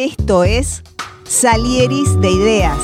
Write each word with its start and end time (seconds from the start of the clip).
Esto 0.00 0.44
es 0.44 0.84
Salieris 1.24 2.20
de 2.20 2.30
Ideas, 2.30 2.78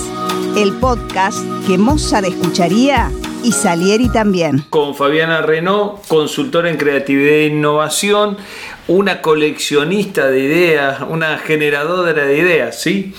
el 0.58 0.72
podcast 0.80 1.38
que 1.64 1.78
Mozart 1.78 2.26
escucharía 2.26 3.08
y 3.44 3.52
Salieri 3.52 4.10
también. 4.10 4.56
Con 4.68 4.96
Fabiana 4.96 5.40
Renault, 5.40 6.04
consultora 6.08 6.68
en 6.68 6.76
creatividad 6.76 7.34
e 7.34 7.46
innovación, 7.46 8.36
una 8.88 9.22
coleccionista 9.22 10.26
de 10.26 10.40
ideas, 10.40 11.02
una 11.02 11.38
generadora 11.38 12.24
de 12.24 12.36
ideas, 12.36 12.80
¿sí? 12.80 13.14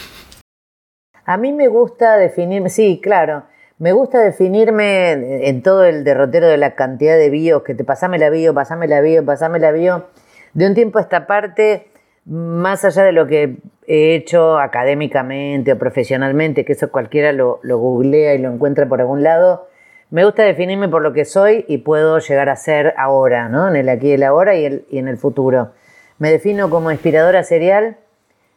A 1.24 1.38
mí 1.38 1.54
me 1.54 1.70
gusta 1.70 2.18
definirme, 2.18 2.70
sí, 2.70 3.00
claro, 3.02 3.46
me 3.80 3.94
gusta 3.94 4.20
definirme 4.20 5.48
en 5.48 5.64
todo 5.64 5.86
el 5.86 6.04
derrotero 6.04 6.48
de 6.48 6.58
la 6.58 6.76
cantidad 6.76 7.16
de 7.16 7.30
bios, 7.30 7.64
que 7.64 7.76
te 7.76 7.86
pasame 7.86 8.20
la 8.20 8.30
bio, 8.30 8.54
pasame 8.54 8.90
la 8.90 9.00
bio, 9.00 9.24
pasame 9.24 9.58
la 9.58 9.72
bio. 9.72 10.08
De 10.54 10.68
un 10.68 10.74
tiempo 10.74 11.00
a 11.00 11.02
esta 11.02 11.28
parte, 11.28 11.88
más 12.26 12.84
allá 12.84 13.04
de 13.04 13.12
lo 13.12 13.28
que 13.28 13.58
he 13.88 14.16
hecho 14.16 14.58
académicamente 14.58 15.74
o 15.74 15.78
profesionalmente, 15.78 16.66
que 16.66 16.74
eso 16.74 16.92
cualquiera 16.92 17.32
lo, 17.32 17.60
googlea 17.64 18.34
y 18.34 18.40
lo 18.40 18.52
encuentra 18.52 18.88
por 18.88 19.00
algún 19.00 19.24
lado, 19.24 19.68
me 20.10 20.26
gusta 20.26 20.44
definirme 20.44 20.90
por 20.90 21.02
lo 21.02 21.14
que 21.14 21.26
soy 21.26 21.66
y 21.68 21.80
puedo 21.80 22.20
llegar 22.20 22.50
a 22.50 22.56
ser 22.56 22.94
ahora, 22.98 23.50
¿no? 23.50 23.68
En 23.68 23.76
el 23.76 23.90
aquí 23.90 24.10
y 24.10 24.14
el 24.14 24.24
ahora 24.24 24.56
y, 24.56 24.66
el, 24.66 24.86
y 24.90 24.98
en 24.98 25.08
el 25.08 25.18
futuro. 25.18 25.72
Me 26.18 26.32
defino 26.32 26.70
como 26.70 26.92
inspiradora 26.92 27.44
serial, 27.44 27.98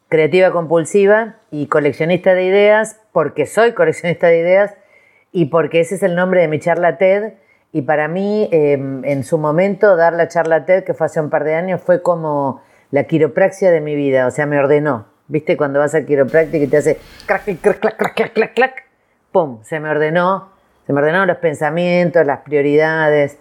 creativa 0.09 0.51
compulsiva 0.51 1.37
y 1.51 1.67
coleccionista 1.67 2.35
de 2.35 2.45
ideas, 2.45 3.01
porque 3.13 3.47
soy 3.47 3.73
coleccionista 3.73 4.29
de 4.29 4.39
ideas 4.39 4.75
y 5.33 5.47
porque 5.47 5.81
ese 5.81 5.97
es 5.97 6.03
el 6.03 6.15
nombre 6.15 6.41
de 6.41 6.49
mi 6.49 6.59
charla 6.59 6.99
TED. 6.99 7.35
Y 7.73 7.83
para 7.83 8.09
mí, 8.09 8.49
em, 8.53 9.05
en 9.05 9.25
su 9.25 9.37
momento, 9.37 9.97
dar 9.97 10.15
la 10.15 10.29
charla 10.29 10.65
TED, 10.65 10.85
que 10.85 10.95
fue 10.95 11.07
hace 11.07 11.21
un 11.21 11.29
par 11.29 11.45
de 11.45 11.55
años, 11.55 11.83
fue 11.83 12.01
como 12.03 12.63
la 12.91 13.05
quiropraxia 13.05 13.71
de 13.71 13.81
mi 13.81 13.95
vida, 13.95 14.27
o 14.27 14.31
sea, 14.31 14.47
me 14.47 14.59
ordenó. 14.59 15.07
¿Viste 15.27 15.57
cuando 15.57 15.79
vas 15.79 15.95
a 15.95 16.07
quiropráctica 16.07 16.65
y 16.65 16.69
te 16.69 16.79
hace 16.79 16.99
crack, 17.27 17.45
crack, 17.45 17.61
crack, 17.61 17.97
crack, 17.97 18.15
crack, 18.15 18.33
crack, 18.33 18.55
crack? 18.55 18.85
¡Pum! 19.31 19.63
Se 19.63 19.79
me 19.79 19.91
ordenó, 19.91 20.51
se 20.87 20.93
me 20.93 21.01
ordenaron 21.01 21.29
los 21.29 21.37
pensamientos, 21.37 22.25
las 22.25 22.41
prioridades. 22.41 23.37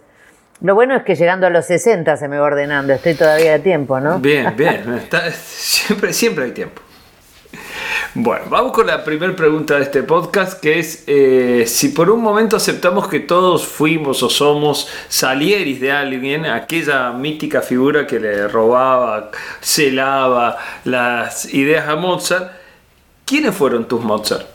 Lo 0.61 0.75
bueno 0.75 0.95
es 0.95 1.03
que 1.03 1.15
llegando 1.15 1.47
a 1.47 1.49
los 1.49 1.65
60 1.65 2.17
se 2.17 2.27
me 2.27 2.37
va 2.37 2.47
ordenando, 2.47 2.91
estoy 2.91 3.13
todavía 3.13 3.55
a 3.55 3.59
tiempo, 3.59 3.99
¿no? 3.99 4.19
Bien, 4.19 4.53
bien, 4.57 4.83
siempre, 5.31 6.11
siempre 6.11 6.45
hay 6.45 6.51
tiempo. 6.51 6.81
Bueno, 8.19 8.45
vamos 8.49 8.71
con 8.71 8.87
la 8.87 9.03
primera 9.03 9.35
pregunta 9.35 9.75
de 9.75 9.83
este 9.83 10.01
podcast, 10.01 10.59
que 10.59 10.79
es 10.79 11.03
eh, 11.05 11.65
si 11.67 11.89
por 11.89 12.09
un 12.09 12.19
momento 12.19 12.55
aceptamos 12.55 13.07
que 13.07 13.19
todos 13.19 13.67
fuimos 13.67 14.23
o 14.23 14.29
somos 14.31 14.91
salieris 15.07 15.79
de 15.79 15.91
alguien, 15.91 16.47
aquella 16.47 17.11
mítica 17.11 17.61
figura 17.61 18.07
que 18.07 18.19
le 18.19 18.47
robaba, 18.47 19.29
celaba 19.61 20.57
las 20.83 21.53
ideas 21.53 21.87
a 21.87 21.95
Mozart, 21.95 22.53
¿quiénes 23.23 23.53
fueron 23.53 23.87
tus 23.87 24.03
Mozart? 24.03 24.47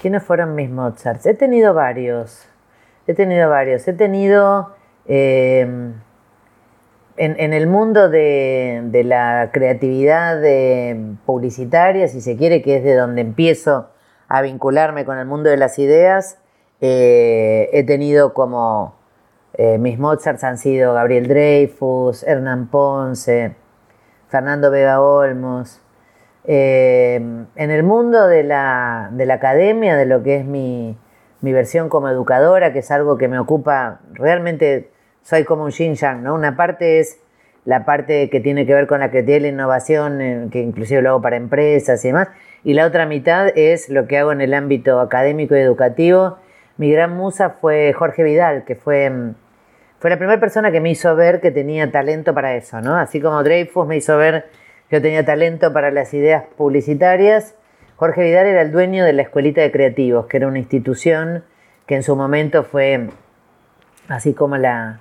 ¿Quiénes 0.00 0.22
fueron 0.22 0.54
mis 0.54 0.70
Mozart? 0.70 1.26
He 1.26 1.34
tenido 1.34 1.74
varios, 1.74 2.46
he 3.06 3.12
tenido 3.12 3.50
varios, 3.50 3.86
he 3.86 3.92
tenido... 3.92 4.74
Eh, 5.04 5.92
en, 7.16 7.52
el 7.52 7.66
mundo 7.66 8.08
de, 8.08 9.02
la 9.04 9.50
creatividad 9.52 10.40
publicitaria, 11.24 12.08
si 12.08 12.20
se 12.20 12.36
quiere, 12.36 12.62
que 12.62 12.76
es 12.76 12.84
de 12.84 12.94
donde 12.94 13.22
empiezo 13.22 13.88
a 14.28 14.42
vincularme 14.42 15.04
con 15.04 15.18
el 15.18 15.26
mundo 15.26 15.50
de 15.50 15.56
las 15.56 15.78
ideas, 15.78 16.38
eh, 16.80 17.70
he 17.72 17.84
tenido 17.84 18.34
como 18.34 18.94
eh, 19.54 19.78
mis 19.78 19.98
Mozarts 19.98 20.44
han 20.44 20.58
sido 20.58 20.92
Gabriel 20.92 21.28
Dreyfus, 21.28 22.22
Hernán 22.24 22.66
Ponce, 22.68 23.54
Fernando 24.28 24.70
Vega 24.70 25.00
Olmos. 25.00 25.80
Eh, 26.44 27.16
en 27.16 27.70
el 27.70 27.82
mundo 27.82 28.26
de 28.26 28.44
la, 28.44 29.10
academia, 29.30 29.96
de 29.96 30.06
lo 30.06 30.22
que 30.22 30.36
es 30.36 30.44
mi, 30.44 30.98
mi 31.40 31.52
versión 31.52 31.88
como 31.88 32.08
educadora, 32.08 32.72
que 32.72 32.80
es 32.80 32.90
algo 32.90 33.16
que 33.16 33.28
me 33.28 33.38
ocupa 33.38 34.00
realmente 34.12 34.90
soy 35.26 35.42
como 35.42 35.64
un 35.64 35.72
yin 35.72 35.96
¿no? 36.22 36.34
Una 36.34 36.56
parte 36.56 37.00
es 37.00 37.18
la 37.64 37.84
parte 37.84 38.30
que 38.30 38.38
tiene 38.38 38.64
que 38.64 38.72
ver 38.74 38.86
con 38.86 39.00
la 39.00 39.10
creatividad 39.10 39.38
y 39.38 39.40
la 39.40 39.48
innovación, 39.48 40.50
que 40.52 40.60
inclusive 40.60 41.02
lo 41.02 41.10
hago 41.10 41.20
para 41.20 41.34
empresas 41.34 42.04
y 42.04 42.08
demás, 42.08 42.28
y 42.62 42.74
la 42.74 42.86
otra 42.86 43.06
mitad 43.06 43.48
es 43.56 43.88
lo 43.88 44.06
que 44.06 44.18
hago 44.18 44.30
en 44.30 44.40
el 44.40 44.54
ámbito 44.54 45.00
académico 45.00 45.56
y 45.56 45.58
educativo. 45.58 46.38
Mi 46.76 46.92
gran 46.92 47.16
musa 47.16 47.50
fue 47.50 47.92
Jorge 47.92 48.22
Vidal, 48.22 48.64
que 48.64 48.76
fue, 48.76 49.10
mm, 49.10 49.34
fue 49.98 50.10
la 50.10 50.16
primera 50.16 50.38
persona 50.38 50.70
que 50.70 50.80
me 50.80 50.90
hizo 50.90 51.16
ver 51.16 51.40
que 51.40 51.50
tenía 51.50 51.90
talento 51.90 52.32
para 52.32 52.54
eso, 52.54 52.80
¿no? 52.80 52.94
Así 52.94 53.20
como 53.20 53.42
Dreyfus 53.42 53.84
me 53.84 53.96
hizo 53.96 54.16
ver 54.16 54.46
que 54.88 54.96
yo 54.96 55.02
tenía 55.02 55.24
talento 55.24 55.72
para 55.72 55.90
las 55.90 56.14
ideas 56.14 56.44
publicitarias, 56.56 57.56
Jorge 57.96 58.22
Vidal 58.22 58.46
era 58.46 58.62
el 58.62 58.70
dueño 58.70 59.04
de 59.04 59.12
la 59.12 59.22
Escuelita 59.22 59.60
de 59.60 59.72
Creativos, 59.72 60.26
que 60.26 60.36
era 60.36 60.46
una 60.46 60.60
institución 60.60 61.42
que 61.86 61.96
en 61.96 62.04
su 62.04 62.14
momento 62.14 62.62
fue 62.62 63.08
así 64.08 64.32
como 64.32 64.56
la, 64.56 65.00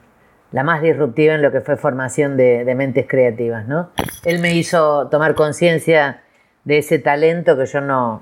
la 0.56 0.64
más 0.64 0.82
disruptiva 0.82 1.34
en 1.34 1.42
lo 1.42 1.52
que 1.52 1.60
fue 1.60 1.76
formación 1.76 2.38
de, 2.38 2.74
mentes 2.78 3.06
creativas, 3.10 3.68
¿no? 3.68 3.90
Él 4.24 4.40
me 4.40 4.56
hizo 4.56 5.10
tomar 5.10 5.36
conciencia 5.36 6.22
de 6.64 6.78
ese 6.78 6.98
talento 6.98 7.58
que 7.58 7.66
yo 7.66 7.82
no, 7.82 8.22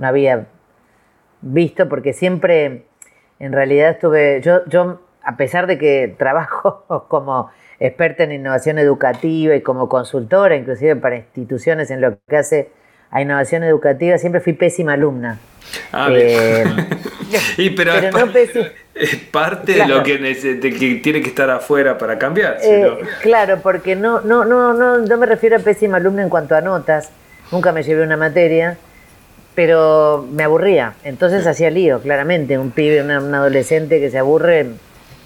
había 0.00 0.46
visto, 1.40 1.88
porque 1.88 2.12
siempre, 2.12 2.84
en 3.40 3.52
realidad 3.52 3.90
estuve, 3.90 4.40
yo, 4.42 4.64
yo, 4.66 5.00
a 5.24 5.36
pesar 5.36 5.66
de 5.66 5.76
que 5.76 6.14
trabajo 6.18 6.84
como 7.08 7.50
experta 7.80 8.22
en 8.22 8.30
innovación 8.30 8.78
educativa 8.78 9.56
y 9.56 9.60
como 9.60 9.88
consultora, 9.88 10.54
inclusive 10.54 10.94
para 10.94 11.16
instituciones 11.16 11.90
en 11.90 12.00
lo 12.00 12.16
que 12.28 12.36
hace 12.36 12.70
a 13.12 13.20
innovación 13.20 13.62
educativa, 13.62 14.18
siempre 14.18 14.40
fui 14.40 14.54
pésima 14.54 14.94
alumna. 14.94 15.38
Ah, 15.92 16.08
eh, 16.10 16.64
y 17.58 17.70
pero, 17.70 17.92
es, 17.94 19.16
parte 19.30 19.72
de 19.74 19.86
lo 19.86 20.02
que, 20.02 20.18
que, 20.18 21.00
tiene 21.02 21.20
que 21.20 21.28
estar 21.28 21.48
afuera 21.50 21.98
para 21.98 22.18
cambiar. 22.18 22.56
Eh, 22.62 22.90
claro, 23.20 23.60
porque 23.62 23.94
no, 23.94 24.22
no, 24.22 24.44
no, 24.44 24.72
no, 24.72 24.98
no 24.98 25.16
me 25.18 25.26
refiero 25.26 25.56
a 25.56 25.58
pésima 25.58 25.98
alumna 25.98 26.22
en 26.22 26.30
cuanto 26.30 26.56
a 26.56 26.62
notas. 26.62 27.10
Nunca 27.52 27.70
me 27.70 27.82
llevé 27.82 28.02
una 28.02 28.16
materia, 28.16 28.78
pero 29.54 30.26
me 30.32 30.42
aburría. 30.42 30.94
Entonces 31.04 31.46
hacía 31.46 31.70
lío, 31.70 32.00
claramente. 32.00 32.58
Un 32.58 32.70
pibe, 32.70 33.02
un 33.02 33.10
adolescente 33.10 34.00
que 34.00 34.10
se 34.10 34.18
aburre, 34.18 34.70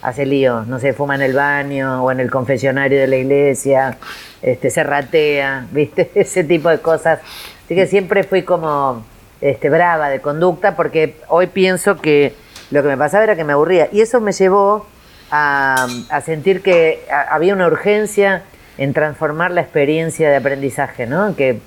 hace 0.03 0.26
lío. 0.26 0.64
No 0.66 0.80
sé, 0.80 0.92
fuma 0.92 1.14
en 1.14 1.22
el 1.22 1.34
baño 1.34 2.04
o 2.04 2.10
en 2.10 2.18
el 2.18 2.30
confesionario 2.30 2.98
de 2.98 3.06
la 3.06 3.16
iglesia, 3.16 3.97
este, 4.42 4.70
se 4.70 4.82
ratea, 4.82 5.66
¿viste? 5.72 6.10
Ese 6.14 6.42
tipo 6.44 6.68
de 6.68 6.78
cosas 6.78 7.20
Así 7.66 7.75
que 7.75 7.88
siempre 7.88 8.22
fui 8.22 8.43
como 8.43 9.04
este, 9.41 9.69
brava 9.71 10.09
de 10.09 10.21
conducta 10.21 10.77
porque 10.77 11.16
hoy 11.27 11.49
pienso 11.49 11.97
que 11.97 12.32
lo 12.71 12.81
que 12.81 12.88
me 12.88 12.97
pasaba 12.97 13.25
era 13.25 13.34
que 13.34 13.43
me 13.43 13.54
aburría. 13.54 13.88
Y 13.91 14.03
eso 14.03 14.21
me 14.21 14.31
llevó 14.31 14.87
a, 15.32 15.88
sentir 16.25 16.62
que 16.62 17.00
había 17.10 17.54
una 17.54 17.66
urgencia 17.66 18.44
en 18.78 18.94
transformar 18.94 19.50
la 19.50 19.62
experiencia 19.62 20.31
de 20.31 20.37
aprendizaje, 20.37 21.09
¿no? 21.09 21.34
Que, 21.34 21.59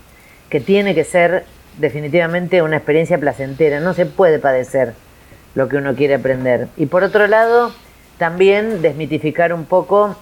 que 0.50 0.62
tiene 0.62 0.96
que 0.96 1.04
ser 1.04 1.44
definitivamente 1.80 2.62
una 2.62 2.78
experiencia 2.78 3.18
placentera. 3.18 3.81
No 3.81 3.94
se 3.94 4.06
puede 4.06 4.40
padecer 4.40 4.94
lo 5.54 5.68
que 5.68 5.76
uno 5.76 5.96
quiere 5.96 6.16
aprender. 6.16 6.70
Y 6.78 6.86
por 6.86 7.04
otro 7.04 7.28
lado, 7.28 7.74
también 8.18 8.81
desmitificar 8.81 9.52
un 9.52 9.66
poco 9.66 10.16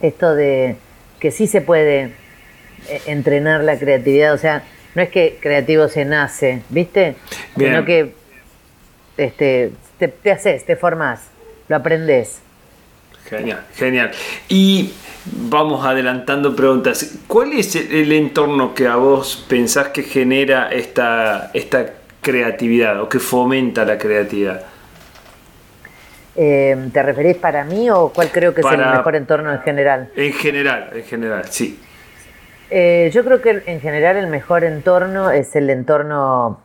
esto 0.00 0.34
de 0.34 0.78
que 1.20 1.30
sí 1.30 1.46
se 1.46 1.60
puede 1.60 2.23
entrenar 3.06 3.62
la 3.62 3.78
creatividad. 3.78 4.34
O 4.34 4.38
sea, 4.38 4.62
no 4.94 5.02
es 5.02 5.10
que 5.10 5.38
creativo 5.40 5.88
se 5.88 6.04
nace, 6.04 6.62
¿viste? 6.68 7.16
Sino 7.56 7.84
que 7.84 8.14
este, 9.16 9.72
te, 9.98 10.30
haces, 10.30 10.64
te 10.64 10.76
formas, 10.76 11.28
lo 11.68 11.76
aprendes. 11.76 12.40
Genial, 13.28 13.64
genial. 13.74 14.10
Y 14.48 14.92
vamos 15.24 15.84
adelantando 15.84 16.54
preguntas. 16.54 17.18
¿Cuál 17.26 17.52
es 17.54 17.74
el 17.74 18.12
entorno 18.12 18.74
que 18.74 18.86
a 18.86 18.96
vos 18.96 19.44
pensás 19.48 19.88
que 19.88 20.02
genera 20.02 20.70
esta, 20.70 21.50
esta 21.54 21.86
creatividad 22.20 23.00
o 23.00 23.08
que 23.08 23.18
fomenta 23.18 23.84
la 23.84 23.98
creatividad? 23.98 24.64
Eh, 26.36 26.76
¿Te 26.92 27.02
referís 27.02 27.36
para 27.36 27.64
mí 27.64 27.88
o 27.90 28.08
cuál 28.08 28.30
creo 28.30 28.52
que 28.52 28.60
es 28.60 28.66
el 28.66 28.78
mejor 28.78 29.14
entorno 29.14 29.52
en 29.52 29.60
general? 29.60 30.10
En 30.16 30.32
general, 30.32 30.90
en 30.92 31.04
general, 31.04 31.44
sí. 31.48 31.78
Eh, 32.70 33.10
yo 33.12 33.24
creo 33.24 33.40
que 33.40 33.62
en 33.66 33.80
general 33.80 34.16
el 34.16 34.26
mejor 34.28 34.64
entorno 34.64 35.30
es 35.30 35.54
el 35.54 35.68
entorno, 35.70 36.60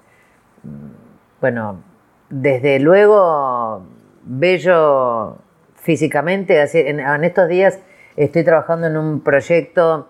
bueno, 1.41 1.83
desde 2.29 2.79
luego 2.79 3.85
bello 4.23 5.37
físicamente. 5.75 6.61
En, 6.73 7.23
estos 7.23 7.49
días 7.49 7.79
estoy 8.15 8.43
trabajando 8.43 8.87
en 8.87 8.97
un 8.97 9.21
proyecto 9.21 10.09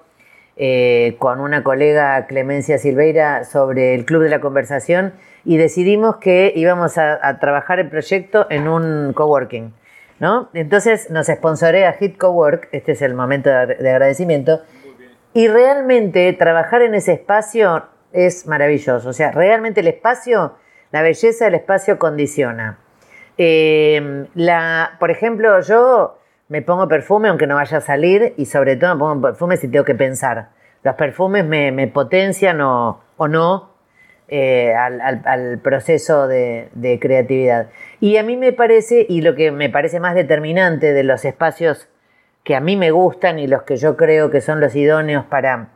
eh, 0.57 1.15
con 1.19 1.39
una 1.39 1.63
colega 1.63 2.27
Clemencia 2.27 2.77
Silveira 2.77 3.45
sobre 3.45 3.95
el 3.95 4.06
Club 4.06 4.24
de 4.24 4.30
la 4.30 4.42
Conversación 4.42 5.13
y 5.45 5.57
decidimos 5.57 6.18
que 6.18 6.51
íbamos 6.56 6.97
a, 6.97 7.39
trabajar 7.39 7.80
el 7.80 7.89
proyecto 7.89 8.45
en 8.50 8.68
un 8.68 9.13
coworking. 9.13 9.74
¿no? 10.19 10.50
Entonces 10.53 11.09
nos 11.09 11.27
sponsorea 11.27 11.94
Hit 11.94 12.18
Cowork, 12.18 12.68
este 12.74 12.92
es 12.92 13.01
el 13.01 13.13
momento 13.13 13.50
de 13.50 13.89
agradecimiento, 13.89 14.62
Y 15.34 15.48
realmente 15.48 16.34
trabajar 16.34 16.81
en 16.81 16.96
ese 16.96 17.14
espacio 17.14 17.86
es 18.12 18.48
maravilloso. 18.48 19.10
O 19.10 19.14
sea, 19.14 19.31
realmente 19.31 19.81
el 19.81 19.88
espacio, 19.88 20.56
la 20.92 21.02
belleza 21.02 21.46
del 21.46 21.56
espacio 21.56 22.00
condiciona. 22.00 22.80
Eh, 23.38 24.26
la, 24.36 24.98
por 25.00 25.12
ejemplo, 25.12 25.62
yo 25.62 26.18
me 26.50 26.62
pongo 26.62 26.88
perfume 26.88 27.30
aunque 27.30 27.48
no 27.48 27.56
vaya 27.56 27.78
a 27.78 27.81
salir 27.81 28.34
y 28.38 28.46
sobre 28.48 28.76
todo 28.76 28.96
me 28.96 29.00
pongo 29.00 29.22
perfume 29.22 29.58
si 29.58 29.68
tengo 29.68 29.86
que 29.86 29.96
pensar. 29.96 30.50
Los 30.84 30.96
perfumes 30.96 31.46
me, 31.46 31.88
potencian 31.88 32.62
o, 32.62 33.02
no 33.18 33.70
eh, 34.28 34.74
al, 34.74 35.60
proceso 35.60 36.28
de, 36.28 36.70
de, 36.74 37.00
creatividad. 37.00 37.70
Y 38.00 38.18
a 38.18 38.24
mí 38.24 38.38
me 38.38 38.54
parece, 38.54 39.06
y 39.08 39.22
lo 39.22 39.36
que 39.36 39.52
me 39.52 39.70
parece 39.70 40.00
más 40.00 40.16
determinante 40.16 40.94
de 40.94 41.04
los 41.04 41.26
espacios 41.26 41.90
que 42.44 42.56
a 42.56 42.59
mí 42.59 42.75
me 42.75 42.91
gustan 42.91 43.39
y 43.39 43.47
los 43.47 43.63
que 43.63 43.77
yo 43.77 43.97
creo 43.97 44.30
que 44.30 44.41
son 44.41 44.59
los 44.59 44.75
idóneos 44.75 45.25
para 45.25 45.69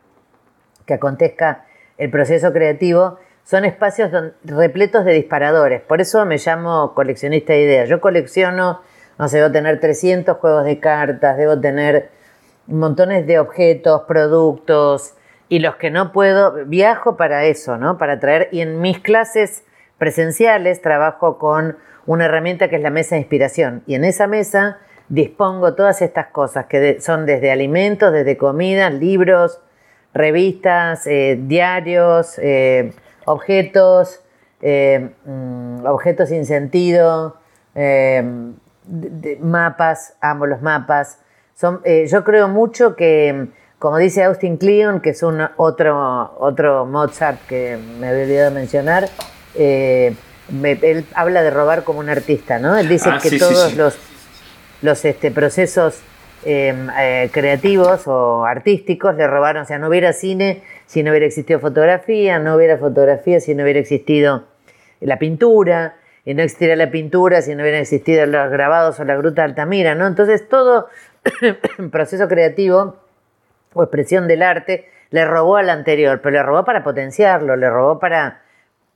que 0.85 0.95
acontezca 0.95 1.65
el 1.97 2.09
proceso 2.09 2.51
creativo, 2.51 3.19
son 3.43 3.65
espacios 3.65 4.11
repletos 4.43 5.05
de 5.05 5.13
disparadores. 5.13 5.81
Por 5.81 6.01
eso 6.01 6.25
me 6.25 6.37
llamo 6.37 6.93
coleccionista 6.93 7.53
de 7.53 7.61
ideas. 7.61 7.89
Yo 7.89 8.01
colecciono, 8.01 8.81
no 9.19 9.27
sé, 9.27 9.37
debo 9.37 9.51
tener 9.51 9.79
300 9.79 10.37
juegos 10.37 10.65
de 10.65 10.79
cartas, 10.79 11.37
debo 11.37 11.59
tener 11.59 12.09
montones 12.67 13.27
de 13.27 13.39
objetos, 13.39 14.03
productos, 14.03 15.15
y 15.49 15.59
los 15.59 15.75
que 15.75 15.91
no 15.91 16.11
puedo, 16.11 16.65
viajo 16.65 17.17
para 17.17 17.45
eso, 17.45 17.77
¿no? 17.77 17.97
Para 17.97 18.19
traer, 18.19 18.49
y 18.51 18.61
en 18.61 18.81
mis 18.81 18.99
clases 18.99 19.63
presenciales 19.97 20.81
trabajo 20.81 21.37
con 21.37 21.77
una 22.05 22.25
herramienta 22.25 22.69
que 22.69 22.77
es 22.77 22.81
la 22.81 22.89
mesa 22.89 23.15
de 23.15 23.21
inspiración. 23.21 23.83
Y 23.85 23.95
en 23.95 24.03
esa 24.03 24.25
mesa 24.25 24.79
dispongo 25.09 25.75
todas 25.75 26.01
estas 26.01 26.27
cosas 26.27 26.65
que 26.65 26.99
son 27.01 27.25
desde 27.25 27.51
alimentos, 27.51 28.11
desde 28.11 28.37
comida, 28.37 28.89
libros, 28.89 29.59
revistas, 30.13 31.07
eh, 31.07 31.37
diarios, 31.41 32.37
eh, 32.37 32.93
objetos, 33.25 34.21
eh, 34.61 35.09
mm, 35.25 35.85
objetos 35.85 36.29
sin 36.29 36.45
sentido, 36.45 37.37
mapas, 39.39 40.15
amo 40.21 40.45
los 40.45 40.61
mapas. 40.61 41.19
Son, 41.55 41.81
yo 41.83 42.23
creo 42.23 42.47
mucho 42.47 42.95
que, 42.95 43.47
como 43.79 43.97
dice 43.97 44.23
Austin 44.23 44.57
Kleon, 44.57 45.01
que 45.01 45.11
es 45.11 45.23
un 45.23 45.41
otro, 45.57 46.35
otro 46.39 46.85
Mozart 46.85 47.39
que 47.47 47.79
me 47.99 48.09
había 48.09 48.23
olvidado 48.23 48.51
mencionar, 48.51 49.09
él 49.55 50.15
habla 51.15 51.41
de 51.41 51.49
robar 51.49 51.83
como 51.83 51.99
un 51.99 52.09
artista, 52.09 52.59
¿no? 52.59 52.77
Él 52.77 52.87
dice 52.87 53.09
ah, 53.11 53.19
que 53.21 53.37
todos 53.39 53.75
los, 53.75 53.97
los 54.83 55.03
este, 55.05 55.31
procesos 55.31 56.03
Em, 56.45 56.89
eh, 56.99 57.29
creativos 57.31 58.05
o 58.05 58.43
artísticos 58.43 59.15
le 59.15 59.27
robaron, 59.27 59.63
o 59.63 59.65
sea, 59.65 59.79
no 59.79 59.87
hubiera 59.87 60.11
cine 60.11 60.61
si 60.87 61.01
no 61.01 61.11
hubiera 61.11 61.25
existido 61.25 61.61
fotografía, 61.61 62.37
no 62.37 62.55
hubiera 62.55 62.77
fotografía 62.77 63.39
si 63.39 63.55
no 63.55 63.63
hubiera 63.63 63.79
existido 63.79 64.43
la 64.99 65.17
pintura, 65.19 65.95
y 66.25 66.33
no 66.33 66.43
existiría 66.43 66.75
la 66.75 66.91
pintura 66.91 67.41
si 67.41 67.55
no 67.55 67.61
hubieran 67.63 67.79
existido 67.79 68.25
los 68.25 68.51
grabados 68.51 68.99
o 68.99 69.05
la 69.05 69.15
gruta 69.15 69.43
de 69.43 69.49
Altamira, 69.49 69.95
¿no? 69.95 70.05
Entonces 70.05 70.49
todo 70.49 70.89
proceso 71.91 72.27
creativo 72.27 72.97
o 73.73 73.83
expresión 73.83 74.27
del 74.27 74.41
arte 74.41 74.89
le 75.11 75.23
robó 75.25 75.55
al 75.55 75.69
anterior, 75.69 76.19
pero 76.21 76.33
le 76.33 76.43
robó 76.43 76.65
para 76.65 76.83
potenciarlo, 76.83 77.55
le 77.55 77.69
robó 77.69 77.99
para, 77.99 78.41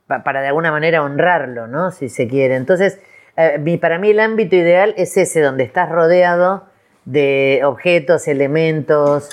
para 0.06 0.42
de 0.42 0.48
alguna 0.48 0.70
manera 0.70 1.02
honrarlo, 1.02 1.66
¿no? 1.66 1.92
Si 1.92 2.10
se 2.10 2.28
quiere. 2.28 2.56
Entonces, 2.56 3.00
eh, 3.38 3.78
para 3.80 3.98
mí 3.98 4.10
el 4.10 4.20
ámbito 4.20 4.56
ideal 4.56 4.94
es 4.96 5.16
ese 5.16 5.40
donde 5.40 5.62
estás 5.62 5.88
rodeado 5.88 6.64
de 7.04 7.62
objetos, 7.64 8.26
elementos, 8.28 9.30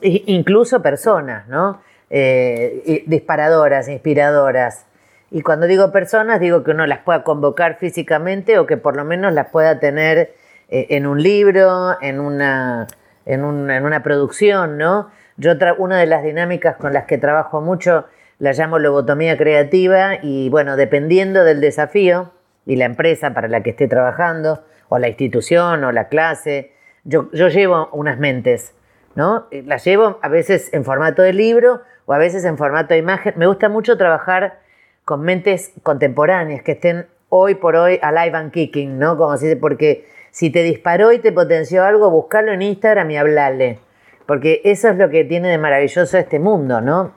incluso 0.00 0.80
personas, 0.80 1.48
¿no? 1.48 1.80
Eh, 2.08 3.02
disparadoras, 3.06 3.88
inspiradoras. 3.88 4.86
Y 5.30 5.42
cuando 5.42 5.66
digo 5.66 5.90
personas, 5.90 6.38
digo 6.38 6.62
que 6.62 6.70
uno 6.70 6.86
las 6.86 7.00
pueda 7.00 7.24
convocar 7.24 7.78
físicamente 7.78 8.58
o 8.58 8.66
que 8.66 8.76
por 8.76 8.96
lo 8.96 9.04
menos 9.04 9.32
las 9.32 9.48
pueda 9.48 9.80
tener 9.80 10.34
eh, 10.68 10.86
en 10.90 11.06
un 11.06 11.20
libro, 11.20 12.00
en 12.00 12.20
una, 12.20 12.86
en, 13.24 13.44
una 13.44 14.02
producción, 14.04 14.78
¿no? 14.78 15.10
Yo 15.36 15.52
una 15.78 15.98
de 15.98 16.06
las 16.06 16.22
dinámicas 16.22 16.76
con 16.76 16.92
las 16.92 17.06
que 17.06 17.18
trabajo 17.18 17.60
mucho 17.60 18.06
la 18.38 18.52
llamo 18.52 18.78
lobotomía 18.78 19.36
creativa 19.36 20.18
y 20.22 20.48
bueno, 20.48 20.76
dependiendo 20.76 21.42
del 21.42 21.60
desafío 21.60 22.30
y 22.66 22.76
la 22.76 22.84
empresa 22.84 23.32
para 23.32 23.48
la 23.48 23.62
que 23.62 23.70
esté 23.70 23.88
trabajando, 23.88 24.64
o 24.88 24.98
la 24.98 25.08
institución, 25.08 25.82
o 25.84 25.92
la 25.92 26.08
clase, 26.08 26.72
yo, 27.04 27.28
llevo 27.30 27.88
unas 27.92 28.18
mentes, 28.18 28.74
¿no? 29.14 29.46
Eh, 29.50 29.62
las 29.64 29.84
llevo 29.84 30.18
a 30.22 30.28
veces 30.28 30.72
en 30.74 30.84
formato 30.84 31.22
de 31.22 31.32
libro 31.32 31.82
o 32.04 32.12
a 32.12 32.18
veces 32.18 32.44
en 32.44 32.58
formato 32.58 32.94
de 32.94 32.98
imagen. 32.98 33.34
Me 33.36 33.46
gusta 33.46 33.68
mucho 33.68 33.96
trabajar 33.96 34.58
con 35.04 35.22
mentes 35.22 35.72
contemporáneas 35.82 36.62
que 36.62 36.72
estén 36.72 37.06
hoy 37.28 37.54
por 37.54 37.76
hoy 37.76 37.98
alive 38.02 38.36
and 38.36 38.52
kicking, 38.52 38.98
¿no? 38.98 39.16
Como 39.16 39.36
se 39.36 39.46
dice, 39.46 39.56
porque 39.56 40.08
si 40.30 40.50
te 40.50 40.62
disparó 40.62 41.12
y 41.12 41.20
te 41.20 41.32
potenció 41.32 41.84
algo, 41.84 42.10
buscarlo 42.10 42.52
en 42.52 42.62
Instagram 42.62 43.10
y 43.10 43.16
hablarle. 43.16 43.78
Porque 44.26 44.60
eso 44.64 44.88
es 44.88 44.96
lo 44.96 45.08
que 45.08 45.24
tiene 45.24 45.48
de 45.48 45.58
maravilloso 45.58 46.18
este 46.18 46.40
mundo, 46.40 46.80
¿no? 46.80 47.14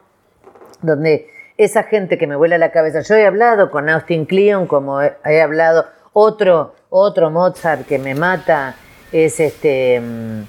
Donde 0.81 1.27
esa 1.59 1.83
gente 1.83 2.17
que 2.17 2.25
me 2.25 2.37
vuela 2.37 2.57
la 2.57 2.71
cabeza. 2.71 3.01
Yo 3.01 3.15
he 3.15 3.25
hablado 3.25 3.69
con 3.69 3.89
Austin 3.89 4.25
Kleon, 4.25 4.65
como 4.65 5.01
he, 5.01 5.13
he 5.25 5.41
hablado 5.41 5.87
otro, 6.13 6.73
otro 6.89 7.29
Mozart 7.29 7.85
que 7.85 7.99
me 7.99 8.15
mata 8.15 8.75
es 9.11 9.41
este, 9.41 9.99
mm, 9.99 10.41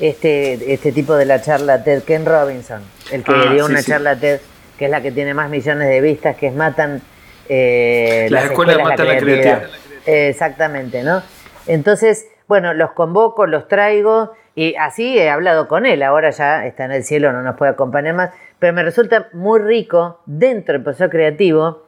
este, 0.00 0.74
este 0.74 0.90
tipo 0.90 1.14
de 1.14 1.24
la 1.24 1.40
charla 1.40 1.84
TED, 1.84 2.02
Ken 2.02 2.26
Robinson, 2.26 2.82
el 3.12 3.22
que 3.22 3.32
ah, 3.32 3.52
dio 3.52 3.64
una 3.64 3.80
charla 3.80 4.16
TED, 4.16 4.40
que 4.76 4.86
es 4.86 4.90
la 4.90 5.00
que 5.00 5.12
tiene 5.12 5.34
más 5.34 5.48
millones 5.48 5.88
de 5.88 6.00
vistas, 6.00 6.36
que 6.36 6.48
es 6.48 6.54
Matan... 6.54 7.00
Eh, 7.48 8.26
las, 8.28 8.46
escuelas, 8.46 8.76
matan 8.82 9.06
la 9.06 9.18
creatividad. 9.18 9.62
exactamente, 10.04 11.04
¿no? 11.04 11.22
Entonces, 11.68 12.26
bueno, 12.48 12.74
los 12.74 12.90
convoco, 12.90 13.46
los 13.46 13.68
traigo 13.68 14.32
y 14.56 14.74
así 14.74 15.16
he 15.16 15.30
hablado 15.30 15.68
con 15.68 15.86
él. 15.86 16.02
Ahora 16.02 16.30
ya 16.30 16.66
está 16.66 16.86
en 16.86 16.92
el 16.92 17.04
cielo, 17.04 17.32
no 17.32 17.42
nos 17.42 17.56
puede 17.56 17.70
acompañar 17.70 18.14
más, 18.14 18.30
pero 18.58 18.72
me 18.72 18.82
resulta 18.82 19.28
muy 19.32 19.60
rico 19.60 20.20
dentro 20.26 20.74
del 20.74 20.82
proceso 20.82 21.10
creativo 21.10 21.86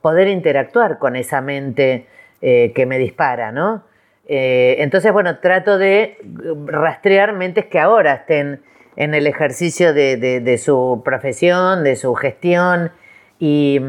poder 0.00 0.28
interactuar 0.28 0.98
con 0.98 1.16
esa 1.16 1.40
mente 1.40 2.06
eh, 2.40 2.72
que 2.74 2.86
me 2.86 2.98
dispara, 2.98 3.52
¿no? 3.52 3.84
Eh, 4.26 4.76
entonces, 4.80 5.12
bueno, 5.12 5.38
trato 5.38 5.78
de 5.78 6.18
rastrear 6.66 7.32
mentes 7.32 7.66
que 7.66 7.78
ahora 7.78 8.14
estén 8.14 8.62
en 8.96 9.14
el 9.14 9.26
ejercicio 9.26 9.94
de, 9.94 10.60
su 10.62 11.02
profesión, 11.04 11.82
de 11.82 11.96
su 11.96 12.14
gestión, 12.14 12.92
y, 13.38 13.80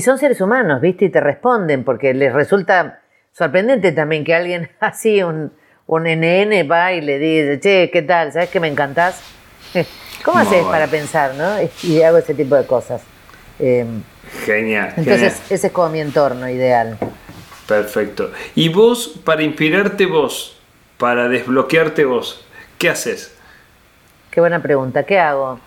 son 0.00 0.18
seres 0.18 0.40
humanos, 0.40 0.80
¿viste? 0.80 1.06
Y 1.06 1.08
te 1.10 1.20
responden, 1.20 1.84
porque 1.84 2.14
les 2.14 2.32
resulta 2.32 3.00
sorprendente 3.32 3.92
también 3.92 4.24
que 4.24 4.34
alguien 4.34 4.70
así, 4.80 5.22
un, 5.22 5.52
un 5.86 6.04
NN, 6.04 6.70
va 6.70 6.92
y 6.92 7.00
le 7.02 7.18
dice, 7.18 7.60
che, 7.60 7.90
¿qué 7.92 8.02
tal? 8.02 8.32
¿Sabes 8.32 8.48
que 8.48 8.60
me 8.60 8.68
encantás? 8.68 9.22
¿Cómo 10.24 10.38
haces 10.38 10.64
para 10.64 10.86
pensar, 10.86 11.34
no? 11.34 11.56
Y 11.82 12.02
hago 12.02 12.18
ese 12.18 12.34
tipo 12.34 12.54
de 12.54 12.66
cosas. 12.66 13.02
Eh, 13.58 13.86
genial. 14.44 14.94
Entonces, 14.96 15.40
ese 15.50 15.66
es 15.68 15.72
como 15.72 15.90
mi 15.90 16.00
entorno 16.00 16.48
ideal. 16.48 16.98
Perfecto. 17.66 18.32
¿Y 18.54 18.68
vos, 18.68 19.20
para 19.24 19.42
inspirarte 19.42 20.06
vos, 20.06 20.60
para 20.98 21.28
desbloquearte 21.28 22.04
vos, 22.04 22.44
qué 22.78 22.88
haces? 22.88 23.36
Qué 24.30 24.40
buena 24.40 24.60
pregunta. 24.60 25.04
¿Qué 25.04 25.18
hago? 25.18 25.60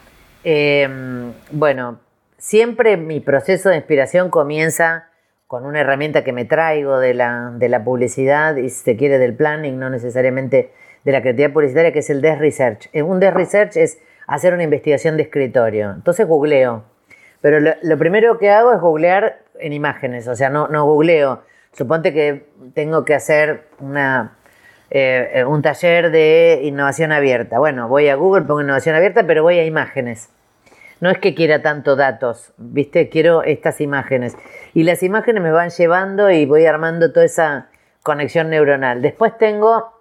Em, 0.43 1.31
bueno, 1.51 1.99
siempre 2.37 2.97
mi 2.97 3.19
proceso 3.19 3.69
de 3.69 3.77
inspiración 3.77 4.29
comienza 4.29 5.09
con 5.47 5.65
una 5.65 5.81
herramienta 5.81 6.23
que 6.23 6.33
me 6.33 6.45
traigo 6.45 6.99
de 6.99 7.13
la, 7.13 7.51
de 7.55 7.69
la 7.69 7.83
publicidad 7.83 8.55
y 8.55 8.69
si 8.69 8.83
se 8.83 8.97
quiere 8.97 9.19
del 9.19 9.35
planning, 9.35 9.79
no 9.79 9.89
necesariamente 9.89 10.71
de 11.03 11.11
la 11.11 11.21
creatividad 11.21 11.53
publicitaria, 11.53 11.93
que 11.93 11.99
es 11.99 12.09
el 12.09 12.21
desk 12.21 12.39
research. 12.39 12.89
Eh, 12.91 13.03
un 13.03 13.19
desk 13.19 13.35
research 13.35 13.77
es 13.77 13.99
hacer 14.27 14.53
una 14.53 14.63
investigación 14.63 15.17
de 15.17 15.23
escritorio. 15.23 15.91
Entonces 15.91 16.27
googleo. 16.27 16.83
Pero 17.41 17.59
lo, 17.59 17.97
primero 17.97 18.37
que 18.37 18.49
hago 18.49 18.71
es 18.73 18.79
googlear 18.79 19.39
en 19.59 19.73
imágenes, 19.73 20.27
o 20.27 20.35
sea, 20.35 20.49
no, 20.49 20.69
no 20.69 20.85
googleo 20.85 21.43
Suponte 21.73 22.13
que 22.13 22.45
tengo 22.75 23.03
que 23.03 23.15
hacer 23.15 23.67
una, 23.79 24.37
eh, 24.91 25.43
un 25.47 25.63
taller 25.63 26.11
de 26.11 26.61
innovación 26.63 27.11
abierta. 27.11 27.57
Bueno, 27.57 27.87
voy 27.87 28.09
a 28.09 28.15
Google, 28.15 28.43
pongo 28.43 28.61
innovación 28.61 28.95
abierta, 28.95 29.25
pero 29.25 29.41
voy 29.41 29.57
a 29.57 29.65
imágenes. 29.65 30.29
No 31.01 31.09
es 31.09 31.17
que 31.17 31.33
quiera 31.33 31.63
tanto 31.63 31.95
datos, 31.95 32.53
¿viste? 32.57 33.09
Quiero 33.09 33.41
estas 33.41 33.81
imágenes. 33.81 34.37
Y 34.75 34.83
las 34.83 35.01
imágenes 35.01 35.41
me 35.41 35.51
van 35.51 35.71
llevando 35.71 36.29
y 36.29 36.45
voy 36.45 36.65
armando 36.67 37.11
toda 37.11 37.25
esa 37.25 37.69
conexión 38.03 38.51
neuronal. 38.51 39.01
Después 39.01 39.35
tengo 39.39 39.99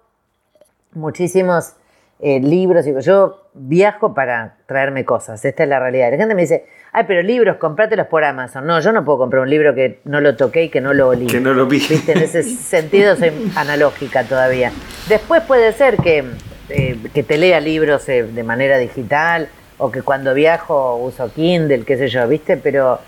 muchísimos 0.91 1.75
eh, 2.19 2.39
libros. 2.39 2.85
Yo 3.03 3.42
viajo 3.53 4.13
para 4.13 4.55
traerme 4.65 5.05
cosas. 5.05 5.43
Esta 5.45 5.63
es 5.63 5.69
la 5.69 5.79
realidad. 5.79 6.11
La 6.11 6.17
gente 6.17 6.35
me 6.35 6.41
dice, 6.41 6.65
ay, 6.91 7.05
pero 7.07 7.21
libros, 7.21 7.57
comprátelos 7.57 8.07
por 8.07 8.23
Amazon. 8.23 8.65
No, 8.65 8.79
yo 8.79 8.91
no 8.91 9.05
puedo 9.05 9.19
comprar 9.19 9.43
un 9.43 9.49
libro 9.49 9.75
que 9.75 9.99
no 10.05 10.21
lo 10.21 10.35
toqué 10.35 10.63
y 10.63 10.69
que 10.69 10.81
no 10.81 10.93
lo 10.93 11.09
olí. 11.09 11.27
Que 11.27 11.39
no 11.39 11.53
lo 11.53 11.65
vi. 11.65 11.81
En 12.07 12.17
ese 12.17 12.43
sentido 12.43 13.15
soy 13.15 13.51
analógica 13.55 14.23
todavía. 14.23 14.71
Después 15.07 15.43
puede 15.43 15.73
ser 15.73 15.97
que 15.97 16.25
eh, 16.69 16.97
que 17.13 17.23
te 17.23 17.37
lea 17.37 17.59
libros 17.59 18.07
eh, 18.07 18.23
de 18.23 18.43
manera 18.43 18.77
digital 18.77 19.49
o 19.77 19.91
que 19.91 20.01
cuando 20.01 20.33
viajo 20.33 20.95
uso 20.95 21.31
Kindle, 21.33 21.83
qué 21.83 21.97
sé 21.97 22.07
yo, 22.07 22.27
¿viste? 22.27 22.55
Pero 22.57 22.99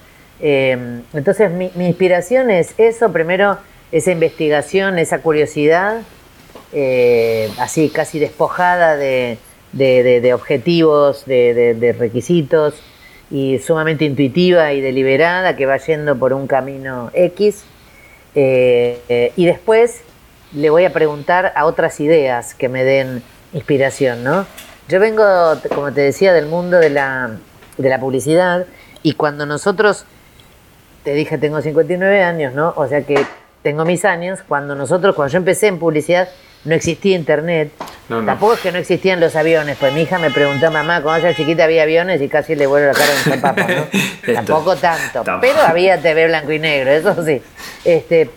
eh, 0.41 1.01
entonces 1.13 1.51
mi, 1.51 1.71
mi 1.75 1.87
inspiración 1.87 2.51
es 2.51 2.73
eso, 2.77 3.13
primero 3.13 3.57
esa 3.91 4.11
investigación, 4.11 4.99
esa 4.99 5.19
curiosidad, 5.19 6.01
eh, 6.73 7.49
así 7.59 7.89
casi 7.89 8.19
despojada 8.19 8.97
de, 8.97 9.37
de- 9.75 10.33
objetivos, 10.33 11.25
de 11.25 11.95
requisitos, 11.99 12.81
y 13.31 13.59
sumamente 13.59 14.05
intuitiva 14.05 14.73
y 14.73 14.81
deliberada, 14.81 15.55
que 15.55 15.65
va 15.65 15.77
yendo 15.77 16.17
por 16.17 16.33
un 16.33 16.47
camino 16.47 17.09
X. 17.13 17.63
Eh, 18.35 18.99
eh, 19.09 19.31
y 19.35 19.45
después 19.45 20.01
le 20.53 20.69
voy 20.69 20.85
a 20.85 20.93
preguntar 20.93 21.53
a 21.55 21.65
otras 21.65 21.99
ideas 21.99 22.53
que 22.53 22.69
me 22.69 22.83
den 22.83 23.23
inspiración, 23.53 24.23
¿no? 24.23 24.45
Yo 24.87 24.99
vengo, 24.99 25.23
como 25.73 25.91
te 25.91 26.01
decía, 26.01 26.33
del 26.33 26.45
mundo 26.45 26.77
de 26.77 26.89
la, 26.91 27.37
de 27.77 27.89
la 27.89 27.99
publicidad 27.99 28.65
y 29.01 29.13
cuando 29.13 29.45
nosotros 29.45 30.05
te 31.03 31.13
dije, 31.13 31.37
tengo 31.37 31.61
59 31.61 32.21
años, 32.23 32.53
¿no? 32.53 32.73
O 32.75 32.87
sea 32.87 33.01
que 33.01 33.25
tengo 33.63 33.85
mis 33.85 34.05
años. 34.05 34.39
Cuando 34.47 34.75
nosotros, 34.75 35.15
cuando 35.15 35.31
yo 35.31 35.37
empecé 35.37 35.67
en 35.67 35.79
publicidad, 35.79 36.27
no 36.65 36.75
existía 36.75 37.15
internet. 37.15 37.71
No, 38.09 38.19
no. 38.21 38.25
Tampoco 38.27 38.53
es 38.53 38.59
que 38.59 38.71
no 38.71 38.77
existían 38.77 39.19
los 39.19 39.35
aviones. 39.35 39.77
Pues 39.79 39.93
mi 39.93 40.01
hija 40.01 40.19
me 40.19 40.29
preguntó, 40.31 40.69
mamá, 40.71 41.01
cuando 41.01 41.27
era 41.27 41.35
chiquita 41.35 41.63
había 41.63 41.83
aviones 41.83 42.21
y 42.21 42.27
casi 42.27 42.55
le 42.55 42.67
vuelvo 42.67 42.87
la 42.87 42.93
cara 42.93 43.11
a 43.11 43.15
un 43.15 43.39
zapapo, 43.39 43.61
¿no? 43.61 43.99
Esto- 44.21 44.33
Tampoco 44.33 44.75
tanto. 44.75 45.23
Pero 45.41 45.59
había 45.61 45.99
TV 46.01 46.27
blanco 46.27 46.51
y 46.51 46.59
negro, 46.59 46.91
eso 46.91 47.23
sí. 47.25 47.41
Este, 47.83 48.29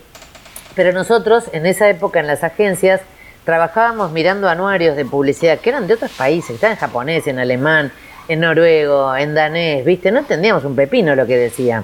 pero 0.75 0.93
nosotros, 0.93 1.45
en 1.53 1.67
esa 1.67 1.89
época, 1.89 2.21
en 2.21 2.27
las 2.27 2.45
agencias, 2.45 3.01
trabajábamos 3.45 4.13
mirando 4.13 4.49
anuarios 4.49 4.95
de 4.97 5.05
publicidad 5.05 5.59
que 5.59 5.71
eran 5.71 5.87
de 5.87 5.95
otros 5.95 6.11
países, 6.13 6.51
estaban 6.51 6.77
en 6.77 6.81
japonés, 6.81 7.27
en 7.27 7.39
alemán, 7.39 7.91
en 8.29 8.41
noruego, 8.41 9.17
en 9.17 9.35
danés, 9.35 9.85
¿viste? 9.85 10.11
No 10.13 10.19
entendíamos 10.21 10.65
un 10.65 10.77
pepino 10.77 11.15
lo 11.17 11.27
que 11.27 11.37
decía. 11.37 11.83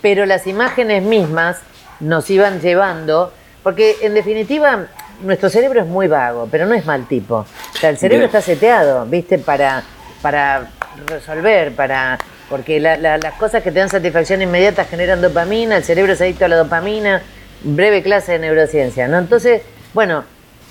Pero 0.00 0.24
las 0.26 0.46
imágenes 0.46 1.02
mismas 1.02 1.58
nos 2.00 2.30
iban 2.30 2.60
llevando, 2.60 3.32
porque 3.62 3.96
en 4.02 4.14
definitiva 4.14 4.86
nuestro 5.22 5.48
cerebro 5.48 5.80
es 5.80 5.86
muy 5.86 6.06
vago, 6.08 6.48
pero 6.50 6.66
no 6.66 6.74
es 6.74 6.84
mal 6.86 7.06
tipo. 7.06 7.36
O 7.74 7.78
sea, 7.78 7.90
el 7.90 7.98
cerebro 7.98 8.20
Bien. 8.26 8.26
está 8.26 8.40
seteado, 8.40 9.06
¿viste? 9.06 9.38
Para, 9.38 9.82
para 10.22 10.70
resolver, 11.06 11.72
para 11.72 12.18
porque 12.48 12.78
la- 12.78 12.96
la- 12.98 13.18
las 13.18 13.34
cosas 13.34 13.62
que 13.62 13.70
te 13.72 13.78
dan 13.78 13.88
satisfacción 13.88 14.42
inmediata 14.42 14.84
generan 14.84 15.20
dopamina, 15.22 15.76
el 15.76 15.84
cerebro 15.84 16.12
es 16.12 16.20
adicto 16.20 16.44
a 16.44 16.48
la 16.48 16.56
dopamina, 16.56 17.22
breve 17.62 18.02
clase 18.02 18.32
de 18.32 18.38
neurociencia, 18.40 19.08
¿no? 19.08 19.18
Entonces, 19.18 19.62
bueno, 19.94 20.24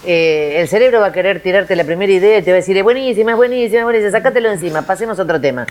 eh, 0.05 0.57
el 0.59 0.67
cerebro 0.67 0.99
va 0.99 1.07
a 1.07 1.11
querer 1.11 1.39
tirarte 1.41 1.75
la 1.75 1.83
primera 1.83 2.11
idea 2.11 2.37
y 2.37 2.41
te 2.43 2.51
va 2.51 2.55
a 2.57 2.59
decir, 2.59 2.77
es 2.77 2.83
buenísima, 2.83 3.31
es 3.31 3.37
buenísima, 3.37 3.79
es 3.79 3.83
buenísima, 3.85 4.11
sácatelo 4.11 4.51
encima, 4.51 4.83
pasemos 4.83 5.17
a 5.19 5.23
otro 5.23 5.41
tema. 5.41 5.65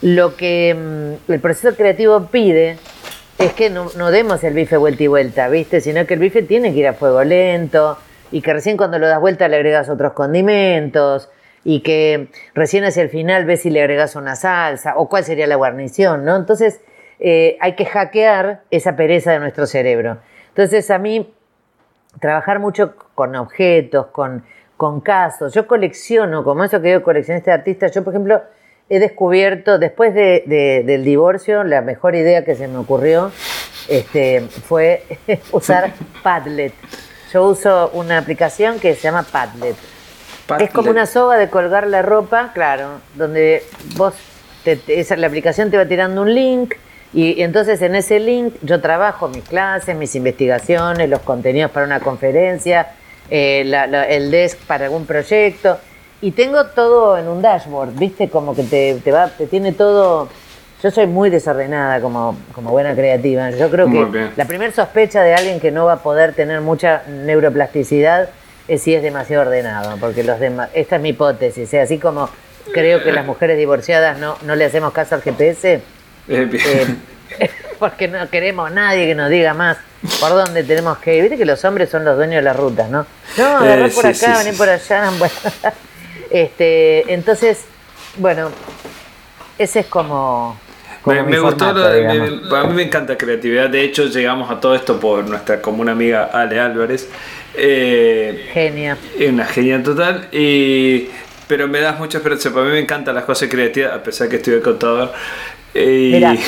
Lo 0.00 0.36
que 0.36 0.74
mm, 0.74 1.32
el 1.32 1.40
proceso 1.40 1.76
creativo 1.76 2.26
pide 2.26 2.78
es 3.38 3.52
que 3.52 3.70
no, 3.70 3.90
no 3.96 4.10
demos 4.10 4.42
el 4.44 4.54
bife 4.54 4.76
vuelta 4.76 5.02
y 5.02 5.06
vuelta, 5.08 5.48
¿viste? 5.48 5.80
Sino 5.80 6.06
que 6.06 6.14
el 6.14 6.20
bife 6.20 6.42
tiene 6.42 6.72
que 6.72 6.78
ir 6.80 6.88
a 6.88 6.94
fuego 6.94 7.22
lento 7.24 7.98
y 8.32 8.42
que 8.42 8.52
recién 8.52 8.76
cuando 8.76 8.98
lo 8.98 9.06
das 9.06 9.20
vuelta 9.20 9.46
le 9.48 9.56
agregas 9.56 9.88
otros 9.88 10.12
condimentos 10.14 11.30
y 11.64 11.80
que 11.80 12.28
recién 12.54 12.82
hacia 12.84 13.02
el 13.02 13.08
final 13.08 13.44
ves 13.44 13.62
si 13.62 13.70
le 13.70 13.80
agregas 13.80 14.16
una 14.16 14.34
salsa 14.34 14.94
o 14.96 15.08
cuál 15.08 15.22
sería 15.24 15.46
la 15.46 15.54
guarnición, 15.56 16.24
¿no? 16.24 16.34
Entonces 16.36 16.80
eh, 17.20 17.56
hay 17.60 17.74
que 17.76 17.84
hackear 17.86 18.62
esa 18.72 18.96
pereza 18.96 19.30
de 19.32 19.38
nuestro 19.38 19.66
cerebro. 19.66 20.18
Entonces 20.48 20.90
a 20.90 20.98
mí 20.98 21.32
trabajar 22.20 22.58
mucho 22.58 22.94
con 23.14 23.36
objetos, 23.36 24.06
con, 24.08 24.44
con 24.76 25.00
casos. 25.00 25.54
Yo 25.54 25.66
colecciono, 25.68 26.42
como 26.42 26.64
eso 26.64 26.80
que 26.82 26.88
digo, 26.88 27.02
coleccionista 27.02 27.52
de 27.52 27.58
artistas. 27.58 27.92
Yo, 27.92 28.02
por 28.02 28.12
ejemplo, 28.12 28.42
he 28.88 28.98
descubierto, 28.98 29.78
después 29.78 30.12
de- 30.14 30.42
de- 30.46 30.82
del 30.84 31.04
divorcio, 31.04 31.62
la 31.64 31.80
mejor 31.80 32.14
idea 32.16 32.44
que 32.44 32.54
se 32.56 32.66
me 32.68 32.78
ocurrió 32.78 33.30
este, 33.88 34.40
fue 34.40 35.04
usar 35.52 35.92
Padlet. 36.22 36.72
Yo 37.32 37.44
uso 37.44 37.90
una 37.94 38.18
aplicación 38.18 38.78
que 38.78 38.94
se 38.94 39.02
llama 39.02 39.22
Padlet. 39.22 39.76
Es 40.64 40.70
como 40.70 40.90
una 40.90 41.06
soga 41.06 41.36
de 41.36 41.48
colgar 41.48 41.86
la 41.86 42.02
ropa, 42.02 42.50
claro, 42.52 43.00
donde 43.14 43.64
vos, 43.96 44.14
te- 44.64 44.76
te- 44.76 45.00
esa, 45.00 45.16
la 45.16 45.28
aplicación 45.28 45.70
te 45.70 45.76
va 45.76 45.86
tirando 45.86 46.22
un 46.22 46.34
link 46.34 46.74
y, 47.14 47.38
y 47.38 47.42
entonces 47.42 47.80
en 47.82 47.94
ese 47.94 48.18
link 48.20 48.54
yo 48.62 48.80
trabajo 48.80 49.28
mis 49.28 49.44
clases, 49.44 49.96
mis 49.96 50.14
investigaciones, 50.14 51.08
los 51.08 51.20
contenidos 51.20 51.70
para 51.70 51.86
una 51.86 52.00
conferencia, 52.00 52.88
eh, 53.30 53.62
la- 53.66 53.86
la- 53.86 54.04
el 54.08 54.30
desk 54.30 54.58
para 54.66 54.86
algún 54.86 55.06
proyecto 55.06 55.78
y 56.20 56.32
tengo 56.32 56.66
todo 56.66 57.16
en 57.18 57.28
un 57.28 57.40
dashboard, 57.40 57.92
viste, 57.94 58.28
como 58.28 58.54
que 58.54 58.64
te, 58.64 58.94
te 59.02 59.10
va, 59.12 59.28
te 59.28 59.46
tiene 59.46 59.72
todo. 59.72 60.28
Yo 60.82 60.90
soy 60.90 61.06
muy 61.06 61.30
desordenada 61.30 62.00
como, 62.00 62.36
como 62.54 62.70
buena 62.70 62.94
creativa. 62.94 63.50
Yo 63.50 63.70
creo 63.70 63.88
que 63.88 64.30
la 64.36 64.44
primera 64.46 64.72
sospecha 64.72 65.22
de 65.22 65.34
alguien 65.34 65.60
que 65.60 65.70
no 65.70 65.84
va 65.84 65.94
a 65.94 66.02
poder 66.02 66.34
tener 66.34 66.60
mucha 66.60 67.02
neuroplasticidad 67.08 68.30
es 68.66 68.82
si 68.82 68.94
es 68.94 69.02
demasiado 69.02 69.42
ordenado, 69.42 69.96
porque 69.98 70.24
los 70.24 70.40
demás, 70.40 70.70
esta 70.74 70.96
es 70.96 71.02
mi 71.02 71.10
hipótesis, 71.10 71.72
¿eh? 71.74 71.80
así 71.80 71.98
como 71.98 72.28
creo 72.72 73.02
que 73.02 73.12
las 73.12 73.26
mujeres 73.26 73.58
divorciadas 73.58 74.18
no, 74.18 74.36
no 74.42 74.54
le 74.56 74.64
hacemos 74.64 74.92
caso 74.92 75.14
al 75.14 75.22
GPS, 75.22 75.82
Eh, 76.28 76.50
eh, 77.38 77.50
porque 77.78 78.06
no 78.06 78.28
queremos 78.30 78.70
nadie 78.70 79.06
que 79.06 79.14
nos 79.14 79.28
diga 79.28 79.54
más 79.54 79.76
por 80.20 80.30
dónde 80.30 80.62
tenemos 80.62 80.98
que 80.98 81.16
ir. 81.16 81.22
Viste 81.22 81.36
que 81.38 81.44
los 81.44 81.64
hombres 81.64 81.90
son 81.90 82.04
los 82.04 82.16
dueños 82.16 82.36
de 82.36 82.42
las 82.42 82.56
rutas, 82.56 82.88
¿no? 82.88 83.06
No, 83.36 83.44
agarrar 83.44 83.88
Eh, 83.88 83.92
por 83.92 84.14
sí, 84.14 84.24
acá, 84.24 84.36
sí, 84.42 84.52
por 84.52 84.68
allá. 84.68 85.10
Bueno, 85.18 85.34
este, 86.30 87.12
entonces, 87.12 87.64
bueno, 88.16 88.50
ese 89.58 89.80
es 89.80 89.86
como. 89.86 90.56
Me, 91.04 91.22
me 91.22 91.38
gustó, 91.40 91.64
formato, 91.66 91.78
lo 91.80 91.88
de- 91.90 91.98
digamos. 92.00 92.42
me- 92.50 92.56
a 92.58 92.64
mí 92.64 92.74
me 92.74 92.82
encanta 92.82 93.16
creatividad. 93.18 93.68
De 93.70 93.82
hecho, 93.82 94.06
llegamos 94.06 94.50
a 94.50 94.60
todo 94.60 94.74
esto 94.74 95.00
por 95.00 95.28
nuestra 95.28 95.60
común 95.60 95.88
amiga 95.88 96.30
Ale 96.32 96.60
Álvarez. 96.60 97.08
Eh, 97.54 98.48
Genia. 98.52 98.96
una 99.28 99.44
genia 99.46 99.82
total. 99.82 100.28
Y, 100.32 101.08
pero 101.48 101.66
me 101.68 101.80
das 101.80 101.98
mucha 101.98 102.18
esperanza. 102.18 102.50
Para 102.52 102.66
mí 102.66 102.72
me 102.72 102.78
encantan 102.80 103.14
las 103.14 103.24
cosas 103.24 103.48
creativas, 103.48 103.92
a 103.92 104.02
pesar 104.02 104.28
que 104.28 104.36
estoy 104.36 104.54
de 104.54 104.60
contador. 104.60 105.12
Eh. 105.74 106.38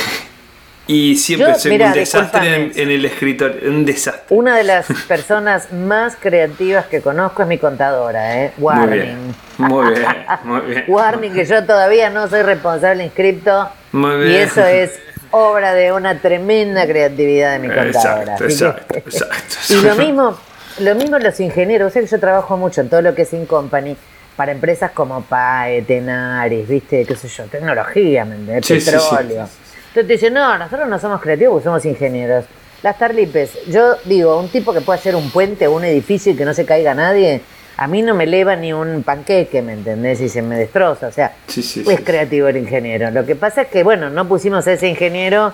Y 0.87 1.15
siempre 1.15 1.53
Yo, 1.53 1.59
soy 1.59 1.71
mirá, 1.71 1.87
un 1.87 1.93
desastre 1.93 2.71
en, 2.75 2.89
el 2.91 3.05
escritorio. 3.05 3.69
Un 3.69 3.85
desastre. 3.85 4.35
Una 4.35 4.55
de 4.55 4.63
las 4.63 4.85
personas 5.07 5.71
más 5.73 6.15
creativas 6.15 6.85
que 6.85 7.01
conozco 7.01 7.41
es 7.41 7.47
mi 7.47 7.57
contadora, 7.57 8.43
¿eh? 8.43 8.53
Muy 8.57 8.65
Warning. 8.65 9.01
bien. 9.01 9.35
Muy 9.57 9.93
bien. 9.93 10.05
Muy 10.43 10.61
bien. 10.61 10.83
Warning, 10.87 11.33
que 11.33 11.45
yo 11.45 11.65
todavía 11.65 12.09
no 12.11 12.27
soy 12.27 12.43
responsable 12.43 13.03
inscripto. 13.03 13.69
Muy 13.93 14.13
Y 14.15 14.27
bien. 14.27 14.41
eso 14.43 14.63
es 14.63 14.99
obra 15.31 15.73
de 15.73 15.91
una 15.91 16.19
tremenda 16.19 16.85
creatividad 16.85 17.53
de 17.53 17.59
mi 17.59 17.67
contadora. 17.67 18.35
Exacto, 18.35 18.43
exacto, 18.43 18.95
exacto. 18.97 19.55
Y 19.69 19.81
lo 19.81 19.95
mismo, 19.95 20.37
lo 20.79 20.95
mismo 20.95 21.17
los 21.17 21.39
ingenieros. 21.39 21.87
O 21.87 21.93
sea 21.93 22.01
que 22.03 22.07
yo 22.07 22.19
trabajo 22.19 22.57
mucho 22.57 22.81
en 22.81 22.89
todo 22.89 23.01
lo 23.01 23.15
que 23.15 23.23
es 23.23 23.33
In 23.33 23.47
Company 23.47 23.97
para 24.35 24.51
empresas 24.51 24.91
como 24.91 25.21
PAE, 25.23 25.81
Tenaris, 25.81 26.67
¿viste? 26.67 27.05
¿Qué 27.05 27.15
sé 27.15 27.27
yo? 27.27 27.45
Tecnología. 27.45 28.27
Sí, 28.61 28.61
sí, 28.61 28.81
sí. 28.81 28.91
Petróleo. 28.91 29.47
Entonces 29.95 30.07
te 30.07 30.13
dicen, 30.15 30.33
no, 30.33 30.57
nosotros 30.57 30.89
no 30.89 30.99
somos 30.99 31.21
creativos 31.21 31.53
porque 31.53 31.63
somos 31.63 31.85
ingenieros. 31.85 32.43
Las 32.83 32.97
tarlipes, 32.97 33.57
yo 33.69 33.95
digo, 34.03 34.37
un 34.37 34.49
tipo 34.49 34.73
que 34.73 34.81
puede 34.81 34.99
hacer 34.99 35.15
un 35.15 35.29
puente 35.31 35.67
o 35.67 35.71
un 35.73 35.85
edificio 35.85 36.33
y 36.33 36.35
que 36.35 36.43
no 36.43 36.53
se 36.53 36.65
caiga 36.65 36.93
nadie, 36.93 37.39
a 37.77 37.87
mí 37.87 38.01
no 38.01 38.13
me 38.13 38.25
eleva 38.25 38.57
ni 38.57 38.73
un 38.73 39.03
panqueque, 39.03 39.61
¿me 39.61 39.71
entendés? 39.71 40.19
Y 40.19 40.27
se 40.27 40.41
me 40.41 40.57
destroza. 40.57 41.07
O 41.07 41.11
sea, 41.13 41.31
Sí, 41.47 41.63
sí, 41.63 41.85
es 41.87 41.87
sí. 41.87 42.03
creativo 42.03 42.49
el 42.49 42.57
ingeniero. 42.57 43.09
Lo 43.09 43.25
que 43.25 43.37
pasa 43.37 43.61
es 43.61 43.67
que, 43.69 43.83
bueno, 43.83 44.09
no 44.09 44.27
pusimos 44.27 44.67
a 44.67 44.73
ese 44.73 44.89
ingeniero 44.89 45.53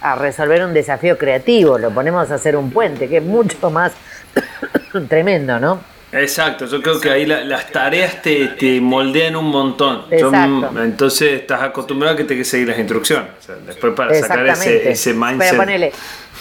a 0.00 0.16
resolver 0.16 0.64
un 0.64 0.74
desafío 0.74 1.16
creativo, 1.16 1.78
lo 1.78 1.92
ponemos 1.92 2.28
a 2.32 2.34
hacer 2.34 2.56
un 2.56 2.72
puente, 2.72 3.06
que 3.08 3.18
es 3.18 3.22
mucho 3.22 3.70
más 3.70 3.92
tremendo, 5.08 5.60
¿no? 5.60 5.78
Exacto, 6.18 6.66
yo 6.66 6.80
creo 6.82 7.00
que 7.00 7.10
ahí 7.10 7.26
la- 7.26 7.44
las 7.44 7.70
tareas 7.70 8.20
te, 8.22 8.48
te 8.48 8.80
moldean 8.80 9.36
un 9.36 9.46
montón. 9.46 10.04
Yo, 10.10 10.30
entonces 10.82 11.40
estás 11.40 11.62
acostumbrado 11.62 12.14
a 12.14 12.16
que 12.16 12.24
te 12.24 12.36
que 12.36 12.44
seguir 12.44 12.68
las 12.68 12.78
instrucciones. 12.78 13.28
O 13.38 13.42
sea, 13.42 13.56
después 13.66 13.92
para 13.94 14.14
sacar 14.14 14.46
ese, 14.48 14.90
ese 14.90 15.12
mindset. 15.14 15.38
Pero 15.50 15.56
ponele, 15.56 15.92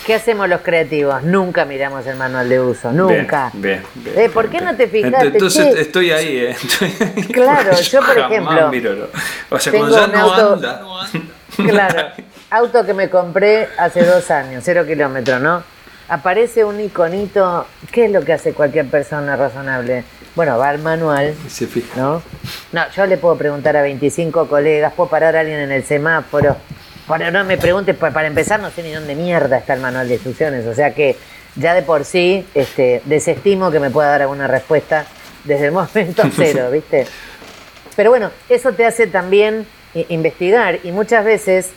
¿qué 0.05 0.13
hacemos 0.15 0.48
los 0.50 0.62
creativos? 0.62 1.24
Nunca 1.24 1.65
miramos 1.65 2.05
el 2.08 2.15
manual 2.17 2.48
de 2.50 2.60
uso, 2.60 2.91
nunca. 2.91 3.50
Bien, 3.53 3.82
bien, 3.96 4.20
Eh, 4.20 4.29
¿Por 4.29 4.50
qué 4.50 4.62
no 4.62 4.75
te 4.75 4.88
fijaste? 4.88 5.27
Entonces 5.27 5.74
Che, 5.74 5.82
estoy 5.82 6.12
ahí, 6.12 6.38
¿eh? 6.38 6.50
Estoy 6.51 6.94
ahí, 7.15 7.24
Claro, 7.34 7.72
yo, 7.82 8.00
por 8.01 8.17
ejemplo, 8.17 8.70
miro 8.70 9.10
o 9.50 9.60
sea, 9.60 9.72
tengo 9.72 9.88
cuando 9.89 10.08
ya 10.08 10.13
no 10.13 10.20
auto- 10.32 10.53
anda. 10.53 10.82
Claro, 11.70 12.08
auto 12.50 12.86
que 12.86 12.94
me 12.94 13.10
compré 13.10 13.70
hace 13.77 14.03
dos 14.03 14.29
años, 14.29 14.62
cero 14.65 14.84
kilómetros, 14.86 15.39
¿no? 15.41 15.75
Aparece 16.07 16.63
un 16.63 16.79
iconito, 16.79 17.65
¿qué 17.91 18.05
es 18.05 18.12
lo 18.12 18.24
que 18.24 18.33
hace 18.33 18.53
cualquier 18.53 18.85
persona 18.88 19.35
razonable? 19.35 20.03
Bueno, 20.35 20.57
va 20.57 20.69
al 20.69 20.79
manual, 20.79 21.33
Se 21.47 21.65
fija. 21.65 22.00
¿no? 22.00 22.21
No, 22.74 22.81
yo 22.95 23.05
le 23.07 23.17
puedo 23.17 23.35
preguntar 23.38 23.75
a 23.75 23.81
25 23.81 24.47
colegas, 24.47 24.93
puedo 24.93 25.09
parar 25.09 25.35
a 25.35 25.39
alguien 25.39 25.59
en 25.59 25.71
el 25.71 25.83
semáforo, 25.83 26.57
pero 27.07 27.31
no 27.31 27.43
me 27.43 27.57
preguntes, 27.57 27.95
pa- 27.95 28.12
para 28.12 28.27
empezar 28.27 28.59
no 28.59 28.69
sé 28.69 28.83
ni 28.83 28.91
dónde 28.91 29.15
mierda 29.15 29.57
está 29.57 29.74
el 29.74 29.79
manual 29.81 30.07
de 30.07 30.15
instrucciones, 30.15 30.65
o 30.67 30.75
sea 30.75 30.93
que 30.93 31.15
ya 31.55 31.74
de 31.74 31.81
por 31.81 32.05
sí 32.05 32.45
este, 32.53 33.01
desestimo 33.05 33.71
que 33.71 33.79
me 33.79 33.89
pueda 33.89 34.09
dar 34.09 34.21
alguna 34.24 34.45
respuesta 34.45 35.05
desde 35.45 35.67
el 35.67 35.71
momento 35.71 36.24
cero, 36.35 36.69
¿viste? 36.71 37.07
Pero 37.95 38.12
bueno, 38.12 38.29
eso 38.50 38.74
te 38.74 38.85
hace 38.85 39.07
también 39.07 39.65
investigar 40.09 40.79
y 40.83 40.91
muchas 40.91 41.24
veces, 41.25 41.69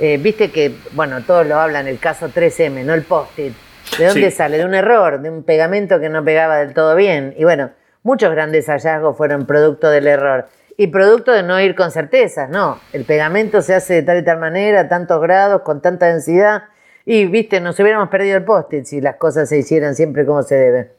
eh, 0.00 0.18
viste 0.20 0.50
que, 0.50 0.74
bueno, 0.92 1.22
todos 1.22 1.46
lo 1.46 1.60
hablan, 1.60 1.86
el 1.86 1.98
caso 1.98 2.30
3M, 2.34 2.82
no 2.84 2.94
el 2.94 3.02
post-it. 3.02 3.52
¿De 3.98 4.06
dónde 4.06 4.30
sale? 4.30 4.58
De 4.58 4.64
un 4.64 4.74
error, 4.74 5.20
de 5.20 5.30
un 5.30 5.42
pegamento 5.42 6.00
que 6.00 6.08
no 6.08 6.24
pegaba 6.24 6.58
del 6.58 6.74
todo 6.74 6.94
bien. 6.94 7.34
Y 7.36 7.44
bueno, 7.44 7.70
muchos 8.02 8.30
grandes 8.30 8.66
hallazgos 8.66 9.16
fueron 9.16 9.46
producto 9.46 9.88
del 9.90 10.06
error. 10.06 10.48
Y 10.76 10.88
producto 10.88 11.32
de 11.32 11.42
no 11.42 11.58
ir 11.60 11.74
con 11.74 11.90
certezas, 11.90 12.50
no. 12.50 12.78
El 12.92 13.04
pegamento 13.04 13.62
se 13.62 13.74
hace 13.74 13.94
de 13.94 14.02
tal 14.02 14.18
y 14.18 14.24
tal 14.24 14.38
manera, 14.38 14.88
tantos 14.88 15.22
grados, 15.22 15.62
con 15.62 15.80
tanta 15.80 16.06
densidad. 16.06 16.64
Y, 17.06 17.26
viste, 17.26 17.60
nos 17.60 17.78
hubiéramos 17.80 18.08
perdido 18.10 18.36
el 18.36 18.44
post-it 18.44 18.84
si 18.84 19.00
las 19.00 19.16
cosas 19.16 19.48
se 19.48 19.58
hicieran 19.58 19.94
siempre 19.94 20.26
como 20.26 20.42
se 20.42 20.56
debe. 20.56 20.96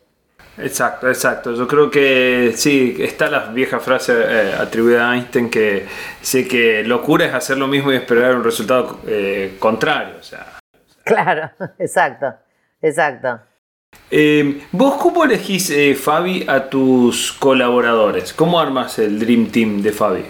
Exacto, 0.58 1.08
exacto. 1.08 1.54
Yo 1.54 1.68
creo 1.68 1.92
que 1.92 2.54
sí, 2.56 2.98
está 3.00 3.30
la 3.30 3.52
vieja 3.52 3.80
frase 3.80 4.14
eh, 4.18 4.54
atribuida 4.60 5.12
a 5.12 5.16
Einstein 5.16 5.50
que 5.50 5.86
sé 6.22 6.48
que 6.48 6.84
locura 6.84 7.26
es 7.26 7.34
hacer 7.34 7.58
lo 7.58 7.68
mismo 7.68 7.92
y 7.92 7.96
esperar 7.96 8.36
un 8.36 8.44
resultado 8.44 9.00
eh, 9.06 9.58
contrario. 9.60 10.16
O 10.20 10.24
sea, 10.24 10.58
claro, 11.04 11.52
exacto, 11.80 12.34
exacto. 12.82 13.40
Eh, 14.12 14.62
¿Vos 14.72 14.96
cómo 14.96 15.24
elegís, 15.24 15.74
Fabi, 16.00 16.46
a 16.48 16.70
tus 16.70 17.34
colaboradores? 17.34 18.34
¿Cómo 18.34 18.60
armas 18.60 19.00
el 19.00 19.20
Dream 19.20 19.52
Team 19.52 19.82
de 19.82 19.92
Fabi? 19.92 20.26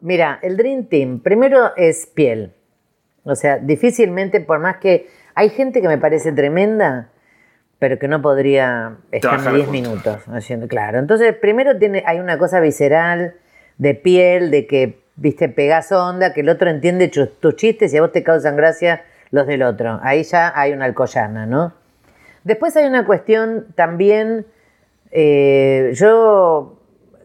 Mira, 0.00 0.38
el 0.42 0.56
Dream 0.56 0.86
Team, 0.86 1.20
primero 1.20 1.74
es 1.76 2.06
piel. 2.06 2.52
O 3.24 3.34
sea, 3.34 3.58
difícilmente, 3.58 4.40
por 4.40 4.58
más 4.58 4.76
que 4.76 5.08
hay 5.34 5.48
gente 5.48 5.80
que 5.80 5.88
me 5.88 5.98
parece 5.98 6.32
tremenda, 6.32 7.10
pero 7.78 7.98
que 7.98 8.08
no 8.08 8.22
podría 8.22 8.98
estar 9.10 9.52
10 9.52 9.68
minutos 9.68 10.18
haciendo. 10.28 10.68
Claro, 10.68 10.98
entonces 10.98 11.34
primero 11.34 11.78
tiene, 11.78 12.02
hay 12.06 12.20
una 12.20 12.38
cosa 12.38 12.60
visceral, 12.60 13.34
de 13.78 13.94
piel, 13.94 14.50
de 14.50 14.66
que, 14.66 15.00
viste, 15.16 15.48
pegas 15.48 15.90
onda, 15.90 16.32
que 16.32 16.42
el 16.42 16.48
otro 16.48 16.70
entiende 16.70 17.08
tus 17.08 17.56
chistes 17.56 17.92
y 17.92 17.96
a 17.96 18.02
vos 18.02 18.12
te 18.12 18.22
causan 18.22 18.56
gracia 18.56 19.02
los 19.34 19.48
del 19.48 19.64
otro. 19.64 19.98
Ahí 20.02 20.22
ya 20.22 20.52
hay 20.54 20.72
una 20.72 20.84
alcoyana, 20.84 21.44
¿no? 21.44 21.74
Después 22.44 22.76
hay 22.76 22.86
una 22.86 23.04
cuestión 23.04 23.66
también, 23.74 24.46
eh, 25.10 25.90
yo 25.94 26.78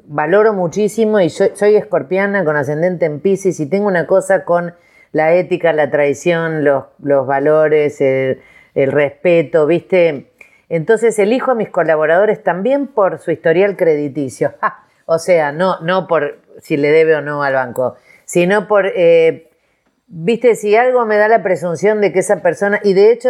valoro 0.06 0.54
muchísimo 0.54 1.20
y 1.20 1.30
soy, 1.30 1.76
escorpiana 1.76 2.44
con 2.44 2.58
ascendente 2.58 3.06
en 3.06 3.20
Pisces 3.20 3.60
y 3.60 3.68
tengo 3.68 3.88
una 3.88 4.08
cosa 4.08 4.44
con 4.44 4.74
la 5.12 5.36
ética, 5.36 5.72
la 5.72 5.92
traición, 5.92 6.64
los, 6.64 6.88
valores, 7.28 8.02
el, 8.02 8.42
el 8.74 8.92
respeto, 8.92 9.68
¿viste? 9.68 10.32
Entonces 10.68 11.20
elijo 11.20 11.52
a 11.52 11.56
mis 11.56 11.70
colaboradores 11.70 12.42
también 12.42 12.88
por 12.88 13.20
su 13.20 13.32
historial 13.32 13.78
crediticio. 13.78 14.54
O 15.12 15.18
sea, 15.18 15.52
no, 15.52 15.80
no 15.80 16.06
por 16.06 16.38
si 16.62 16.78
le 16.78 16.92
debe 16.92 17.16
o 17.16 17.22
no 17.22 17.42
al 17.42 17.56
banco, 17.56 17.96
sino 18.26 18.68
por, 18.68 18.86
eh, 18.86 19.49
viste, 20.10 20.56
si 20.56 20.76
algo 20.76 21.06
me 21.06 21.18
da 21.18 21.28
la 21.28 21.44
presunción 21.44 22.02
de 22.02 22.12
que 22.12 22.20
esa 22.20 22.42
persona, 22.42 22.80
y 22.84 22.94
de 22.94 23.12
hecho 23.12 23.30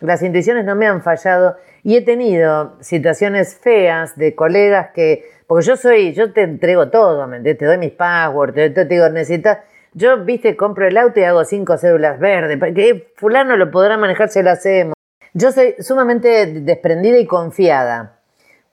las 0.00 0.22
intuiciones 0.22 0.64
no 0.64 0.74
me 0.74 0.86
han 0.86 1.02
fallado, 1.02 1.56
y 1.82 1.96
he 1.96 2.02
tenido 2.02 2.76
situaciones 2.80 3.56
feas 3.56 4.16
de 4.16 4.34
colegas 4.34 4.90
que, 4.94 5.24
porque 5.46 5.66
yo 5.66 5.76
soy, 5.76 6.12
yo 6.14 6.32
te 6.32 6.42
entrego 6.42 6.90
todo, 6.90 7.26
¿me 7.26 7.40
Te 7.40 7.64
doy 7.64 7.78
mis 7.78 7.92
passwords, 7.92 8.54
te, 8.54 8.84
digo, 8.86 9.08
necesitas, 9.08 9.58
yo, 9.92 10.24
viste, 10.24 10.56
compro 10.56 10.86
el 10.86 10.96
auto 10.96 11.20
y 11.20 11.24
hago 11.24 11.44
cinco 11.44 11.78
cédulas 11.78 12.18
verdes, 12.18 12.58
que 12.74 13.12
fulano 13.16 13.56
lo 13.56 13.70
podrá 13.70 13.96
manejar, 13.96 14.28
se 14.28 14.42
lo 14.42 14.50
hacemos. 14.50 14.94
Yo 15.32 15.52
soy 15.52 15.74
sumamente 15.78 16.46
desprendida 16.46 17.18
y 17.18 17.26
confiada, 17.26 18.18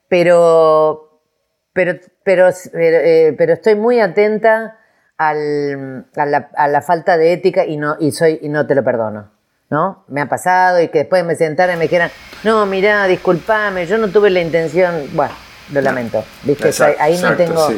pero, 0.08 1.20
pero, 1.72 1.98
pero, 2.22 2.48
eh, 2.74 3.34
pero 3.36 3.52
estoy 3.52 3.74
muy 3.74 4.00
atenta 4.00 4.78
al, 5.18 6.06
a, 6.16 6.26
la, 6.26 6.50
a, 6.56 6.68
la, 6.68 6.82
falta 6.82 7.16
de 7.16 7.32
ética 7.32 7.64
y 7.64 7.76
no, 7.76 7.96
y 8.00 8.12
soy, 8.12 8.38
y 8.42 8.48
no 8.48 8.66
te 8.66 8.74
lo 8.74 8.82
perdono. 8.84 9.30
¿no? 9.70 10.04
Me 10.08 10.20
ha 10.20 10.28
pasado 10.28 10.80
y 10.80 10.88
que 10.88 10.98
después 11.00 11.24
me 11.24 11.34
sentaran 11.36 11.76
y 11.76 11.78
me 11.78 11.84
dijeran, 11.84 12.10
no, 12.44 12.66
mirá, 12.66 13.06
discúlpame, 13.06 13.86
yo 13.86 13.98
no 13.98 14.08
tuve 14.08 14.30
la 14.30 14.40
intención. 14.40 15.08
Bueno, 15.12 15.34
lo 15.72 15.80
lamento. 15.80 16.24
¿Viste? 16.42 16.70
ahí 16.98 17.18
no 17.18 17.34
tengo 17.36 17.68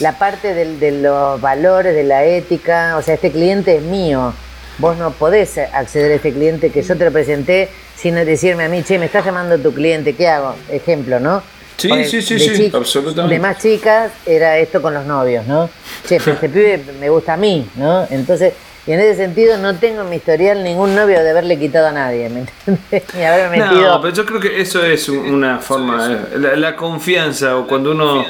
la 0.00 0.18
parte 0.18 0.54
de 0.54 0.92
los 0.92 1.40
valores, 1.40 1.94
de 1.94 2.04
la 2.04 2.24
ética. 2.24 2.96
O 2.96 3.02
sea, 3.02 3.14
este 3.14 3.30
cliente 3.30 3.76
es 3.76 3.82
mío. 3.82 4.32
Vos 4.78 4.96
no 4.96 5.10
podés 5.10 5.58
acceder 5.58 6.12
a 6.12 6.14
este 6.14 6.32
cliente 6.32 6.70
que 6.70 6.82
yo 6.82 6.96
te 6.96 7.04
lo 7.04 7.12
presenté 7.12 7.68
sin 7.96 8.14
decirme 8.14 8.64
a 8.64 8.68
mí, 8.68 8.82
che, 8.82 8.98
me 8.98 9.06
estás 9.06 9.24
llamando 9.24 9.58
tu 9.58 9.72
cliente, 9.72 10.16
¿qué 10.16 10.28
hago? 10.28 10.56
Ejemplo, 10.70 11.20
¿no? 11.20 11.42
Sí, 11.82 12.22
sí, 12.22 12.38
sí, 12.38 12.38
sí, 12.38 12.70
absolutamente. 12.72 13.34
De 13.34 13.40
más 13.40 13.58
chicas 13.58 14.12
era 14.26 14.58
esto 14.58 14.80
con 14.80 14.94
los 14.94 15.04
novios, 15.04 15.46
¿no? 15.46 15.68
Che, 16.06 16.18
pero 16.18 16.32
este 16.32 16.48
pibe 16.48 16.84
me 17.00 17.08
gusta 17.08 17.34
a 17.34 17.36
mí, 17.36 17.66
¿no? 17.76 18.06
Entonces, 18.10 18.54
y 18.86 18.92
en 18.92 19.00
ese 19.00 19.16
sentido 19.16 19.58
no 19.58 19.76
tengo 19.76 20.02
en 20.02 20.10
mi 20.10 20.16
historial 20.16 20.64
ningún 20.64 20.94
novio 20.94 21.22
de 21.22 21.30
haberle 21.30 21.58
quitado 21.58 21.88
a 21.88 21.92
nadie, 21.92 22.28
¿me 22.28 22.40
entiendes? 22.40 23.02
Ni 23.14 23.24
haberme 23.24 23.58
metido... 23.58 23.80
No, 23.80 24.00
pero 24.00 24.14
yo 24.14 24.26
creo 24.26 24.40
que 24.40 24.60
eso 24.60 24.84
es 24.84 25.08
una 25.08 25.58
forma, 25.58 26.26
la, 26.34 26.56
la 26.56 26.76
confianza, 26.76 27.56
o 27.56 27.66
cuando 27.66 27.92
uno 27.92 28.24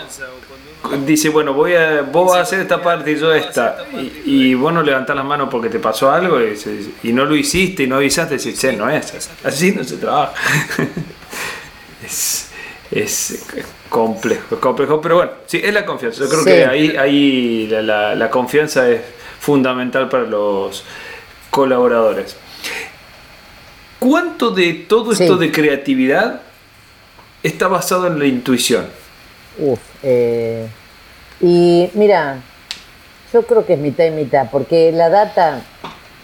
dice, 1.06 1.30
bueno, 1.30 1.54
voy 1.54 1.74
a, 1.74 2.02
vos 2.02 2.30
vas 2.30 2.38
a 2.38 2.40
hacer 2.42 2.60
esta 2.60 2.82
parte 2.82 3.12
y 3.12 3.18
yo 3.18 3.32
esta, 3.32 3.78
y, 3.94 4.50
y 4.50 4.54
vos 4.54 4.72
no 4.72 4.82
levantás 4.82 5.16
las 5.16 5.24
manos 5.24 5.48
porque 5.50 5.68
te 5.68 5.78
pasó 5.78 6.10
algo 6.10 6.38
y, 6.40 7.12
no 7.12 7.24
lo 7.24 7.34
hiciste 7.34 7.84
y 7.84 7.86
no 7.86 7.96
avisaste, 7.96 8.36
decís, 8.36 8.62
no 8.76 8.90
es 8.90 9.30
así, 9.44 9.72
no 9.72 9.84
se 9.84 9.96
trabaja. 9.96 10.34
es, 12.04 12.51
es 12.92 13.46
complejo, 13.88 14.61
complejo, 14.61 15.00
pero 15.00 15.16
bueno, 15.16 15.33
sí, 15.46 15.61
es 15.62 15.72
la 15.72 15.85
confianza. 15.85 16.24
Yo 16.24 16.28
creo 16.28 16.44
que 16.44 16.64
ahí, 16.66 16.96
ahí 16.96 17.66
la, 17.68 18.14
la, 18.14 18.31
confianza 18.31 18.88
es 18.88 19.00
fundamental 19.40 20.09
para 20.09 20.24
los 20.24 20.85
colaboradores. 21.50 22.37
¿Cuánto 23.98 24.50
de 24.50 24.74
todo 24.74 25.12
esto 25.12 25.37
de 25.37 25.50
creatividad 25.50 26.42
está 27.42 27.68
basado 27.68 28.09
en 28.09 28.18
la 28.18 28.26
intuición? 28.26 28.87
Uf, 29.59 29.81
eh, 30.02 30.66
y 31.40 31.88
mira, 31.94 32.40
yo 33.33 33.42
creo 33.42 33.64
que 33.64 33.74
es 33.74 33.78
mitad 33.78 34.05
y 34.05 34.11
mitad, 34.11 34.50
porque 34.50 34.92
la 34.92 35.09
data 35.09 35.62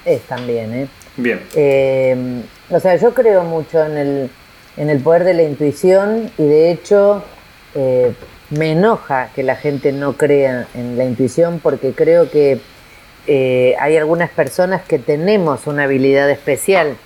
es 0.04 0.22
también, 0.22 0.74
¿eh? 0.74 0.88
Bien. 1.16 1.40
Eh, 1.54 2.42
o 2.68 2.78
sea, 2.78 2.96
yo 2.96 3.14
creo 3.14 3.42
mucho 3.44 3.82
en 3.84 3.96
el, 3.96 4.30
en 4.78 4.88
el 4.88 5.00
poder 5.00 5.24
de 5.24 5.34
la 5.34 5.42
intuición 5.42 6.30
y 6.38 6.44
de 6.44 6.70
hecho 6.70 7.22
eh, 7.74 8.14
me 8.50 8.72
enoja 8.72 9.28
que 9.34 9.42
la 9.42 9.56
gente 9.56 9.92
no 9.92 10.14
crea 10.14 10.66
en 10.74 10.96
la 10.96 11.04
intuición 11.04 11.60
porque 11.62 11.92
creo 11.92 12.30
que 12.30 12.60
hay 13.78 13.94
algunas 13.98 14.30
personas 14.30 14.80
que 14.80 14.98
tenemos 14.98 15.66
una 15.66 15.84
habilidad 15.84 16.30
especial. 16.30 16.96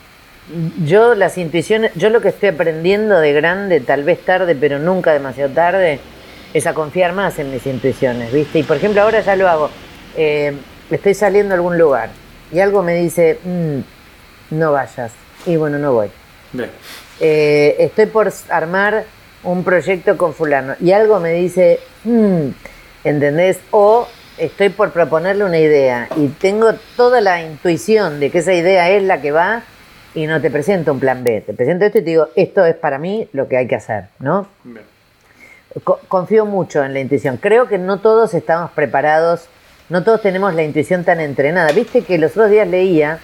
Yo 0.84 1.16
las 1.16 1.36
intuiciones, 1.36 1.90
yo 1.96 2.10
lo 2.10 2.20
que 2.20 2.28
estoy 2.28 2.50
aprendiendo 2.50 3.18
de 3.18 3.32
grande, 3.32 3.80
tal 3.80 4.04
vez 4.04 4.24
tarde, 4.24 4.54
pero 4.54 4.78
nunca 4.78 5.12
demasiado 5.12 5.52
tarde, 5.52 5.98
es 6.54 6.66
a 6.66 6.74
confiar 6.74 7.12
más 7.12 7.38
en 7.38 7.50
mis 7.50 7.66
intuiciones, 7.66 8.32
¿viste? 8.32 8.58
Y 8.60 8.62
por 8.62 8.76
ejemplo, 8.76 9.02
ahora 9.02 9.20
ya 9.20 9.36
lo 9.36 9.48
hago. 9.48 9.70
Eh, 10.16 10.54
estoy 10.90 11.14
saliendo 11.14 11.54
a 11.54 11.56
algún 11.56 11.78
lugar 11.78 12.10
y 12.52 12.60
algo 12.60 12.82
me 12.82 12.94
dice, 12.94 13.38
mm, 13.42 14.56
no 14.56 14.72
vayas. 14.72 15.12
Y 15.46 15.56
bueno, 15.56 15.78
no 15.78 15.92
voy. 15.92 16.10
Eh, 17.20 17.76
estoy 17.78 18.06
por 18.06 18.32
armar 18.48 19.04
un 19.44 19.64
proyecto 19.64 20.16
con 20.16 20.34
fulano 20.34 20.74
y 20.80 20.92
algo 20.92 21.20
me 21.20 21.32
dice, 21.32 21.80
mm", 22.04 22.48
¿entendés? 23.04 23.58
O 23.70 24.08
estoy 24.38 24.70
por 24.70 24.90
proponerle 24.92 25.44
una 25.44 25.58
idea 25.58 26.08
y 26.16 26.28
tengo 26.28 26.72
toda 26.96 27.20
la 27.20 27.42
intuición 27.42 28.20
de 28.20 28.30
que 28.30 28.38
esa 28.38 28.54
idea 28.54 28.90
es 28.90 29.02
la 29.02 29.20
que 29.20 29.32
va 29.32 29.62
y 30.14 30.26
no 30.26 30.40
te 30.40 30.50
presento 30.50 30.92
un 30.92 31.00
plan 31.00 31.24
B, 31.24 31.42
te 31.42 31.54
presento 31.54 31.84
esto 31.84 31.98
y 31.98 32.02
te 32.02 32.10
digo, 32.10 32.28
esto 32.36 32.64
es 32.66 32.74
para 32.74 32.98
mí 32.98 33.28
lo 33.32 33.48
que 33.48 33.56
hay 33.56 33.66
que 33.66 33.76
hacer, 33.76 34.04
¿no? 34.18 34.46
confío 36.08 36.44
mucho 36.44 36.84
en 36.84 36.92
la 36.92 37.00
intuición. 37.00 37.38
Creo 37.38 37.68
que 37.68 37.78
no 37.78 38.00
todos 38.00 38.34
estamos 38.34 38.70
preparados, 38.72 39.46
no 39.88 40.04
todos 40.04 40.20
tenemos 40.20 40.54
la 40.54 40.62
intuición 40.62 41.04
tan 41.04 41.20
entrenada. 41.20 41.72
Viste 41.72 42.02
que 42.02 42.18
los 42.18 42.32
otros 42.32 42.50
días 42.50 42.68
leía, 42.68 43.20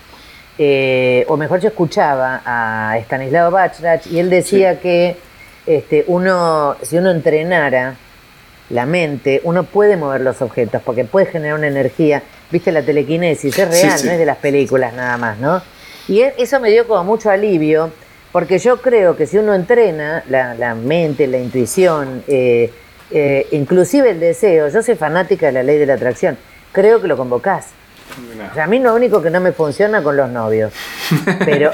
eh, 0.59 1.25
o 1.29 1.37
mejor 1.37 1.61
yo 1.61 1.68
escuchaba 1.68 2.42
a 2.44 2.99
Stanislao 2.99 3.51
Bachrach 3.51 4.07
y 4.09 4.18
él 4.18 4.29
decía 4.29 4.81
que 4.81 5.16
este, 5.66 6.05
uno, 6.09 6.77
si 6.83 6.97
uno 6.97 7.11
entrenara 7.11 7.94
la 8.71 8.85
mente, 8.85 9.40
uno 9.44 9.62
puede 9.64 9.97
mover 9.97 10.21
los 10.21 10.42
objetos 10.42 10.83
porque 10.85 11.05
puede 11.05 11.27
generar 11.27 11.59
una 11.59 11.68
energía. 11.68 12.23
Viste 12.51 12.73
la 12.73 12.83
telequinesis, 12.83 13.57
es 13.57 13.68
real, 13.68 14.01
no 14.05 14.11
es 14.11 14.18
de 14.18 14.27
las 14.27 14.38
películas 14.38 14.94
nada 14.94 15.16
más, 15.16 15.38
¿no? 15.38 15.62
Y 16.09 16.21
e, 16.21 16.35
eso 16.38 16.59
me 16.59 16.71
dio 16.71 16.88
como 16.88 17.05
mucho 17.05 17.31
alivio 17.31 17.90
porque 18.33 18.59
yo 18.59 18.81
creo 18.81 19.16
que 19.16 19.27
si 19.27 19.38
uno 19.38 19.55
entrena 19.55 20.23
la, 20.29 20.75
mente, 20.75 21.27
la 21.27 21.38
intuición, 21.38 22.25
eh, 22.29 22.71
eh, 23.11 23.47
inclusive 23.53 24.11
el 24.11 24.21
deseo, 24.21 24.68
yo 24.68 24.83
soy 24.83 24.97
fanática 24.97 25.47
de 25.47 25.53
la 25.53 25.62
ley 25.62 25.79
de 25.79 25.87
la 25.87 25.94
atracción, 25.94 26.37
creo 26.73 27.01
que 27.01 27.09
lo 27.09 27.16
convocás. 27.16 27.68
O 28.51 28.55
sea, 28.55 28.64
a 28.64 28.66
mí 28.66 28.79
lo 28.79 28.94
único 28.94 29.23
que 29.23 29.31
no 29.31 29.40
me 29.40 29.53
funciona 29.53 30.03
con 30.03 30.16
los 30.16 30.29
novios. 30.31 30.73
Pero. 31.44 31.71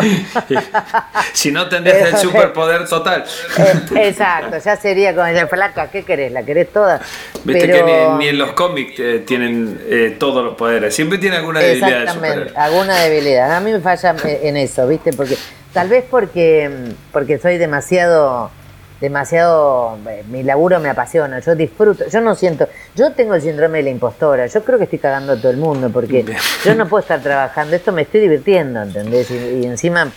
si 1.33 1.51
no 1.51 1.69
tendrías 1.69 2.15
el 2.15 2.17
superpoder 2.19 2.89
total. 2.89 3.25
Eh, 3.59 4.09
exacto, 4.09 4.59
ya 4.59 4.77
sería 4.77 5.15
como 5.15 5.27
la 5.27 5.47
flaca, 5.47 5.91
¿qué 5.91 6.03
querés? 6.03 6.33
¿La 6.33 6.43
querés 6.43 6.73
toda? 6.73 7.01
Viste 7.45 7.67
que 7.67 7.83
ni, 8.19 8.29
en 8.29 8.39
los 8.39 8.53
cómics 8.53 8.99
eh, 8.99 9.25
tienen 9.27 9.81
eh, 9.87 10.17
todos 10.19 10.45
los 10.45 10.55
poderes, 10.55 10.95
siempre 10.95 11.19
tiene 11.19 11.37
alguna 11.37 11.61
debilidad. 11.61 12.03
Exactamente, 12.03 12.53
alguna 12.57 13.01
debilidad. 13.01 13.53
A 13.57 13.61
mí 13.61 13.73
me 13.73 13.81
falla 13.81 14.15
en 14.25 14.57
eso, 14.57 14.87
¿viste? 14.87 15.13
Porque 15.13 15.37
tal 15.73 15.89
vez 15.89 16.05
porque, 16.09 16.71
porque 17.13 17.39
soy 17.39 17.59
demasiado 17.59 18.51
demasiado, 19.01 19.99
eh, 20.09 20.25
mi 20.31 20.43
laburo 20.43 20.81
me 20.81 20.89
apasiona, 20.89 21.41
yo 21.41 21.55
disfruto, 21.55 22.05
yo 22.09 22.21
no 22.21 22.35
siento, 22.35 22.69
yo 22.95 23.13
tengo 23.13 23.35
el 23.35 23.43
síndrome 23.43 23.79
de 23.79 23.85
la 23.85 23.91
impostora, 23.91 24.47
yo 24.47 24.65
creo 24.65 24.79
que 24.79 24.85
estoy 24.85 24.99
cagando 24.99 25.33
a 25.33 25.37
todo 25.37 25.51
el 25.51 25.57
mundo 25.57 25.91
porque 25.91 26.25
yo 26.65 26.75
no 26.75 26.89
puedo 26.89 27.03
estar 27.03 27.21
trabajando, 27.21 27.77
esto 27.77 27.93
me 27.93 28.03
estoy 28.03 28.21
divirtiendo, 28.21 28.83
¿entendés? 28.83 29.31
Y, 29.31 29.67
encima 29.67 30.11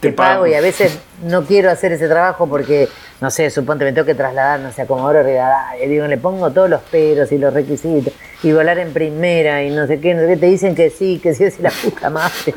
te, 0.00 0.12
pago. 0.12 0.46
y 0.46 0.54
a 0.54 0.60
veces 0.60 0.98
no 1.24 1.44
quiero 1.44 1.70
hacer 1.70 1.92
ese 1.92 2.08
trabajo 2.08 2.46
porque, 2.46 2.88
no 3.20 3.30
sé, 3.30 3.50
suponte 3.50 3.84
me 3.84 3.92
tengo 3.92 4.06
que 4.06 4.14
trasladar, 4.14 4.60
no 4.60 4.72
sé, 4.72 4.82
a 4.82 4.86
Comodoro 4.86 5.22
y 5.28 5.86
digo, 5.86 6.06
le 6.06 6.18
pongo 6.18 6.50
todos 6.50 6.68
los 6.68 6.80
peros 6.82 7.30
y 7.30 7.38
los 7.38 7.52
requisitos 7.52 8.12
y 8.42 8.52
volar 8.52 8.78
en 8.78 8.92
primera 8.92 9.62
y 9.62 9.70
no 9.70 9.86
sé 9.86 10.00
qué, 10.00 10.14
no 10.14 10.20
sé 10.20 10.28
qué, 10.28 10.36
te 10.36 10.46
dicen 10.46 10.74
que 10.74 10.90
sí, 10.90 11.18
que 11.22 11.34
sí, 11.34 11.44
es 11.44 11.60
la 11.60 11.70
puta 11.70 12.10
madre. 12.10 12.54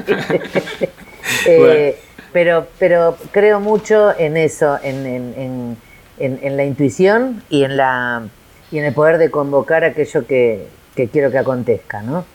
eh, 1.45 1.99
pero, 2.37 2.67
pero 2.77 3.17
creo 3.31 3.59
mucho 3.59 4.13
en 4.15 4.37
eso, 4.37 4.77
en, 4.83 5.75
la 6.19 6.65
intuición 6.65 7.41
y 7.49 7.63
en, 7.63 7.77
la, 7.77 8.27
y 8.69 8.77
en 8.77 8.85
el 8.85 8.93
poder 8.93 9.17
de 9.17 9.31
convocar 9.31 9.83
aquello 9.83 10.27
que, 10.27 10.67
quiero 11.11 11.31
que 11.31 11.39
acontezca, 11.39 12.03
¿no? 12.03 12.25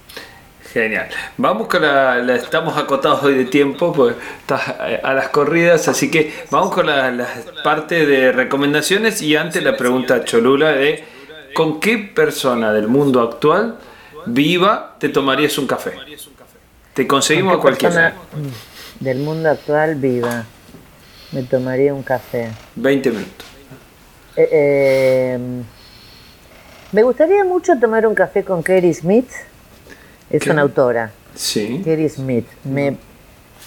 Genial. 0.72 1.06
Vamos 1.36 1.68
con 1.68 1.82
la, 1.82 2.18
Estamos 2.34 2.76
acotados 2.76 3.22
hoy 3.22 3.36
de 3.36 3.44
tiempo, 3.44 3.92
pues 3.92 4.16
estás 4.40 4.74
a 5.04 5.14
las 5.14 5.28
corridas, 5.28 5.86
así 5.86 6.10
que 6.10 6.32
vamos 6.50 6.74
con 6.74 6.86
la, 6.86 7.24
parte 7.62 8.04
de 8.04 8.32
recomendaciones 8.32 9.22
y 9.22 9.36
antes 9.36 9.62
la 9.62 9.76
pregunta 9.76 10.24
Cholula 10.24 10.72
de 10.72 11.04
¿con 11.54 11.78
qué 11.78 11.98
persona 11.98 12.72
del 12.72 12.88
mundo 12.88 13.20
actual 13.20 13.78
viva 14.26 14.96
te 14.98 15.10
tomarías 15.10 15.56
un 15.58 15.68
café? 15.68 15.92
Te 16.92 17.06
conseguimos 17.06 17.56
a 17.56 17.60
cualquiera 17.60 18.14
del 19.02 19.18
mundo 19.18 19.50
actual 19.50 19.96
viva, 19.96 20.44
me 21.32 21.42
tomaría 21.42 21.92
un 21.92 22.02
café. 22.02 22.48
20 22.76 23.10
minutos. 23.10 23.46
Eh, 24.36 24.48
eh, 24.52 25.38
me 26.92 27.02
gustaría 27.02 27.44
mucho 27.44 27.78
tomar 27.78 28.06
un 28.06 28.14
café 28.14 28.44
con 28.44 28.62
Kerry 28.62 28.94
Smith. 28.94 29.28
Es 30.30 30.46
una 30.46 30.62
autora. 30.62 31.10
Sí. 31.34 31.82
Kerry 31.84 32.08
Smith. 32.08 32.46
Me, 32.64 32.96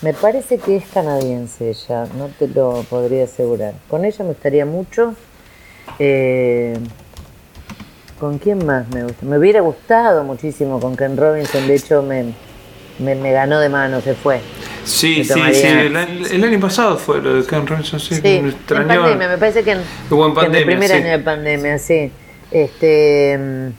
me 0.02 0.14
parece 0.14 0.58
que 0.58 0.78
es 0.78 0.86
canadiense 0.86 1.70
ella, 1.70 2.08
no 2.18 2.30
te 2.30 2.48
lo 2.48 2.86
podría 2.90 3.26
asegurar. 3.26 3.74
Con 3.90 4.06
ella 4.06 4.20
me 4.20 4.30
gustaría 4.30 4.66
mucho. 4.66 5.16
Eh, 6.00 6.78
¿Con 8.20 8.38
quién 8.40 8.66
más 8.66 8.88
me 8.90 9.04
gusta? 9.04 9.26
Me 9.26 9.38
hubiera 9.38 9.60
gustado 9.60 10.24
muchísimo 10.24 10.80
con 10.80 10.96
Ken 10.96 11.18
Robinson, 11.18 11.68
de 11.68 11.76
hecho 11.76 12.02
me, 12.02 12.34
me, 12.98 13.14
me 13.14 13.34
ganó 13.34 13.60
de 13.60 13.68
mano, 13.68 14.00
se 14.00 14.16
fue. 14.16 14.40
Sí, 14.86 15.24
sí, 15.24 15.42
sí. 15.54 15.68
El, 15.68 16.44
año 16.44 16.60
pasado 16.60 16.98
fue 16.98 17.22
lo 17.22 17.42
de 17.42 17.48
Ken 17.48 17.66
Robinson, 17.66 18.00
sí. 18.00 18.16
sí 18.16 18.22
me 18.22 18.50
En 18.50 18.54
pandemia, 18.88 19.28
me 19.28 19.38
parece 19.38 19.64
que 19.64 19.72
en, 19.72 19.82
pandemia, 20.10 20.60
el 20.60 20.66
primer 20.66 20.92
año 20.92 21.10
de 21.10 21.20
pandemia, 21.20 21.78
sí. 21.80 22.12
Este. 22.52 23.72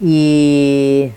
Y. 0.00 1.10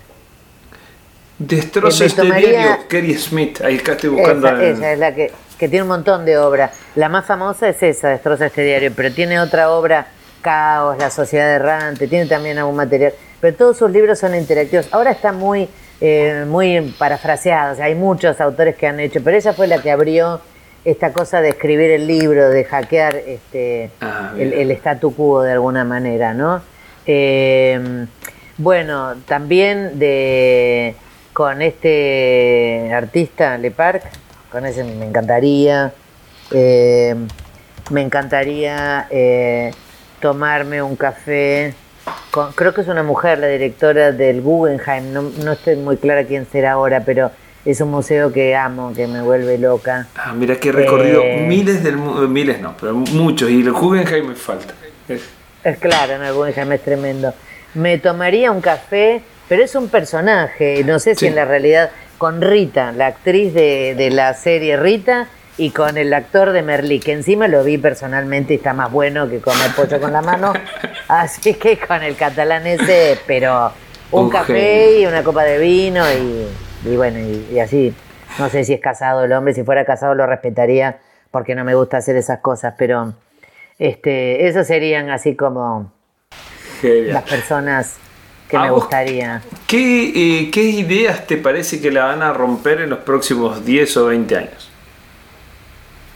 Destrozo 1.38 2.04
este 2.04 2.22
diario, 2.22 2.88
Kerry 2.88 3.14
Smith. 3.14 3.60
Ahí 3.60 3.78
acá 3.78 3.92
estoy 3.92 4.10
buscando. 4.10 4.48
Esa, 4.48 4.64
ella 4.64 4.92
es 4.92 4.98
la 4.98 5.14
que, 5.14 5.32
que 5.58 5.68
tiene 5.68 5.82
un 5.82 5.88
montón 5.88 6.24
de 6.24 6.38
obras. 6.38 6.72
La 6.94 7.08
más 7.08 7.26
famosa 7.26 7.68
es 7.68 7.82
esa, 7.82 8.08
Destroza 8.08 8.46
este 8.46 8.62
diario, 8.62 8.92
pero 8.94 9.12
tiene 9.12 9.40
otra 9.40 9.70
obra, 9.70 10.06
Caos, 10.40 10.96
La 10.98 11.10
Sociedad 11.10 11.52
Errante, 11.54 12.06
tiene 12.08 12.26
también 12.26 12.58
algún 12.58 12.76
material. 12.76 13.12
Pero 13.40 13.56
todos 13.56 13.78
sus 13.78 13.90
libros 13.90 14.18
son 14.18 14.34
interactivos. 14.34 14.88
Ahora 14.90 15.10
está 15.10 15.32
muy 15.32 15.68
eh, 16.00 16.44
muy 16.46 16.94
parafraseados, 16.96 17.80
hay 17.80 17.94
muchos 17.96 18.40
autores 18.40 18.76
que 18.76 18.86
han 18.86 19.00
hecho, 19.00 19.20
pero 19.22 19.36
ella 19.36 19.52
fue 19.52 19.66
la 19.66 19.82
que 19.82 19.90
abrió 19.90 20.40
esta 20.84 21.12
cosa 21.12 21.40
de 21.40 21.48
escribir 21.48 21.90
el 21.90 22.06
libro, 22.06 22.50
de 22.50 22.64
hackear 22.64 23.16
este, 23.16 23.90
ah, 24.00 24.32
el, 24.38 24.52
el, 24.52 24.70
statu 24.72 25.14
quo 25.14 25.42
de 25.42 25.52
alguna 25.52 25.84
manera, 25.84 26.34
¿no? 26.34 26.62
Eh, 27.04 28.06
bueno, 28.58 29.16
también 29.26 29.98
de 29.98 30.94
con 31.32 31.62
este 31.62 32.90
artista 32.92 33.58
Le 33.58 33.70
Parc, 33.72 34.04
con 34.52 34.66
ese 34.66 34.84
me 34.84 35.04
encantaría, 35.04 35.92
eh, 36.52 37.14
me 37.90 38.02
encantaría 38.02 39.08
tomarme 40.20 40.80
un 40.80 40.96
café 40.96 41.74
creo 42.54 42.74
que 42.74 42.80
es 42.80 42.88
una 42.88 43.02
mujer, 43.02 43.38
la 43.38 43.48
directora 43.48 44.12
del 44.12 44.40
Guggenheim, 44.40 45.12
no, 45.12 45.52
estoy 45.52 45.76
muy 45.76 45.96
clara 45.96 46.24
quién 46.24 46.46
será 46.50 46.72
ahora, 46.72 47.02
pero 47.04 47.30
es 47.64 47.80
un 47.80 47.90
museo 47.90 48.32
que 48.32 48.54
amo, 48.54 48.92
que 48.94 49.06
me 49.06 49.22
vuelve 49.22 49.58
loca. 49.58 50.06
Ah, 50.16 50.32
mira 50.32 50.56
que 50.56 50.70
he 50.70 50.72
recorrido 50.72 51.22
eh, 51.22 51.44
miles 51.46 51.82
del 51.82 51.96
miles 51.96 52.60
no, 52.60 52.74
pero 52.80 52.94
muchos, 52.94 53.50
y 53.50 53.60
el 53.60 53.72
Guggenheim 53.72 54.28
me 54.28 54.34
falta. 54.34 54.74
Es, 55.08 55.78
claro, 55.78 56.14
en 56.14 56.22
el 56.22 56.32
Guggenheim 56.32 56.72
es 56.72 56.82
tremendo. 56.82 57.34
Me 57.74 57.98
tomaría 57.98 58.50
un 58.50 58.60
café, 58.60 59.22
pero 59.48 59.62
es 59.62 59.74
un 59.74 59.88
personaje, 59.88 60.82
no 60.84 60.98
sé 60.98 61.14
si 61.14 61.26
en 61.26 61.34
la 61.34 61.44
realidad, 61.44 61.90
con 62.16 62.40
Rita, 62.40 62.92
la 62.92 63.06
actriz 63.06 63.54
de, 63.54 63.94
de 63.96 64.10
la 64.10 64.34
serie 64.34 64.76
Rita, 64.76 65.28
y 65.58 65.70
con 65.70 65.98
el 65.98 66.14
actor 66.14 66.52
de 66.52 66.62
Merlí, 66.62 67.00
que 67.00 67.12
encima 67.12 67.48
lo 67.48 67.64
vi 67.64 67.78
personalmente 67.78 68.54
y 68.54 68.56
está 68.56 68.72
más 68.72 68.90
bueno 68.92 69.28
que 69.28 69.40
comer 69.40 69.72
pollo 69.74 70.00
con 70.00 70.12
la 70.12 70.22
mano. 70.22 70.52
Así 71.08 71.54
que 71.54 71.76
con 71.78 72.02
el 72.02 72.16
catalán 72.16 72.66
ese, 72.66 73.18
pero 73.26 73.72
un, 74.12 74.30
café 74.30 75.00
y 75.00 75.06
una 75.06 75.24
copa 75.24 75.42
de 75.42 75.58
vino 75.58 76.04
y, 76.84 76.96
bueno, 76.96 77.18
y, 77.18 77.58
así. 77.58 77.92
No 78.38 78.48
sé 78.48 78.62
si 78.62 78.74
es 78.74 78.80
casado 78.80 79.24
el 79.24 79.32
hombre, 79.32 79.52
si 79.52 79.64
fuera 79.64 79.84
casado 79.84 80.14
lo 80.14 80.26
respetaría 80.26 80.98
porque 81.30 81.54
no 81.54 81.64
me 81.64 81.74
gusta 81.74 81.96
hacer 81.96 82.14
esas 82.14 82.38
cosas, 82.38 82.74
pero 82.78 83.14
este, 83.78 84.46
esos 84.46 84.66
serían 84.66 85.10
así 85.10 85.34
como 85.34 85.90
las 86.82 87.24
personas 87.24 87.96
que 88.48 88.58
me 88.58 88.70
gustaría. 88.70 89.42
¿qué, 89.66 90.42
eh, 90.42 90.50
¿Qué 90.50 90.62
ideas 90.62 91.26
te 91.26 91.36
parece 91.36 91.80
que 91.80 91.90
la 91.90 92.04
van 92.04 92.22
a 92.22 92.32
romper 92.32 92.82
en 92.82 92.90
los 92.90 93.00
próximos 93.00 93.64
10 93.64 93.96
o 93.96 94.06
20 94.06 94.36
años? 94.36 94.70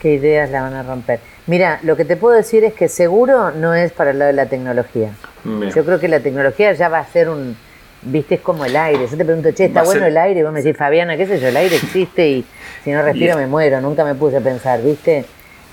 Qué 0.03 0.15
ideas 0.15 0.51
la 0.51 0.63
van 0.63 0.75
a 0.75 0.83
romper. 0.83 1.21
Mira, 1.47 1.79
lo 1.85 1.97
que 1.97 2.05
te 2.05 2.17
puedo 2.17 2.35
decir 2.35 2.65
es 2.65 2.75
que 2.75 2.89
seguro 2.89 3.53
no 3.53 3.73
es 3.73 3.93
para 3.93 4.11
el 4.11 4.19
lado 4.19 4.31
de 4.31 4.37
la 4.37 4.47
tecnología. 4.47 5.13
Yo 5.45 5.85
creo 5.85 6.01
que 6.01 6.09
la 6.09 6.19
tecnología 6.19 6.73
ya 6.73 6.89
va 6.89 6.99
a 6.99 7.07
ser 7.07 7.29
un, 7.29 7.57
viste, 8.03 8.35
es 8.35 8.41
como 8.41 8.65
el 8.65 8.77
aire. 8.77 9.07
Yo 9.07 9.17
te 9.17 9.25
pregunto, 9.25 9.53
che, 9.53 9.67
¿está 9.67 9.85
bueno 9.85 10.05
el 10.05 10.17
aire? 10.19 10.41
Y 10.41 10.43
vos 10.43 10.53
me 10.53 10.61
decís, 10.61 10.77
Fabiana, 10.77 11.17
qué 11.17 11.27
sé 11.27 11.39
yo, 11.39 11.49
el 11.49 11.57
aire 11.57 11.77
existe 11.77 12.29
y 12.29 12.45
si 12.83 12.91
no 12.91 13.01
respiro 13.03 13.37
me 13.37 13.47
muero. 13.47 13.81
Nunca 13.81 14.05
me 14.05 14.17
puse 14.17 14.39
a 14.39 14.41
pensar, 14.41 14.83
viste. 14.83 15.25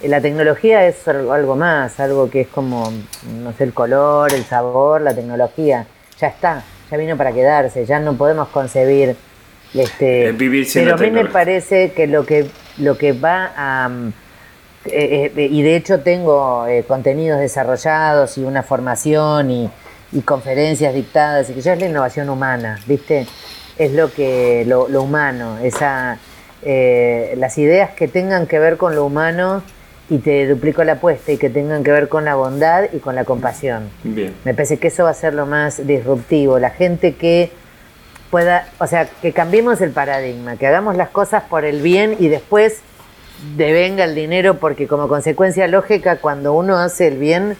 La 0.03 0.21
tecnología 0.21 0.85
es 0.87 1.07
algo 1.07 1.55
más, 1.55 1.99
algo 1.99 2.29
que 2.29 2.41
es 2.41 2.47
como, 2.47 2.93
no 3.41 3.51
sé, 3.53 3.63
el 3.63 3.73
color, 3.73 4.31
el 4.31 4.45
sabor, 4.45 5.01
la 5.01 5.13
tecnología. 5.13 5.87
Ya 6.19 6.27
está, 6.27 6.63
ya 6.89 6.97
vino 6.97 7.17
para 7.17 7.31
quedarse, 7.31 7.85
ya 7.85 7.99
no 7.99 8.15
podemos 8.15 8.47
concebir 8.49 9.15
este, 9.73 10.31
Vivir 10.31 10.67
pero 10.73 10.95
a 10.95 10.97
mí 10.97 11.11
me 11.11 11.25
parece 11.25 11.91
que 11.91 12.07
lo 12.07 12.25
que 12.25 12.47
lo 12.79 12.97
que 12.97 13.13
va 13.13 13.51
a... 13.55 13.89
Eh, 14.85 15.31
eh, 15.35 15.47
y 15.51 15.61
de 15.61 15.75
hecho 15.75 15.99
tengo 15.99 16.65
eh, 16.65 16.83
contenidos 16.87 17.39
desarrollados 17.39 18.37
y 18.37 18.43
una 18.43 18.63
formación 18.63 19.51
y, 19.51 19.69
conferencias 20.25 20.95
dictadas, 20.95 21.49
y 21.51 21.53
que 21.53 21.61
ya 21.61 21.73
es 21.73 21.79
la 21.79 21.85
innovación 21.85 22.29
humana, 22.29 22.79
¿viste? 22.87 23.27
Es 23.77 23.93
lo 23.93 24.11
que 24.11 24.63
lo, 24.65 24.85
humano, 25.03 25.59
esa, 25.61 26.17
las 26.63 27.57
ideas 27.59 27.91
que 27.91 28.07
tengan 28.07 28.47
que 28.47 28.57
ver 28.57 28.77
con 28.77 28.95
lo 28.95 29.05
humano 29.05 29.61
y 30.09 30.17
te 30.17 30.47
duplico 30.47 30.83
la 30.83 30.93
apuesta 30.93 31.31
y 31.31 31.37
que 31.37 31.51
tengan 31.51 31.83
que 31.83 31.91
ver 31.91 32.09
con 32.09 32.25
la 32.25 32.33
bondad 32.33 32.85
y 32.91 32.97
con 32.97 33.13
la 33.13 33.23
compasión. 33.23 33.91
Me 34.03 34.55
parece 34.55 34.77
que 34.77 34.87
eso 34.87 35.03
va 35.03 35.11
a 35.11 35.13
ser 35.13 35.35
lo 35.35 35.45
más 35.45 35.85
disruptivo. 35.85 36.57
La 36.57 36.71
gente 36.71 37.13
que 37.13 37.51
pueda, 38.29 38.67
o 38.79 38.87
sea, 38.87 39.07
que 39.21 39.33
cambiemos 39.33 39.81
el 39.81 39.91
paradigma, 39.91 40.57
que 40.57 40.67
hagamos 40.67 40.95
las 40.95 41.09
cosas 41.09 41.43
por 41.43 41.65
el 41.65 41.81
bien 41.81 42.15
y 42.19 42.27
después 42.27 42.81
devenga 43.55 44.03
el 44.03 44.15
dinero, 44.15 44.55
porque 44.55 44.87
como 44.87 45.07
consecuencia 45.07 45.67
lógica, 45.67 46.17
cuando 46.17 46.53
uno 46.53 46.77
hace 46.77 47.07
el 47.07 47.17
bien, 47.17 47.57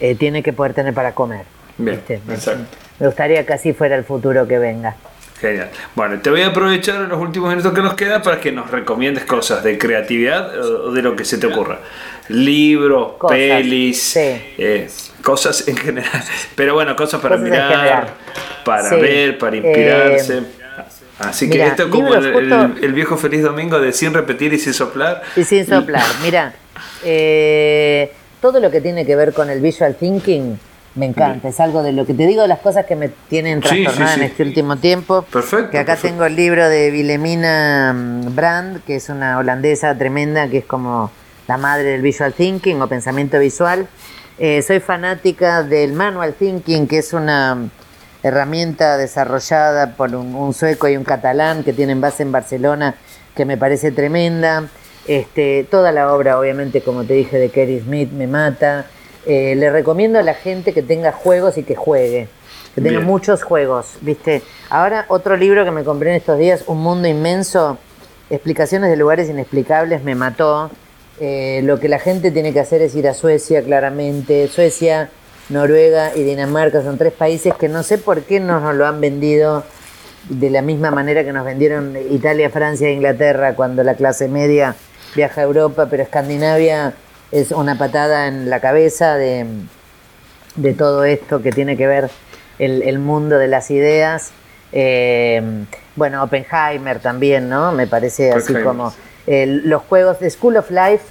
eh, 0.00 0.14
tiene 0.14 0.42
que 0.42 0.52
poder 0.52 0.74
tener 0.74 0.94
para 0.94 1.12
comer. 1.12 1.46
Bien, 1.78 2.00
exacto. 2.28 2.64
Me 2.98 3.06
gustaría 3.06 3.44
que 3.44 3.52
así 3.52 3.72
fuera 3.72 3.96
el 3.96 4.04
futuro 4.04 4.46
que 4.46 4.58
venga. 4.58 4.96
Genial. 5.40 5.68
Bueno, 5.94 6.20
te 6.20 6.30
voy 6.30 6.42
a 6.42 6.48
aprovechar 6.48 6.96
en 6.96 7.08
los 7.08 7.20
últimos 7.20 7.50
minutos 7.50 7.72
que 7.72 7.82
nos 7.82 7.94
quedan 7.94 8.22
para 8.22 8.40
que 8.40 8.52
nos 8.52 8.70
recomiendes 8.70 9.24
cosas 9.24 9.64
de 9.64 9.76
creatividad 9.78 10.56
o 10.58 10.92
de 10.92 11.02
lo 11.02 11.16
que 11.16 11.24
se 11.24 11.38
te 11.38 11.46
ocurra. 11.46 11.80
Libros, 12.28 13.14
pelis, 13.28 14.16
eh, 14.16 14.88
cosas 15.24 15.66
en 15.66 15.76
general. 15.76 16.22
Pero 16.54 16.74
bueno, 16.74 16.94
cosas 16.94 17.20
para 17.20 17.36
mirar, 17.36 18.08
para 18.64 18.90
ver, 18.96 19.38
para 19.38 19.56
inspirarse. 19.56 20.42
Así 21.18 21.46
que 21.48 21.54
Mirá, 21.58 21.66
esto 21.68 21.84
es 21.84 21.88
como 21.90 22.12
el, 22.14 22.32
justo- 22.32 22.38
el- 22.78 22.84
el 22.84 22.92
viejo 22.92 23.16
feliz 23.16 23.42
domingo 23.42 23.78
de 23.80 23.92
sin 23.92 24.12
repetir 24.12 24.52
y 24.52 24.58
sin 24.58 24.74
soplar. 24.74 25.22
Y 25.36 25.44
sin 25.44 25.64
soplar, 25.66 26.02
mira, 26.22 26.52
eh, 27.04 28.12
todo 28.40 28.58
lo 28.60 28.70
que 28.70 28.80
tiene 28.80 29.06
que 29.06 29.14
ver 29.16 29.32
con 29.32 29.48
el 29.50 29.60
visual 29.60 29.94
thinking 29.94 30.58
me 30.96 31.06
encanta, 31.06 31.48
es 31.48 31.58
algo 31.58 31.82
de 31.82 31.92
lo 31.92 32.06
que 32.06 32.14
te 32.14 32.24
digo, 32.26 32.46
las 32.46 32.60
cosas 32.60 32.86
que 32.86 32.94
me 32.94 33.08
tienen 33.28 33.60
Sí, 33.62 33.68
sí, 33.68 33.82
trastornada 33.82 34.14
sí. 34.14 34.20
en 34.20 34.26
este 34.26 34.42
último 34.44 34.76
tiempo. 34.76 35.22
Perfecto, 35.22 35.70
Que 35.70 35.78
acá 35.78 35.92
perfecto. 35.94 36.08
tengo 36.14 36.24
el 36.24 36.36
libro 36.36 36.68
de 36.68 36.90
Wilhelmina 36.92 37.92
mm, 37.92 38.34
Brand, 38.34 38.84
que 38.84 38.96
es 38.96 39.08
una 39.08 39.38
holandesa 39.38 39.96
tremenda, 39.98 40.48
que 40.48 40.58
es 40.58 40.64
como 40.64 41.10
la 41.48 41.56
madre 41.58 41.84
del 41.90 42.02
visual 42.02 42.32
thinking 42.32 42.80
o 42.80 42.86
pensamiento 42.88 43.38
visual. 43.40 43.88
Eh, 44.38 44.62
soy 44.62 44.80
fanática 44.80 45.62
del 45.62 45.92
manual 45.92 46.34
thinking, 46.34 46.88
que 46.88 46.98
es 46.98 47.12
una 47.12 47.68
herramienta 48.22 48.96
desarrollada 48.96 49.94
por 49.96 50.14
un, 50.14 50.34
un 50.34 50.52
sueco 50.54 50.88
y 50.88 50.96
un 50.96 51.04
catalán 51.04 51.62
que 51.62 51.72
tienen 51.72 52.00
base 52.00 52.24
en 52.24 52.32
Barcelona, 52.32 52.96
que 53.36 53.44
me 53.44 53.56
parece 53.56 53.92
tremenda. 53.92 54.64
Este, 55.06 55.66
toda 55.70 55.92
la 55.92 56.12
obra, 56.12 56.38
obviamente, 56.38 56.80
como 56.80 57.04
te 57.04 57.14
dije, 57.14 57.38
de 57.38 57.50
Kerry 57.50 57.80
Smith 57.80 58.10
me 58.10 58.26
mata. 58.26 58.86
Eh, 59.26 59.54
le 59.54 59.70
recomiendo 59.70 60.18
a 60.18 60.22
la 60.22 60.34
gente 60.34 60.72
que 60.72 60.82
tenga 60.82 61.12
juegos 61.12 61.56
y 61.56 61.62
que 61.62 61.76
juegue. 61.76 62.28
Que 62.74 62.80
tenga 62.80 62.98
Bien. 62.98 63.04
muchos 63.04 63.42
juegos, 63.44 63.98
¿viste? 64.00 64.42
Ahora, 64.68 65.04
otro 65.08 65.36
libro 65.36 65.64
que 65.64 65.70
me 65.70 65.84
compré 65.84 66.10
en 66.10 66.16
estos 66.16 66.38
días, 66.38 66.64
Un 66.66 66.78
Mundo 66.78 67.06
Inmenso, 67.06 67.78
Explicaciones 68.30 68.90
de 68.90 68.96
Lugares 68.96 69.28
Inexplicables, 69.28 70.02
me 70.02 70.14
mató. 70.16 70.70
Eh, 71.20 71.60
lo 71.64 71.78
que 71.78 71.88
la 71.88 71.98
gente 71.98 72.30
tiene 72.30 72.52
que 72.52 72.60
hacer 72.60 72.82
es 72.82 72.94
ir 72.94 73.08
a 73.08 73.14
Suecia, 73.14 73.62
claramente. 73.62 74.48
Suecia, 74.48 75.10
Noruega 75.48 76.12
y 76.16 76.22
Dinamarca 76.22 76.82
son 76.82 76.98
tres 76.98 77.12
países 77.12 77.54
que 77.54 77.68
no 77.68 77.82
sé 77.82 77.98
por 77.98 78.22
qué 78.22 78.40
no 78.40 78.60
nos 78.60 78.74
lo 78.74 78.86
han 78.86 79.00
vendido 79.00 79.64
de 80.28 80.50
la 80.50 80.62
misma 80.62 80.90
manera 80.90 81.22
que 81.22 81.32
nos 81.32 81.44
vendieron 81.44 81.96
Italia, 82.10 82.48
Francia 82.48 82.88
e 82.88 82.92
Inglaterra 82.92 83.54
cuando 83.54 83.84
la 83.84 83.94
clase 83.94 84.26
media 84.26 84.74
viaja 85.14 85.42
a 85.42 85.44
Europa, 85.44 85.86
pero 85.90 86.02
Escandinavia 86.02 86.94
es 87.30 87.52
una 87.52 87.76
patada 87.76 88.26
en 88.26 88.48
la 88.48 88.60
cabeza 88.60 89.16
de, 89.16 89.46
de 90.56 90.72
todo 90.72 91.04
esto 91.04 91.42
que 91.42 91.52
tiene 91.52 91.76
que 91.76 91.86
ver 91.86 92.10
el, 92.58 92.82
el 92.82 92.98
mundo 92.98 93.38
de 93.38 93.48
las 93.48 93.70
ideas. 93.70 94.32
Eh, 94.72 95.42
bueno, 95.94 96.22
Oppenheimer 96.24 96.98
también, 97.00 97.48
¿no? 97.48 97.72
Me 97.72 97.86
parece 97.86 98.32
así 98.32 98.54
como 98.54 98.92
los 99.26 99.82
juegos 99.82 100.20
de 100.20 100.30
School 100.30 100.56
of 100.56 100.70
Life 100.70 101.04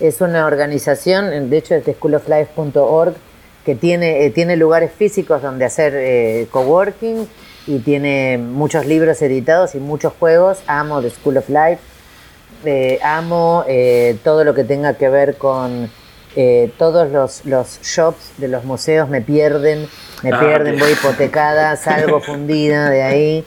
es 0.00 0.20
una 0.20 0.46
organización, 0.46 1.50
de 1.50 1.56
hecho 1.56 1.74
es 1.74 1.84
de 1.84 1.94
schooloflife.org, 1.94 3.14
que 3.64 3.74
tiene, 3.74 4.24
eh, 4.24 4.30
tiene 4.30 4.56
lugares 4.56 4.90
físicos 4.92 5.42
donde 5.42 5.64
hacer 5.64 5.92
eh, 5.94 6.46
coworking 6.50 7.28
y 7.66 7.80
tiene 7.80 8.38
muchos 8.38 8.86
libros 8.86 9.20
editados 9.20 9.74
y 9.74 9.78
muchos 9.78 10.14
juegos. 10.18 10.58
Amo 10.66 11.02
The 11.02 11.10
School 11.10 11.36
of 11.36 11.48
Life. 11.50 11.80
Eh, 12.64 12.98
amo 13.02 13.64
eh, 13.68 14.16
todo 14.24 14.42
lo 14.42 14.54
que 14.54 14.64
tenga 14.64 14.94
que 14.94 15.08
ver 15.10 15.36
con 15.36 15.90
eh, 16.34 16.72
todos 16.78 17.10
los, 17.10 17.44
los 17.44 17.80
shops 17.82 18.32
de 18.38 18.48
los 18.48 18.64
museos 18.64 19.08
me 19.08 19.20
pierden, 19.20 19.86
me 20.22 20.30
Ah, 20.32 20.40
pierden, 20.40 20.78
voy 20.78 20.92
hipotecada, 20.92 21.76
salgo 21.76 22.20
fundida 22.22 22.88
de 22.90 23.02
ahí. 23.02 23.44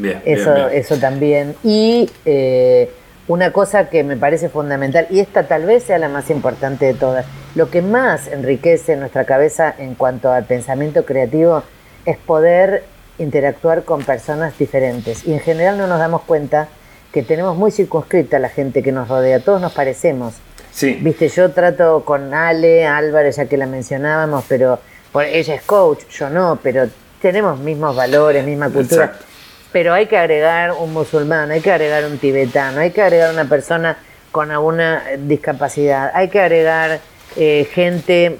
Bien, 0.00 0.22
eso, 0.24 0.54
bien. 0.54 0.68
eso 0.72 0.96
también. 0.96 1.54
Y 1.62 2.10
eh, 2.24 2.90
una 3.28 3.52
cosa 3.52 3.88
que 3.88 4.02
me 4.02 4.16
parece 4.16 4.48
fundamental, 4.48 5.06
y 5.10 5.20
esta 5.20 5.46
tal 5.46 5.64
vez 5.64 5.84
sea 5.84 5.98
la 5.98 6.08
más 6.08 6.30
importante 6.30 6.86
de 6.86 6.94
todas, 6.94 7.26
lo 7.54 7.70
que 7.70 7.82
más 7.82 8.26
enriquece 8.26 8.96
nuestra 8.96 9.24
cabeza 9.24 9.74
en 9.78 9.94
cuanto 9.94 10.32
al 10.32 10.44
pensamiento 10.44 11.04
creativo 11.04 11.62
es 12.06 12.16
poder 12.16 12.84
interactuar 13.18 13.84
con 13.84 14.02
personas 14.02 14.58
diferentes. 14.58 15.26
Y 15.26 15.32
en 15.32 15.40
general 15.40 15.78
no 15.78 15.86
nos 15.86 15.98
damos 15.98 16.22
cuenta 16.22 16.68
que 17.12 17.22
tenemos 17.22 17.56
muy 17.56 17.70
circunscrita 17.70 18.38
la 18.38 18.48
gente 18.48 18.82
que 18.82 18.92
nos 18.92 19.08
rodea, 19.08 19.40
todos 19.40 19.60
nos 19.60 19.72
parecemos. 19.72 20.34
Sí. 20.72 20.98
Viste, 21.00 21.28
yo 21.28 21.50
trato 21.50 22.04
con 22.04 22.32
Ale 22.32 22.86
Álvarez, 22.86 23.36
ya 23.36 23.46
que 23.46 23.56
la 23.56 23.66
mencionábamos, 23.66 24.44
pero 24.48 24.78
ella 25.14 25.54
es 25.54 25.62
coach, 25.62 26.04
yo 26.08 26.30
no, 26.30 26.58
pero 26.62 26.88
tenemos 27.20 27.58
mismos 27.58 27.94
valores, 27.94 28.44
misma 28.44 28.70
cultura. 28.70 29.06
Exacto. 29.06 29.29
Pero 29.72 29.94
hay 29.94 30.06
que 30.06 30.16
agregar 30.16 30.72
un 30.72 30.92
musulmán, 30.92 31.50
hay 31.50 31.60
que 31.60 31.70
agregar 31.70 32.04
un 32.04 32.18
tibetano, 32.18 32.80
hay 32.80 32.90
que 32.90 33.02
agregar 33.02 33.32
una 33.32 33.44
persona 33.44 33.96
con 34.32 34.50
alguna 34.50 35.02
discapacidad, 35.18 36.10
hay 36.14 36.28
que 36.28 36.40
agregar 36.40 37.00
eh, 37.36 37.68
gente 37.72 38.38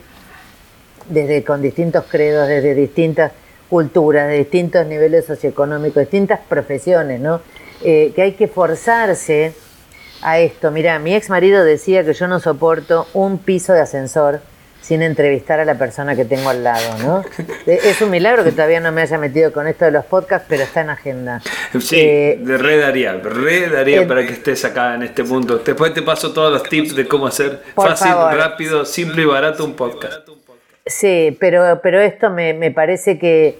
desde 1.08 1.44
con 1.44 1.62
distintos 1.62 2.04
credos, 2.08 2.48
desde 2.48 2.74
distintas 2.74 3.32
culturas, 3.68 4.28
de 4.28 4.38
distintos 4.38 4.86
niveles 4.86 5.26
socioeconómicos, 5.26 6.02
distintas 6.02 6.40
profesiones, 6.48 7.20
¿no? 7.20 7.40
Eh, 7.82 8.12
que 8.14 8.22
hay 8.22 8.32
que 8.32 8.48
forzarse 8.48 9.54
a 10.22 10.38
esto. 10.38 10.70
Mira, 10.70 10.98
mi 10.98 11.14
ex 11.14 11.30
marido 11.30 11.64
decía 11.64 12.04
que 12.04 12.12
yo 12.12 12.26
no 12.28 12.40
soporto 12.40 13.06
un 13.14 13.38
piso 13.38 13.72
de 13.72 13.80
ascensor 13.80 14.40
sin 14.80 15.02
entrevistar 15.02 15.60
a 15.60 15.64
la 15.64 15.76
persona 15.76 16.16
que 16.16 16.24
tengo 16.24 16.48
al 16.50 16.64
lado, 16.64 16.98
¿no? 17.02 17.24
Es 17.66 18.00
un 18.02 18.10
milagro 18.10 18.42
que 18.44 18.50
todavía 18.52 18.80
no 18.80 18.90
me 18.92 19.02
haya 19.02 19.18
metido 19.18 19.52
con 19.52 19.66
esto 19.68 19.84
de 19.84 19.90
los 19.90 20.04
podcasts, 20.06 20.46
pero 20.48 20.62
está 20.64 20.80
en 20.80 20.90
agenda. 20.90 21.40
Sí, 21.78 21.96
Eh, 22.00 22.38
de 22.40 22.58
re 22.58 22.76
daría, 22.78 23.12
re 23.14 23.68
daría 23.68 24.02
eh, 24.02 24.06
para 24.06 24.26
que 24.26 24.32
estés 24.32 24.64
acá 24.64 24.94
en 24.94 25.02
este 25.04 25.22
punto. 25.24 25.58
Después 25.58 25.94
te 25.94 26.02
paso 26.02 26.32
todos 26.32 26.52
los 26.52 26.62
tips 26.64 26.96
de 26.96 27.06
cómo 27.06 27.26
hacer 27.26 27.62
fácil, 27.76 28.08
favor. 28.08 28.34
rápido, 28.34 28.84
simple 28.84 29.22
y 29.22 29.26
barato 29.26 29.64
un 29.64 29.74
podcast. 29.74 30.28
Sí, 30.86 31.36
pero, 31.38 31.80
pero 31.82 32.00
esto 32.00 32.30
me, 32.30 32.54
me 32.54 32.70
parece 32.70 33.18
que 33.18 33.58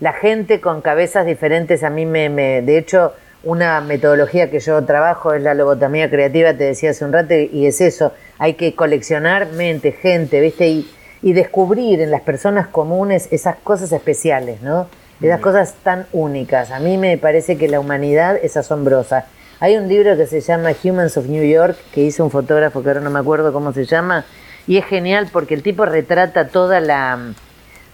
la 0.00 0.12
gente 0.14 0.60
con 0.60 0.80
cabezas 0.80 1.26
diferentes 1.26 1.82
a 1.82 1.90
mí 1.90 2.06
me, 2.06 2.28
me- 2.28 2.62
De 2.62 2.78
hecho, 2.78 3.12
una 3.44 3.80
metodología 3.80 4.50
que 4.50 4.60
yo 4.60 4.84
trabajo 4.84 5.34
es 5.34 5.42
la 5.42 5.54
lobotomía 5.54 6.08
creativa, 6.08 6.54
te 6.54 6.64
decía 6.64 6.90
hace 6.90 7.04
un 7.04 7.12
rato, 7.12 7.34
y 7.34 7.66
es 7.66 7.80
eso. 7.80 8.12
Hay 8.38 8.54
que 8.54 8.74
coleccionar 8.74 9.52
mente, 9.52 9.92
gente, 9.92 10.40
¿viste? 10.40 10.68
Y, 10.68 10.90
y 11.22 11.32
descubrir 11.32 12.00
en 12.00 12.10
las 12.10 12.20
personas 12.22 12.66
comunes 12.68 13.28
esas 13.30 13.56
cosas 13.56 13.92
especiales, 13.92 14.62
¿no? 14.62 14.86
Esas 15.20 15.40
cosas 15.40 15.74
tan 15.84 16.06
únicas. 16.12 16.72
A 16.72 16.80
mí 16.80 16.98
me 16.98 17.16
parece 17.16 17.56
que 17.56 17.68
la 17.68 17.78
humanidad 17.78 18.36
es 18.42 18.56
asombrosa. 18.56 19.26
Hay 19.60 19.76
un 19.76 19.86
libro 19.86 20.16
que 20.16 20.26
se 20.26 20.40
llama 20.40 20.72
Humans 20.82 21.16
of 21.16 21.26
New 21.26 21.44
York, 21.44 21.76
que 21.94 22.00
hizo 22.00 22.24
un 22.24 22.32
fotógrafo 22.32 22.82
que 22.82 22.88
ahora 22.88 23.00
no 23.00 23.10
me 23.10 23.20
acuerdo 23.20 23.52
cómo 23.52 23.72
se 23.72 23.84
llama, 23.84 24.24
y 24.66 24.78
es 24.78 24.84
genial 24.84 25.28
porque 25.32 25.54
el 25.54 25.62
tipo 25.62 25.84
retrata 25.84 26.48
toda 26.48 26.80
la, 26.80 27.34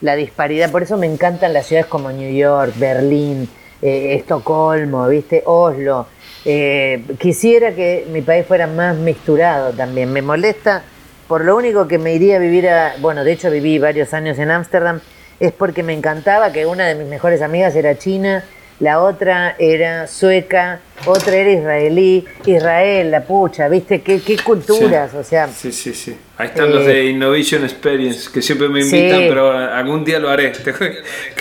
la 0.01 0.17
disparidad. 0.17 0.71
Por 0.71 0.83
eso 0.83 0.97
me 0.97 1.07
encantan 1.07 1.53
las 1.53 1.67
ciudades 1.67 1.87
como 1.87 2.11
New 2.11 2.33
York, 2.33 2.73
Berlín, 2.77 3.51
eh, 3.83 4.15
Estocolmo, 4.15 5.09
¿viste? 5.09 5.43
Oslo. 5.47 6.07
Eh, 6.45 7.05
quisiera 7.19 7.75
que 7.75 8.07
mi 8.11 8.23
país 8.23 8.47
fuera 8.47 8.67
más 8.67 8.97
mixturado 8.97 9.73
también. 9.73 10.13
Me 10.13 10.23
molesta, 10.23 10.83
por 11.27 11.45
lo 11.45 11.57
único 11.57 11.87
que 11.87 11.99
me 11.99 12.15
iría 12.15 12.37
a 12.37 12.39
vivir 12.39 12.69
a. 12.69 12.95
Bueno, 13.01 13.25
de 13.25 13.33
hecho 13.33 13.51
viví 13.51 13.79
varios 13.79 14.15
años 14.15 14.39
en 14.39 14.51
Ámsterdam, 14.51 15.01
es 15.41 15.53
porque 15.53 15.83
me 15.83 15.93
encantaba 15.93 16.53
que 16.53 16.67
una 16.67 16.87
de 16.87 16.95
mis 16.95 17.07
mejores 17.07 17.43
amigas 17.43 17.77
era 17.77 17.99
china, 17.99 18.45
la 18.81 19.01
otra 19.01 19.57
era 19.59 20.07
sueca, 20.07 20.81
otra 21.07 21.35
era 21.37 21.51
israelí, 21.51 22.25
Israel, 22.47 23.11
la 23.11 23.23
pucha, 23.23 23.69
¿viste? 23.69 24.03
¿Qué, 24.03 24.21
qué 24.21 24.37
culturas? 24.39 25.11
Sí. 25.11 25.17
O 25.17 25.25
sea, 25.25 25.49
Sí, 25.49 25.73
sí, 25.73 25.93
sí. 25.95 26.17
Ahí 26.37 26.47
están 26.49 26.67
Eh, 26.67 26.71
los 26.71 26.87
de 26.87 27.05
Innovation 27.07 27.65
Experience, 27.65 28.31
que 28.33 28.41
siempre 28.41 28.69
me 28.69 28.81
invitan, 28.81 29.19
Sí. 29.21 29.27
pero 29.29 29.51
algún 29.51 30.05
día 30.05 30.19
lo 30.21 30.29
haré. 30.31 30.53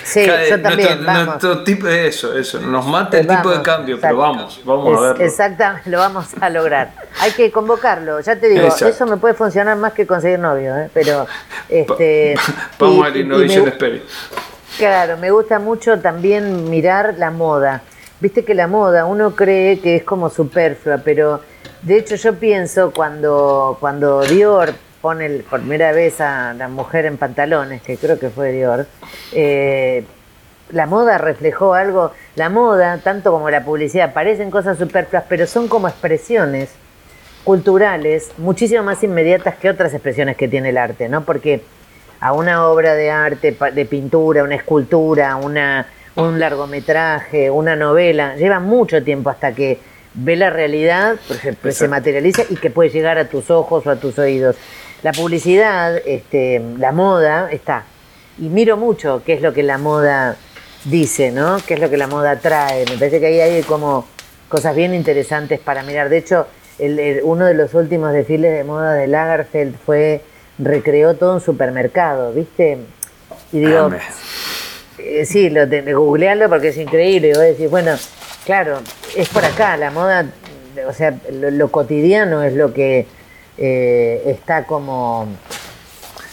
Sí, 0.04 0.24
yo 0.24 0.60
también, 0.62 0.88
Nuestro, 0.88 1.04
vamos. 1.06 1.26
nuestro 1.26 1.62
tipo 1.64 1.86
eso, 1.86 2.36
eso. 2.36 2.60
Nos 2.60 2.86
mata 2.86 3.18
el 3.18 3.26
Vamos, 3.26 3.42
tipo 3.42 3.54
de 3.56 3.62
cambio, 3.62 3.98
pero 4.00 4.16
vamos, 4.16 4.60
vamos 4.64 4.96
a 4.98 5.00
verlo. 5.08 5.24
Exactamente, 5.24 5.90
lo 5.90 5.98
vamos 5.98 6.26
a 6.40 6.48
lograr. 6.50 6.92
Hay 7.20 7.32
que 7.32 7.50
convocarlo, 7.52 8.18
ya 8.20 8.36
te 8.36 8.48
digo, 8.48 8.62
Exacto. 8.64 8.88
eso 8.88 9.06
me 9.06 9.18
puede 9.18 9.34
funcionar 9.34 9.76
más 9.76 9.92
que 9.92 10.06
conseguir 10.06 10.38
novio, 10.38 10.76
¿eh? 10.76 10.88
pero 10.94 11.26
este 11.68 12.34
Vamos 12.78 13.04
y- 13.06 13.10
al 13.10 13.16
y 13.16 13.20
Innovation 13.20 13.62
me- 13.64 13.68
Experience. 13.68 14.06
Claro, 14.78 15.16
me 15.16 15.30
gusta 15.32 15.58
mucho 15.58 15.98
también 16.00 16.70
mirar 16.70 17.14
la 17.18 17.30
moda. 17.32 17.82
Viste 18.20 18.44
que 18.44 18.54
la 18.54 18.66
moda 18.68 19.06
uno 19.06 19.34
cree 19.34 19.80
que 19.80 19.96
es 19.96 20.04
como 20.04 20.30
superflua, 20.30 20.98
pero 21.04 21.40
de 21.82 21.96
hecho 21.98 22.14
yo 22.14 22.34
pienso 22.34 22.92
cuando, 22.92 23.76
cuando 23.80 24.22
Dior 24.22 24.72
pone 25.00 25.26
el- 25.26 25.42
por 25.42 25.60
primera 25.60 25.90
vez 25.92 26.20
a 26.20 26.54
la 26.54 26.68
mujer 26.68 27.06
en 27.06 27.16
pantalones, 27.16 27.82
que 27.82 27.96
creo 27.96 28.18
que 28.18 28.30
fue 28.30 28.52
Dior, 28.52 28.86
eh, 29.32 30.04
la 30.70 30.86
moda 30.86 31.18
reflejó 31.18 31.74
algo, 31.74 32.12
la 32.36 32.48
moda, 32.48 32.98
tanto 33.02 33.32
como 33.32 33.50
la 33.50 33.64
publicidad, 33.64 34.12
parecen 34.12 34.50
cosas 34.50 34.78
superfluas, 34.78 35.24
pero 35.28 35.46
son 35.46 35.66
como 35.68 35.88
expresiones 35.88 36.70
culturales 37.44 38.30
muchísimo 38.36 38.82
más 38.84 39.02
inmediatas 39.02 39.56
que 39.56 39.70
otras 39.70 39.92
expresiones 39.94 40.36
que 40.36 40.46
tiene 40.48 40.68
el 40.70 40.78
arte, 40.78 41.08
¿no? 41.08 41.24
Porque 41.24 41.62
a 42.20 42.32
una 42.32 42.66
obra 42.68 42.94
de 42.94 43.10
arte, 43.10 43.56
de 43.72 43.84
pintura, 43.86 44.42
una 44.42 44.54
escultura, 44.56 45.36
una, 45.36 45.86
un 46.16 46.38
largometraje, 46.38 47.50
una 47.50 47.76
novela, 47.76 48.36
lleva 48.36 48.60
mucho 48.60 49.02
tiempo 49.02 49.30
hasta 49.30 49.52
que 49.52 49.78
ve 50.14 50.36
la 50.36 50.50
realidad, 50.50 51.16
pues, 51.28 51.40
se- 51.40 51.52
pues, 51.52 51.76
se 51.76 51.86
materializa 51.88 52.42
y 52.48 52.56
que 52.56 52.70
puede 52.70 52.90
llegar 52.90 53.18
a 53.18 53.28
tus 53.28 53.50
ojos 53.50 53.86
o 53.86 53.90
a 53.90 53.96
tus 53.96 54.18
oídos. 54.18 54.56
La 55.02 55.12
publicidad, 55.12 55.96
este, 56.04 56.60
la 56.78 56.90
moda, 56.92 57.48
está. 57.52 57.84
Y 58.38 58.48
miro 58.48 58.76
mucho 58.76 59.22
qué 59.24 59.34
es 59.34 59.42
lo 59.42 59.52
que 59.52 59.62
la 59.62 59.78
moda 59.78 60.36
dice, 60.84 61.30
¿no? 61.30 61.58
¿Qué 61.66 61.74
es 61.74 61.80
lo 61.80 61.88
que 61.90 61.96
la 61.96 62.06
moda 62.08 62.36
trae? 62.40 62.84
Me 62.86 62.96
parece 62.96 63.20
que 63.20 63.26
ahí 63.26 63.40
hay 63.40 63.62
como 63.62 64.06
cosas 64.48 64.74
bien 64.74 64.94
interesantes 64.94 65.60
para 65.60 65.82
mirar. 65.84 66.08
De 66.08 66.18
hecho, 66.18 66.46
uno 67.24 67.44
de 67.46 67.54
los 67.54 67.74
últimos 67.74 68.12
desfiles 68.12 68.56
de 68.56 68.64
moda 68.64 68.94
de 68.94 69.06
Lagerfeld 69.08 69.76
fue, 69.84 70.22
recreó 70.58 71.14
todo 71.14 71.34
un 71.34 71.40
supermercado, 71.40 72.32
¿viste? 72.32 72.78
Y 73.52 73.60
digo, 73.60 73.90
eh, 74.98 75.24
sí, 75.24 75.50
lo 75.50 75.66
de, 75.66 75.92
googlearlo 75.92 76.48
porque 76.48 76.68
es 76.68 76.76
increíble. 76.76 77.28
Y 77.28 77.32
vos 77.32 77.42
decís, 77.42 77.70
bueno, 77.70 77.96
claro, 78.44 78.80
es 79.16 79.28
por 79.28 79.44
acá, 79.44 79.76
la 79.76 79.90
moda, 79.90 80.26
o 80.86 80.92
sea, 80.92 81.14
lo, 81.32 81.70
cotidiano 81.70 82.42
es 82.42 82.54
lo 82.54 82.74
que 82.74 83.06
eh, 83.56 84.22
está 84.26 84.64
como 84.64 85.28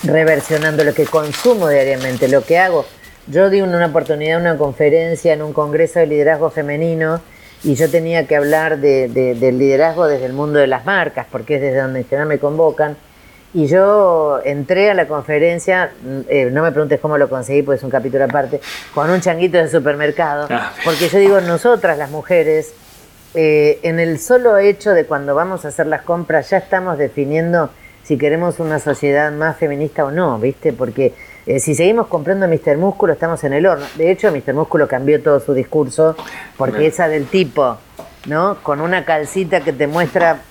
reversionando 0.03 0.83
lo 0.83 0.93
que 0.93 1.05
consumo 1.05 1.69
diariamente, 1.69 2.27
lo 2.27 2.43
que 2.43 2.57
hago. 2.57 2.85
Yo 3.27 3.49
di 3.49 3.61
una 3.61 3.85
oportunidad, 3.85 4.39
una 4.39 4.57
conferencia 4.57 5.33
en 5.33 5.41
un 5.41 5.51
congreso 5.51 5.99
de 5.99 6.07
liderazgo 6.07 6.51
femenino 6.51 7.21
y 7.63 7.73
yo 7.73 7.89
tenía 7.89 8.27
que 8.27 8.35
hablar 8.35 8.77
de, 8.77 9.07
del 9.07 9.57
liderazgo 9.57 10.07
desde 10.07 10.25
el 10.25 10.33
mundo 10.33 10.59
de 10.59 10.67
las 10.67 10.85
marcas, 10.85 11.25
porque 11.31 11.55
es 11.55 11.61
desde 11.61 11.81
donde 11.81 12.05
me 12.25 12.37
convocan. 12.37 12.95
Y 13.55 13.67
yo 13.67 14.41
entré 14.43 14.91
a 14.91 14.93
la 14.93 15.07
conferencia, 15.07 15.93
eh, 16.27 16.49
no 16.51 16.61
me 16.61 16.73
preguntes 16.73 16.99
cómo 16.99 17.17
lo 17.17 17.29
conseguí, 17.29 17.63
porque 17.63 17.77
es 17.77 17.83
un 17.85 17.89
capítulo 17.89 18.25
aparte, 18.25 18.59
con 18.93 19.09
un 19.09 19.21
changuito 19.21 19.57
de 19.57 19.69
supermercado, 19.69 20.45
ah, 20.49 20.73
porque 20.83 21.07
yo 21.07 21.19
digo, 21.19 21.39
nosotras 21.39 21.97
las 21.97 22.11
mujeres, 22.11 22.73
eh, 23.33 23.79
en 23.83 24.01
el 24.01 24.19
solo 24.19 24.57
hecho 24.57 24.91
de 24.91 25.05
cuando 25.05 25.35
vamos 25.35 25.63
a 25.63 25.69
hacer 25.69 25.87
las 25.87 26.01
compras, 26.01 26.49
ya 26.49 26.57
estamos 26.57 26.97
definiendo 26.97 27.69
si 28.03 28.17
queremos 28.17 28.59
una 28.59 28.79
sociedad 28.79 29.31
más 29.31 29.55
feminista 29.55 30.03
o 30.03 30.11
no, 30.11 30.37
¿viste? 30.37 30.73
Porque 30.73 31.13
eh, 31.45 31.61
si 31.61 31.75
seguimos 31.75 32.07
comprando 32.07 32.49
Mr. 32.49 32.75
Músculo, 32.77 33.13
estamos 33.13 33.41
en 33.45 33.53
el 33.53 33.65
horno. 33.65 33.85
De 33.95 34.11
hecho, 34.11 34.33
Mr. 34.33 34.53
Músculo 34.53 34.89
cambió 34.89 35.23
todo 35.23 35.39
su 35.39 35.53
discurso 35.53 36.17
porque 36.57 36.87
esa 36.87 37.07
del 37.07 37.27
tipo, 37.27 37.77
¿no? 38.25 38.57
Con 38.63 38.81
una 38.81 39.05
calcita 39.05 39.61
que 39.61 39.71
te 39.71 39.87
muestra 39.87 40.41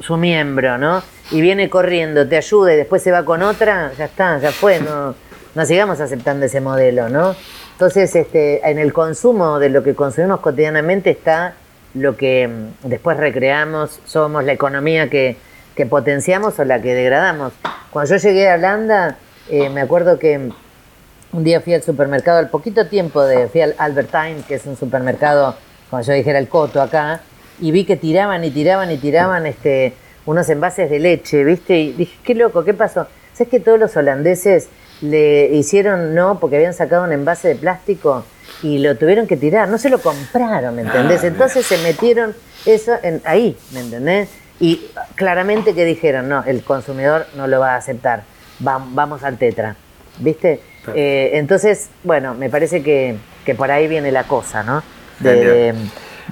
su, 0.00 0.16
miembro, 0.16 0.78
¿no? 0.78 1.02
Y 1.30 1.40
viene 1.40 1.68
corriendo, 1.68 2.26
te 2.26 2.36
ayuda 2.36 2.72
y 2.72 2.76
después 2.76 3.02
se 3.02 3.10
va 3.10 3.24
con 3.24 3.42
otra, 3.42 3.92
ya 3.98 4.06
está, 4.06 4.38
ya 4.38 4.50
fue, 4.50 4.80
no, 4.80 5.14
no 5.54 5.66
sigamos 5.66 6.00
aceptando 6.00 6.46
ese 6.46 6.60
modelo, 6.60 7.08
¿no? 7.08 7.36
Entonces, 7.72 8.14
este, 8.16 8.68
en 8.68 8.78
el 8.78 8.92
consumo 8.92 9.58
de 9.58 9.68
lo 9.68 9.82
que 9.82 9.94
consumimos 9.94 10.40
cotidianamente 10.40 11.10
está 11.10 11.54
lo 11.94 12.16
que 12.16 12.48
mm, 12.48 12.88
después 12.88 13.16
recreamos, 13.16 14.00
somos 14.04 14.44
la 14.44 14.52
economía 14.52 15.08
que, 15.08 15.36
que 15.74 15.86
potenciamos 15.86 16.58
o 16.58 16.64
la 16.64 16.80
que 16.82 16.94
degradamos. 16.94 17.52
Cuando 17.90 18.16
yo 18.16 18.20
llegué 18.20 18.50
a 18.50 18.54
Holanda, 18.54 19.16
eh, 19.48 19.68
me 19.68 19.80
acuerdo 19.80 20.18
que 20.18 20.50
un 21.32 21.44
día 21.44 21.60
fui 21.60 21.74
al 21.74 21.82
supermercado, 21.82 22.38
al 22.38 22.50
poquito 22.50 22.86
tiempo 22.86 23.22
de, 23.22 23.48
fui 23.48 23.60
al 23.60 23.74
Albertine, 23.78 24.42
que 24.46 24.56
es 24.56 24.66
un 24.66 24.76
supermercado, 24.76 25.54
como 25.90 26.02
yo 26.02 26.12
dijera, 26.12 26.38
el 26.38 26.48
Coto 26.48 26.82
acá, 26.82 27.20
y 27.60 27.70
vi 27.70 27.84
que 27.84 27.96
tiraban 27.96 28.44
y 28.44 28.50
tiraban 28.50 28.90
y 28.90 28.98
tiraban 28.98 29.46
este, 29.46 29.94
unos 30.28 30.46
envases 30.50 30.90
de 30.90 30.98
leche, 30.98 31.42
¿viste? 31.42 31.78
Y 31.78 31.92
dije, 31.92 32.18
qué 32.22 32.34
loco, 32.34 32.62
¿qué 32.62 32.74
pasó? 32.74 33.06
¿Sabes 33.32 33.48
que 33.48 33.60
todos 33.60 33.78
los 33.78 33.96
holandeses 33.96 34.68
le 35.00 35.46
hicieron 35.54 36.14
no 36.14 36.38
porque 36.38 36.56
habían 36.56 36.74
sacado 36.74 37.04
un 37.04 37.12
envase 37.12 37.48
de 37.48 37.54
plástico 37.54 38.26
y 38.62 38.78
lo 38.78 38.94
tuvieron 38.98 39.26
que 39.26 39.38
tirar? 39.38 39.68
No 39.70 39.78
se 39.78 39.88
lo 39.88 40.00
compraron, 40.00 40.76
¿me 40.76 40.82
entendés? 40.82 41.24
Ah, 41.24 41.28
Entonces 41.28 41.64
se 41.64 41.78
metieron 41.78 42.34
eso 42.66 42.92
en, 43.02 43.22
ahí, 43.24 43.56
¿me 43.72 43.80
entendés? 43.80 44.28
Y 44.60 44.90
claramente 45.14 45.74
que 45.74 45.86
dijeron, 45.86 46.28
no, 46.28 46.44
el 46.44 46.62
consumidor 46.62 47.26
no 47.34 47.46
lo 47.46 47.60
va 47.60 47.72
a 47.72 47.76
aceptar, 47.76 48.24
vamos 48.58 49.22
al 49.22 49.38
tetra, 49.38 49.76
¿viste? 50.18 50.60
Eh, 50.94 51.30
entonces, 51.34 51.88
bueno, 52.04 52.34
me 52.34 52.50
parece 52.50 52.82
que, 52.82 53.16
por 53.56 53.70
ahí 53.70 53.88
viene 53.88 54.12
la 54.12 54.24
cosa, 54.24 54.62
¿no? 54.62 54.82
De, 55.20 55.68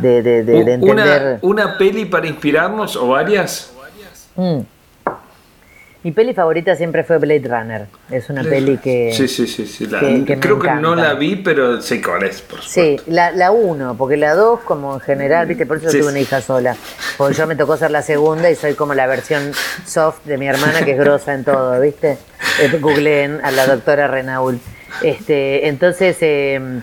entender... 0.02 0.80
Una, 0.82 1.38
¿Una, 1.40 1.78
peli 1.78 2.04
para 2.04 2.26
inspirarnos 2.26 2.94
o 2.96 3.08
varias? 3.08 3.72
Mm. 4.36 4.60
Mi 6.06 6.12
peli 6.12 6.34
favorita 6.34 6.76
siempre 6.76 7.02
fue 7.02 7.18
Blade 7.18 7.48
Runner. 7.48 7.86
Es 8.12 8.30
una 8.30 8.44
peli 8.44 8.78
que. 8.78 9.12
Sí, 9.12 9.26
sí, 9.26 9.44
sí. 9.48 9.66
sí. 9.66 9.88
creo 9.88 10.56
que 10.56 10.70
no 10.70 10.94
la 10.94 11.14
vi, 11.14 11.34
pero 11.34 11.82
sé 11.82 12.00
cuál 12.00 12.22
es, 12.22 12.42
por 12.42 12.62
Sí, 12.62 12.96
la 13.06 13.50
1, 13.50 13.96
porque 13.98 14.16
la 14.16 14.36
2, 14.36 14.60
como 14.60 14.94
en 14.94 15.00
general, 15.00 15.48
viste, 15.48 15.66
por 15.66 15.78
eso 15.78 15.90
tuve 15.90 16.06
una 16.06 16.20
hija 16.20 16.40
sola. 16.40 16.76
Porque 17.16 17.34
yo 17.34 17.48
me 17.48 17.56
tocó 17.56 17.76
ser 17.76 17.90
la 17.90 18.02
segunda 18.02 18.48
y 18.48 18.54
soy 18.54 18.74
como 18.74 18.94
la 18.94 19.08
versión 19.08 19.50
soft 19.84 20.24
de 20.26 20.38
mi 20.38 20.46
hermana, 20.46 20.84
que 20.84 20.92
es 20.92 20.98
grosa 20.98 21.34
en 21.34 21.42
todo, 21.42 21.80
viste. 21.80 22.18
Eh, 22.60 22.78
googleen 22.80 23.40
a 23.42 23.50
la 23.50 23.66
doctora 23.66 24.06
Renaul. 24.06 24.60
Este, 25.02 25.66
entonces. 25.66 26.18
Eh, 26.20 26.82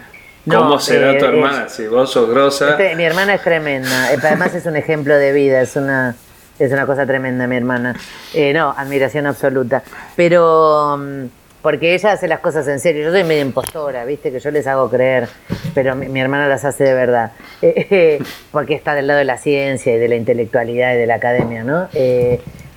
¿Cómo 0.50 0.78
será 0.80 1.18
tu 1.18 1.24
hermana? 1.24 1.70
si 1.70 1.88
vos 1.88 2.12
sos 2.12 2.30
grosa. 2.30 2.72
Este, 2.72 2.94
mi 2.98 3.06
hermana 3.06 3.36
es 3.36 3.42
tremenda. 3.42 4.12
Eh, 4.12 4.18
además, 4.22 4.54
es 4.54 4.66
un 4.66 4.76
ejemplo 4.76 5.16
de 5.16 5.32
vida, 5.32 5.62
es 5.62 5.78
una 5.78 6.18
es 6.60 6.72
una 6.72 6.86
cosa 6.86 7.06
tremenda, 7.06 7.48
mi 7.48 7.56
hermana. 7.56 7.96
Eh, 8.34 8.54
no, 8.54 8.74
admiración 8.78 9.26
absoluta. 9.26 9.84
Pero 10.16 10.98
mm, 10.98 11.26
porque 11.62 11.96
ella 11.96 12.12
hace 12.12 12.28
las 12.28 12.40
cosas 12.40 12.68
en 12.68 12.80
serio. 12.80 13.04
Yo 13.04 13.12
soy 13.12 13.24
medio 13.24 13.42
impostora, 13.42 14.06
¿viste? 14.06 14.32
Que 14.32 14.40
yo 14.40 14.52
les 14.52 14.68
hago 14.68 14.90
creer, 14.90 15.28
pero 15.74 15.96
mi, 15.96 16.20
hermana 16.20 16.48
las 16.48 16.66
hace 16.66 16.84
de 16.84 16.94
verdad. 16.94 17.32
Eh, 17.62 17.88
eh, 17.90 18.24
porque 18.52 18.76
está 18.76 18.94
del 18.94 19.08
lado 19.08 19.20
de 19.20 19.26
la 19.26 19.38
ciencia 19.38 19.96
y 19.96 19.98
de 19.98 20.08
la 20.08 20.16
intelectualidad 20.16 20.94
y 20.94 20.98
de 20.98 21.08
la 21.08 21.16
academia, 21.16 21.64
¿no? 21.64 21.88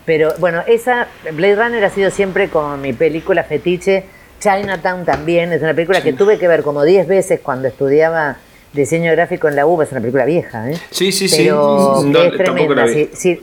pero 0.05 0.33
bueno, 0.39 0.63
esa, 0.69 1.09
Blade 1.33 1.57
Runner 1.57 1.85
ha 1.85 1.91
sido 1.91 2.13
siempre 2.13 2.49
como 2.49 2.77
mi 2.77 2.93
película 2.93 3.43
fetiche. 3.43 4.05
Chinatown 4.39 5.05
también, 5.05 5.53
es 5.53 5.63
una 5.63 5.75
película 5.75 6.01
que 6.01 6.13
tuve 6.13 6.39
que 6.39 6.47
ver 6.47 6.63
como 6.63 6.85
10 6.85 7.09
veces 7.09 7.41
cuando 7.41 7.67
estudiaba 7.67 8.37
diseño 8.73 9.11
gráfico 9.11 9.49
en 9.49 9.57
la 9.57 9.67
UBA, 9.67 9.85
es 9.85 9.91
una 9.91 10.01
película 10.01 10.25
vieja, 10.25 10.71
¿eh? 10.71 10.77
Sí, 10.91 11.11
sí, 11.11 11.29
sí. 11.29 11.49
es 11.49 12.37
tremenda. 12.37 12.87
Sí, 12.87 13.41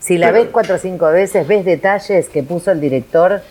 si 0.00 0.16
la 0.16 0.32
ves 0.32 0.48
cuatro 0.50 0.76
o 0.76 0.78
cinco 0.78 1.06
veces, 1.06 1.46
ves 1.46 1.64
detalles 1.64 2.28
que 2.28 2.42
puso 2.42 2.72
el 2.72 2.80
director, 2.80 3.42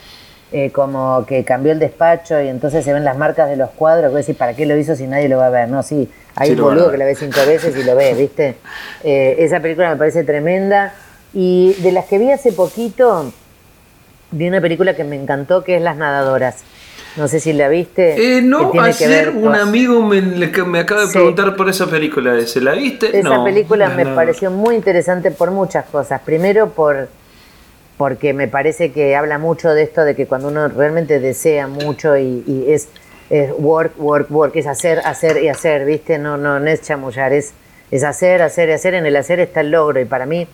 eh, 0.52 0.72
como 0.72 1.24
que 1.28 1.46
cambió 1.46 1.72
el 1.72 1.78
despacho 1.78 2.42
y 2.42 2.48
entonces 2.48 2.84
se 2.84 2.92
ven 2.92 3.04
las 3.04 3.16
marcas 3.16 3.50
de 3.50 3.56
los 3.56 3.70
cuadros, 3.70 4.10
que 4.12 4.18
decir, 4.18 4.36
¿para 4.36 4.56
qué 4.56 4.66
lo 4.66 4.76
hizo 4.76 4.96
si 4.96 5.06
nadie 5.06 5.30
lo 5.30 5.38
va 5.38 5.46
a 5.46 5.52
ver? 5.52 5.70
No, 5.70 5.84
sí, 5.84 6.10
hay 6.36 6.52
un 6.52 6.62
boludo 6.62 6.90
que 6.90 6.98
la 6.98 7.06
ve 7.06 7.14
cinco 7.14 7.40
veces 7.46 7.78
y 7.78 7.84
lo 7.84 7.96
ve, 7.96 8.14
¿viste? 8.16 8.56
Eh, 9.04 9.38
esa 9.40 9.62
película 9.62 9.90
me 9.92 9.96
parece 9.96 10.26
tremenda. 10.26 10.94
Y 11.34 11.76
de 11.80 11.92
las 11.94 12.06
que 12.06 12.18
vi 12.18 12.32
hace 12.32 12.52
poquito, 12.52 13.32
vi 14.32 14.48
una 14.48 14.60
película 14.60 14.96
que 14.96 15.04
me 15.04 15.16
encantó, 15.16 15.64
que 15.64 15.78
es 15.78 15.82
Las 15.82 15.96
Nadadoras. 15.96 16.64
No 17.20 17.28
sé 17.28 17.42
si 17.42 17.52
la 17.52 17.68
viste. 17.68 18.38
Eh, 18.38 18.42
no, 18.42 18.72
ayer 18.82 19.30
un 19.30 19.54
amigo 19.54 20.02
me, 20.02 20.22
me 20.22 20.80
acaba 20.80 21.06
de 21.06 21.12
preguntar 21.12 21.54
por 21.58 21.68
esa 21.68 21.86
película. 21.88 22.40
¿Se 22.48 22.62
la 22.62 22.72
viste? 22.74 23.20
Esa 23.20 23.44
película 23.44 23.90
me 23.90 24.06
pareció 24.06 24.50
muy 24.52 24.76
interesante 24.76 25.30
por 25.30 25.52
muchas 25.52 25.86
cosas. 25.86 26.22
Primero 26.22 26.70
por 26.70 27.10
porque 27.98 28.34
me 28.34 28.48
parece 28.48 28.94
que 28.94 29.18
habla 29.18 29.38
mucho 29.38 29.72
de 29.72 29.84
esto 29.84 30.06
de 30.06 30.16
que 30.16 30.26
cuando 30.26 30.48
uno 30.48 30.70
realmente 30.70 31.20
desea 31.20 31.68
mucho 31.68 32.18
y, 32.18 32.66
es, 32.70 32.88
work, 33.58 33.92
work, 33.98 34.32
work, 34.32 34.56
es 34.56 34.68
hacer, 34.68 35.00
hacer 35.00 35.44
y 35.44 35.50
hacer, 35.50 35.84
¿viste? 35.84 36.18
No, 36.18 36.38
no, 36.38 36.62
no 36.62 36.70
es 36.70 36.82
chamullar, 36.82 37.34
es, 37.34 37.52
es 37.92 38.06
hacer, 38.06 38.42
hacer 38.42 38.70
y 38.70 38.72
hacer. 38.72 38.94
En 38.94 39.06
el 39.06 39.18
hacer 39.18 39.42
está 39.42 39.60
el 39.60 39.72
logro 39.72 40.00
y 40.00 40.06
para 40.06 40.26
mí 40.26 40.48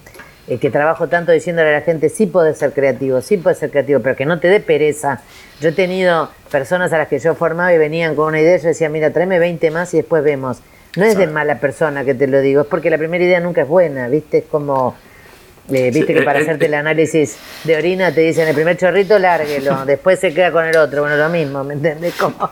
eh, 0.47 0.59
que 0.59 0.69
trabajo 0.69 1.07
tanto 1.07 1.31
diciéndole 1.31 1.69
a 1.69 1.79
la 1.79 1.81
gente, 1.81 2.09
sí 2.09 2.27
puedes 2.27 2.59
ser 2.59 2.71
creativo, 2.71 3.19
sí 3.21 3.37
puedes 3.37 3.57
ser 3.57 3.71
creativo, 3.71 3.99
pero 4.01 4.15
que 4.15 4.25
no 4.25 4.39
te 4.39 4.47
dé 4.47 4.59
pereza. 4.59 5.21
Yo 5.59 5.69
he 5.69 5.71
tenido 5.71 6.29
personas 6.51 6.93
a 6.93 6.99
las 6.99 7.07
que 7.07 7.17
yo 7.17 7.33
formaba 7.33 7.73
y 7.73 7.79
venían 7.79 8.13
con 8.13 8.27
una 8.27 8.39
idea, 8.39 8.57
yo 8.57 8.67
decía, 8.67 8.87
mira, 8.87 9.11
tráeme 9.11 9.39
20 9.39 9.71
más 9.71 9.93
y 9.95 9.97
después 9.97 10.23
vemos. 10.23 10.59
No 10.97 11.03
es 11.03 11.17
de 11.17 11.25
mala 11.25 11.59
persona 11.59 12.05
que 12.05 12.13
te 12.13 12.27
lo 12.27 12.41
digo, 12.41 12.61
es 12.61 12.67
porque 12.67 12.91
la 12.91 12.97
primera 12.99 13.23
idea 13.23 13.39
nunca 13.39 13.63
es 13.63 13.67
buena, 13.67 14.07
¿viste? 14.07 14.37
Es 14.37 14.43
como, 14.45 14.95
eh, 15.71 15.89
viste 15.91 16.13
que 16.13 16.21
para 16.21 16.39
eh, 16.39 16.43
hacerte 16.43 16.67
el 16.67 16.75
análisis 16.75 17.37
de 17.63 17.75
orina 17.75 18.13
te 18.13 18.21
dicen, 18.21 18.47
el 18.47 18.53
primer 18.53 18.77
chorrito, 18.77 19.17
lárguelo, 19.17 19.83
después 19.87 20.19
se 20.19 20.31
queda 20.31 20.51
con 20.51 20.63
el 20.63 20.77
otro, 20.77 21.01
bueno, 21.01 21.17
lo 21.17 21.29
mismo, 21.29 21.63
¿me 21.63 21.73
entiendes? 21.73 22.13
Como, 22.13 22.51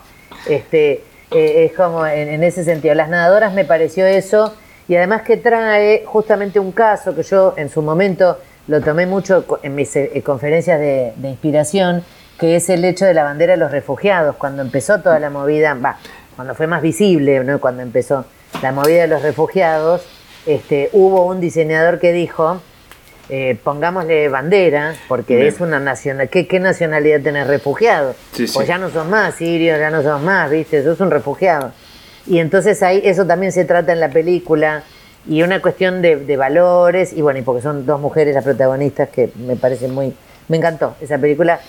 este, 0.49 1.03
es 1.29 1.71
como 1.73 2.07
en, 2.07 2.27
en 2.27 2.43
ese 2.43 2.63
sentido. 2.63 2.95
Las 2.95 3.07
nadadoras 3.07 3.53
me 3.53 3.65
pareció 3.65 4.07
eso 4.07 4.55
y 4.87 4.95
además 4.95 5.21
que 5.21 5.37
trae 5.37 6.03
justamente 6.05 6.59
un 6.59 6.71
caso 6.71 7.15
que 7.15 7.23
yo 7.23 7.53
en 7.57 7.69
su 7.69 7.81
momento 7.81 8.37
lo 8.67 8.81
tomé 8.81 9.05
mucho 9.05 9.45
en 9.61 9.75
mis 9.75 9.95
eh, 9.95 10.21
conferencias 10.25 10.79
de, 10.79 11.13
inspiración, 11.23 12.03
que 12.39 12.55
es 12.55 12.69
el 12.69 12.83
hecho 12.85 13.05
de 13.05 13.13
la 13.13 13.23
bandera 13.23 13.53
de 13.53 13.57
los 13.57 13.71
refugiados, 13.71 14.35
cuando 14.35 14.61
empezó 14.61 15.01
toda 15.01 15.19
la 15.19 15.29
movida, 15.29 15.73
va, 15.73 15.97
cuando 16.35 16.55
fue 16.55 16.67
más 16.67 16.81
visible, 16.81 17.43
¿no? 17.43 17.59
cuando 17.59 17.81
empezó 17.81 18.25
la 18.61 18.71
movida 18.71 19.01
de 19.01 19.07
los 19.07 19.21
refugiados, 19.21 20.05
este, 20.45 20.89
hubo 20.93 21.25
un 21.25 21.39
diseñador 21.39 21.99
que 21.99 22.11
dijo, 22.11 22.61
eh, 23.29 23.57
pongámosle 23.63 24.27
bandera, 24.27 24.95
porque 25.07 25.47
es 25.47 25.61
una 25.61 25.79
nacional, 25.79 26.29
¿qué, 26.29 26.47
¿qué, 26.47 26.59
nacionalidad 26.59 27.21
tenés 27.21 27.47
refugiado? 27.47 28.15
Pues 28.35 28.67
ya 28.67 28.77
no 28.77 28.89
sos 28.89 29.07
más 29.07 29.35
sirios, 29.35 29.79
ya 29.79 29.89
no 29.89 30.03
sos 30.03 30.21
más, 30.21 30.49
viste, 30.51 30.83
sos 30.83 30.99
un 30.99 31.11
refugiado. 31.11 31.71
Y 32.27 32.39
entonces 32.39 32.81
ahí 32.83 33.01
eso 33.03 33.25
también 33.25 33.51
se 33.51 33.65
trata 33.65 33.91
en 33.93 33.99
la 33.99 34.09
película 34.09 34.83
y 35.27 35.41
una 35.41 35.61
cuestión 35.61 36.01
de, 36.01 36.37
valores 36.37 37.13
y 37.13 37.21
bueno, 37.21 37.39
y 37.39 37.41
porque 37.43 37.61
son 37.61 37.85
dos 37.85 37.99
mujeres 37.99 38.33
las 38.35 38.43
protagonistas 38.43 39.09
que 39.09 39.29
me 39.45 39.55
parecen 39.55 39.93
muy... 39.93 40.13
Me 40.49 40.57
encantó 40.57 40.95
esa 41.01 41.17
película. 41.17 41.59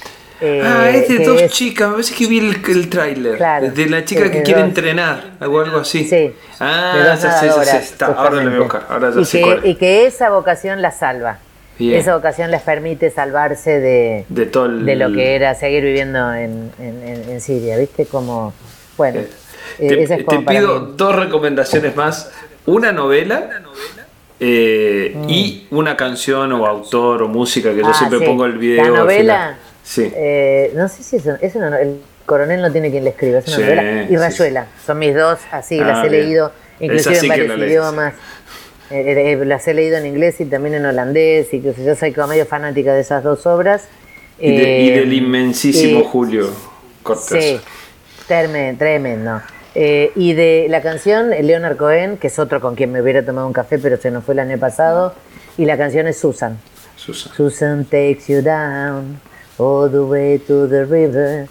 ah, 0.43 0.89
eh, 0.91 0.99
es 0.99 1.09
de 1.09 1.25
dos 1.25 1.41
es- 1.43 1.53
chicas, 1.53 1.87
me 1.89 1.93
parece 1.95 2.15
que 2.15 2.27
vi 2.27 2.39
el, 2.41 2.57
el 2.69 2.89
tráiler. 2.91 3.37
Claro, 3.37 3.71
de 3.71 3.87
la 3.87 4.05
chica 4.05 4.25
sí, 4.25 4.31
que 4.31 4.39
de 4.39 4.43
quiere 4.43 4.61
dos. 4.61 4.69
entrenar, 4.71 5.25
o 5.41 5.61
algo 5.61 5.79
así. 5.79 6.05
Sí, 6.05 6.33
Ah, 6.59 7.17
sé, 7.17 7.27
nadadoras, 7.29 7.75
está. 7.75 8.07
Ahora 8.07 8.43
lo 8.43 8.51
voy 8.51 8.55
a 8.55 8.63
buscar, 8.63 8.87
ahora 8.89 9.11
ya 9.15 9.21
y, 9.21 9.25
sé 9.25 9.39
que, 9.39 9.45
cuál 9.45 9.59
es. 9.59 9.65
y 9.67 9.75
que 9.77 10.07
esa 10.07 10.31
vocación 10.31 10.83
la 10.83 10.91
salva. 10.91 11.39
Bien. 11.79 11.99
Esa 11.99 12.15
vocación 12.17 12.51
les 12.53 12.63
permite 12.63 13.11
salvarse 13.11 13.79
de, 13.81 14.25
De 14.29 14.47
todo 14.47 14.67
el- 14.67 14.85
de 14.87 14.97
lo 14.97 15.13
que 15.13 15.35
era 15.37 15.55
seguir 15.55 15.83
viviendo 15.85 16.33
en, 16.35 16.71
en- 16.81 17.41
Siria, 17.41 17.77
¿viste? 17.77 18.07
Como, 18.07 18.53
bueno, 18.97 19.21
Eh, 19.21 19.29
eh, 19.29 19.31
Te, 19.79 20.03
esa 20.03 20.15
es 20.17 20.25
como 20.25 20.41
te 20.41 20.47
pido 20.55 20.79
dos 20.81 21.17
recomendaciones 21.17 21.95
más. 21.97 22.31
Una 22.67 22.93
novela 22.93 23.51
eh, 24.41 25.17
y 25.29 25.67
una 25.71 25.97
canción 25.97 26.53
o 26.53 26.67
autor 26.67 27.23
o 27.23 27.29
música 27.29 27.71
que 27.73 27.81
yo 27.81 27.89
Ah, 27.89 27.95
siempre 27.95 28.19
sí. 28.21 28.25
pongo 28.25 28.45
el 28.47 28.59
video. 28.59 28.83
La 28.85 28.99
novela. 28.99 29.59
Sí. 29.83 30.11
eh, 30.15 30.73
no 30.75 30.89
sé 30.89 31.03
si 31.03 31.17
es, 31.17 31.27
es 31.27 31.55
una 31.57 31.79
el 31.79 32.01
coronel 32.25 32.63
no 32.63 32.73
tiene 32.73 32.91
quien 32.91 33.05
le 33.05 33.11
escriba, 33.11 33.41
es 33.41 33.47
una 33.49 33.57
Sí, 33.57 33.63
novela. 33.63 34.03
Y 34.09 34.17
Rayuela, 34.17 34.67
son 34.87 34.99
mis 34.99 35.15
dos, 35.15 35.39
así, 35.51 35.79
Ah, 35.79 35.85
las 35.87 36.07
he 36.07 36.09
bien. 36.09 36.25
leído, 36.25 36.53
inclusive 36.81 37.19
en 37.19 37.29
varios 37.29 37.59
idiomas. 37.59 38.15
Eh, 38.91 39.01
eh, 39.01 39.33
eh, 39.33 39.45
las 39.45 39.69
he 39.69 39.75
leído 39.75 39.99
en 39.99 40.07
inglés 40.07 40.41
y 40.41 40.47
también 40.47 40.75
en 40.77 40.87
holandés, 40.87 41.53
y 41.53 41.61
que 41.61 41.75
yo 41.85 41.95
soy 41.97 42.13
como 42.13 42.29
medio 42.29 42.47
fanática 42.47 42.95
de 42.95 43.01
esas 43.03 43.23
dos 43.23 43.47
obras. 43.47 43.89
Y, 44.39 44.57
de- 44.57 44.81
y 44.81 44.89
Eh, 44.91 45.01
del 45.01 45.13
inmensísimo 45.13 46.01
y- 46.01 46.05
Julio 46.05 46.49
Cortés. 47.03 47.45
Sí, 47.45 47.61
terme- 48.27 48.77
tremendo. 48.79 49.43
Eh, 49.75 50.13
y 50.15 50.35
de 50.35 50.67
la 50.69 50.81
canción 50.83 51.31
Leonard 51.31 51.77
Cohen, 51.77 52.17
que 52.17 52.29
es 52.29 52.39
otro 52.39 52.61
con 52.61 52.75
quien 52.77 52.93
me 52.93 53.03
hubiera 53.03 53.25
tomado 53.25 53.47
un 53.47 53.53
café, 53.53 53.79
pero 53.79 53.97
se 53.97 54.11
nos 54.11 54.25
fue 54.25 54.35
el 54.35 54.41
año 54.41 54.59
pasado, 54.59 55.15
y 55.59 55.65
la 55.65 55.77
canción 55.77 56.07
es 56.07 56.19
Susan. 56.19 56.59
Susan. 56.97 57.33
Susan 57.35 57.85
takes 57.85 58.29
you 58.29 58.41
down 58.41 59.21
all 59.59 59.91
the 59.91 59.99
way 60.05 60.39
to 60.39 60.67
the 60.69 60.85
river. 60.85 61.49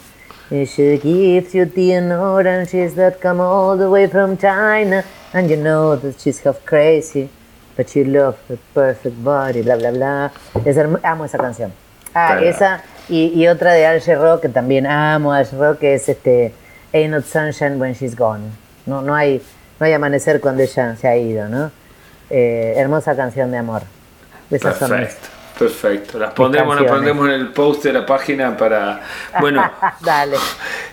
And 0.49 0.67
she 0.67 0.97
gives 0.99 1.53
you 1.53 1.65
tea 1.65 1.93
and 1.93 2.11
oranges 2.13 2.95
that 2.95 3.19
come 3.21 3.41
all 3.41 3.77
the 3.77 3.89
way 3.89 4.07
from 4.07 4.37
China. 4.37 5.03
And 5.33 5.49
you 5.49 5.57
know 5.57 5.95
that 5.97 6.19
she's 6.19 6.39
half 6.43 6.63
crazy, 6.65 7.29
but 7.75 7.93
you 7.95 8.03
love 8.05 8.37
the 8.47 8.57
perfect 8.73 9.23
body, 9.23 9.61
bla, 9.63 9.75
bla, 9.77 9.91
bla. 9.91 10.31
Es 10.65 10.77
amo 10.77 11.25
esa 11.25 11.37
canción. 11.37 11.71
Ah, 12.13 12.35
Claro. 12.37 12.45
esa 12.47 12.83
y, 13.09 13.33
y 13.35 13.47
otra 13.47 13.73
de 13.73 13.85
Al 13.87 14.01
Rock 14.05 14.41
que 14.43 14.49
también 14.49 14.85
amo 14.85 15.33
Al 15.33 15.47
Rock, 15.51 15.79
que 15.79 15.95
es 15.95 16.07
este 16.07 16.53
Ain't 16.93 17.11
Not 17.11 17.25
Sunshine 17.25 17.79
When 17.79 17.93
She's 17.93 18.15
Gone. 18.15 18.43
No, 18.85 19.01
no, 19.01 19.15
hay, 19.15 19.41
no 19.79 19.85
hay 19.85 19.93
amanecer 19.93 20.39
cuando 20.39 20.61
ella 20.63 20.95
se 20.95 21.07
ha 21.07 21.15
ido, 21.17 21.47
¿no? 21.49 21.71
Eh, 22.29 22.73
hermosa 22.77 23.15
canción 23.15 23.51
de 23.51 23.57
amor. 23.57 23.81
Esas 24.51 24.77
son 24.77 24.91
mis- 24.91 24.99
Perfecto, 25.07 25.27
perfecto. 25.57 26.19
Las 26.19 26.33
pondremos, 26.33 26.79
las 26.79 26.91
pondremos 26.91 27.27
en 27.27 27.33
el 27.33 27.47
post 27.53 27.83
de 27.83 27.93
la 27.93 28.05
página 28.05 28.55
para. 28.55 29.01
Bueno, 29.39 29.69
Dale. 30.01 30.37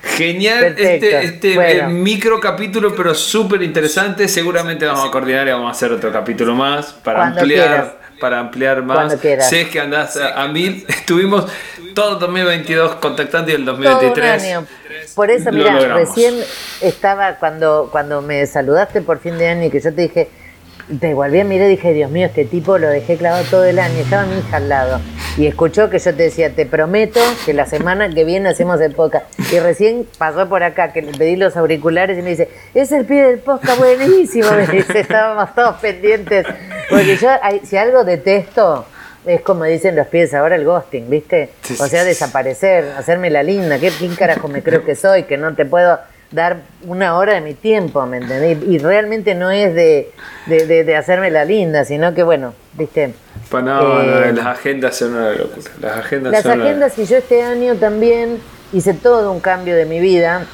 genial 0.02 0.60
Perfecto. 0.74 1.06
este, 1.06 1.24
este 1.24 1.54
Bueno. 1.54 1.88
eh, 1.90 1.92
micro 1.92 2.40
capítulo, 2.40 2.94
pero 2.96 3.14
súper 3.14 3.62
interesante. 3.62 4.28
Seguramente 4.28 4.86
vamos 4.86 5.06
a 5.08 5.10
coordinar 5.10 5.46
y 5.48 5.50
vamos 5.50 5.68
a 5.68 5.72
hacer 5.72 5.92
otro 5.92 6.10
capítulo 6.12 6.54
más 6.54 6.92
para 6.92 7.18
Cuando 7.20 7.40
ampliar. 7.40 7.66
quieras. 7.68 7.92
Para 8.20 8.38
ampliar 8.38 8.82
más. 8.82 9.16
Quieras. 9.16 9.48
Sé 9.48 9.68
que 9.68 9.80
andás 9.80 10.16
a, 10.16 10.42
a 10.42 10.48
mil. 10.48 10.84
Estuvimos 10.88 11.46
todo 11.94 12.16
2022 12.16 12.96
contactando 12.96 13.50
y 13.50 13.54
el 13.54 13.64
Todo 13.64 13.76
un 13.76 13.82
2023. 13.84 14.44
año. 14.44 14.66
Por 15.14 15.30
eso, 15.30 15.50
mira, 15.50 15.78
recién 15.94 16.34
estaba 16.80 17.36
cuando, 17.36 17.88
cuando 17.90 18.22
me 18.22 18.46
saludaste 18.46 19.00
por 19.02 19.18
fin 19.18 19.38
de 19.38 19.48
año 19.48 19.64
y 19.66 19.70
que 19.70 19.80
yo 19.80 19.92
te 19.94 20.02
dije, 20.02 20.28
te 21.00 21.14
volví 21.14 21.40
a 21.40 21.44
mirar 21.44 21.68
y 21.68 21.70
dije, 21.70 21.92
Dios 21.92 22.10
mío, 22.10 22.26
este 22.26 22.44
tipo 22.44 22.78
lo 22.78 22.88
dejé 22.88 23.16
clavado 23.16 23.44
todo 23.44 23.64
el 23.64 23.78
año. 23.78 23.98
Estaba 23.98 24.24
mi 24.26 24.38
hija 24.38 24.56
al 24.58 24.68
lado 24.68 25.00
y 25.36 25.46
escuchó 25.46 25.88
que 25.90 25.98
yo 25.98 26.14
te 26.14 26.24
decía, 26.24 26.50
te 26.54 26.66
prometo 26.66 27.20
que 27.46 27.54
la 27.54 27.66
semana 27.66 28.08
que 28.10 28.24
viene 28.24 28.48
hacemos 28.48 28.80
el 28.80 28.92
podcast. 28.94 29.26
Y 29.52 29.58
recién 29.60 30.06
pasó 30.18 30.48
por 30.48 30.62
acá 30.62 30.92
que 30.92 31.02
le 31.02 31.12
pedí 31.12 31.36
los 31.36 31.56
auriculares 31.56 32.18
y 32.18 32.22
me 32.22 32.30
dice, 32.30 32.48
es 32.74 32.92
el 32.92 33.04
pie 33.04 33.24
del 33.26 33.38
podcast 33.38 33.78
buenísimo. 33.78 34.50
Me 34.56 34.66
dice, 34.66 35.00
estábamos 35.00 35.54
todos 35.54 35.76
pendientes. 35.76 36.46
Porque 36.90 37.16
yo, 37.16 37.28
si 37.64 37.76
algo 37.76 38.04
detesto, 38.04 38.84
es 39.24 39.40
como 39.42 39.64
dicen 39.64 39.96
los 39.96 40.06
pies 40.08 40.34
ahora 40.34 40.56
el 40.56 40.64
ghosting, 40.64 41.08
¿viste? 41.08 41.50
O 41.78 41.86
sea, 41.86 42.04
desaparecer, 42.04 42.92
hacerme 42.98 43.30
la 43.30 43.42
linda. 43.42 43.78
¿Qué, 43.78 43.90
quién 43.90 44.14
carajo 44.16 44.48
me 44.48 44.62
creo 44.62 44.84
que 44.84 44.94
soy? 44.96 45.22
Que 45.24 45.36
no 45.36 45.54
te 45.54 45.64
puedo 45.64 45.98
dar 46.30 46.58
una 46.86 47.16
hora 47.18 47.34
de 47.34 47.40
mi 47.40 47.54
tiempo, 47.54 48.04
¿me 48.06 48.18
entendés? 48.18 48.58
Y 48.68 48.78
realmente 48.78 49.34
no 49.34 49.50
es 49.50 49.74
de, 49.74 50.10
de, 50.46 50.66
de- 50.66 50.84
de 50.84 50.96
hacerme 50.96 51.30
la 51.30 51.44
linda, 51.44 51.84
sino 51.84 52.14
que, 52.14 52.22
bueno, 52.22 52.54
¿viste? 52.74 53.14
Pa- 53.50 53.60
no, 53.62 54.02
no, 54.04 54.24
Eh, 54.24 54.32
las 54.32 54.46
agendas 54.46 54.96
son 54.96 55.14
una 55.14 55.30
locura. 55.32 55.70
Las 55.80 55.96
agendas 55.98 56.32
Las 56.32 56.42
son 56.44 56.52
una- 56.60 56.64
agendas, 56.64 56.98
y 56.98 57.04
yo 57.06 57.16
este 57.16 57.42
año 57.42 57.74
también 57.76 58.38
hice 58.72 58.94
todo 58.94 59.32
un 59.32 59.40
cambio 59.40 59.74
de 59.74 59.84
mi 59.86 59.98
vida. 60.00 60.46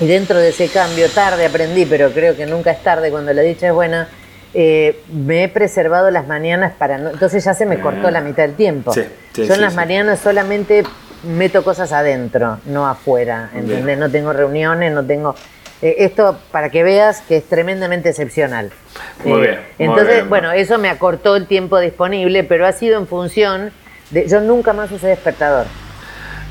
Y 0.00 0.06
dentro 0.06 0.38
de 0.38 0.48
ese 0.50 0.68
cambio, 0.68 1.08
tarde 1.10 1.46
aprendí, 1.46 1.84
pero 1.86 2.10
creo 2.10 2.36
que 2.36 2.46
nunca 2.46 2.70
es 2.72 2.82
tarde 2.82 3.10
cuando 3.10 3.32
la 3.32 3.42
dicha 3.42 3.66
es 3.68 3.72
buena. 3.72 4.08
Eh, 4.54 5.02
me 5.12 5.44
he 5.44 5.48
preservado 5.48 6.10
las 6.10 6.26
mañanas 6.26 6.72
para 6.78 6.96
no. 6.98 7.10
Entonces 7.10 7.44
ya 7.44 7.54
se 7.54 7.66
me 7.66 7.80
cortó 7.80 8.10
la 8.10 8.20
mitad 8.20 8.44
del 8.44 8.54
tiempo. 8.54 8.92
Sí, 8.92 9.02
sí, 9.32 9.46
yo 9.46 9.54
en 9.54 9.60
las 9.60 9.74
mañanas 9.74 10.20
solamente 10.20 10.84
meto 11.24 11.64
cosas 11.64 11.92
adentro, 11.92 12.58
no 12.66 12.86
afuera. 12.86 13.50
¿Entendés? 13.54 13.84
Bien. 13.84 13.98
No 13.98 14.10
tengo 14.10 14.32
reuniones, 14.32 14.92
no 14.92 15.04
tengo. 15.04 15.34
eh, 15.82 15.96
esto 15.98 16.38
para 16.52 16.70
que 16.70 16.82
veas 16.82 17.20
que 17.22 17.38
es 17.38 17.44
tremendamente 17.48 18.08
excepcional. 18.10 18.66
Eh, 19.24 19.28
Muy 19.28 19.40
bien, 19.40 19.58
muy 19.78 19.86
Entonces, 19.88 20.14
bien. 20.16 20.28
bueno, 20.28 20.52
eso 20.52 20.78
me 20.78 20.88
acortó 20.88 21.34
el 21.36 21.46
tiempo 21.46 21.78
disponible, 21.80 22.44
pero 22.44 22.66
ha 22.66 22.72
sido 22.72 22.98
en 22.98 23.06
función 23.06 23.72
de. 24.10 24.28
Yo 24.28 24.40
nunca 24.40 24.72
más 24.72 24.90
usé 24.92 25.08
despertador. 25.08 25.66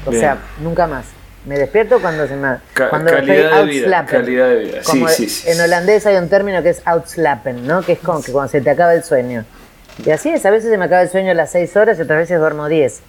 O 0.06 0.10
Bien. 0.10 0.22
sea, 0.22 0.38
nunca 0.62 0.88
más. 0.88 1.06
Me 1.46 1.58
despierto 1.58 2.00
cuando 2.00 2.26
se 2.28 2.36
me. 2.36 2.58
Ca- 2.74 2.89
cuando 2.89 3.12
calidad 3.12 3.36
estoy 3.60 3.66
de 3.68 3.72
vida, 3.86 4.06
calidad 4.06 4.48
de 4.50 4.56
vida. 4.60 4.78
Sí, 4.84 4.91
Como 4.91 5.08
sí, 5.10 5.28
sí, 5.30 5.50
En 5.50 5.60
holandés 5.60 6.06
hay 6.06 6.16
un 6.16 6.30
término 6.30 6.64
que 6.64 6.70
es 6.70 6.82
outslappen, 6.86 7.68
¿no? 7.68 7.82
Que 7.82 7.94
es 7.94 8.00
como 8.00 8.22
que 8.24 8.32
cuando 8.32 8.50
se 8.52 8.62
te 8.62 8.70
acaba 8.70 8.94
el 8.94 9.04
sueño. 9.04 9.44
Y 10.06 10.10
así 10.12 10.30
es, 10.30 10.46
a 10.46 10.50
veces 10.52 10.70
se 10.70 10.78
me 10.78 10.86
acaba 10.86 11.02
el 11.02 11.10
sueño 11.10 11.32
a 11.32 11.34
las 11.34 11.52
6 11.52 11.76
horas 11.76 12.00
y 12.00 12.02
otras 12.04 12.20
veces 12.20 12.39
duermo 12.39 12.68
10. 12.68 13.02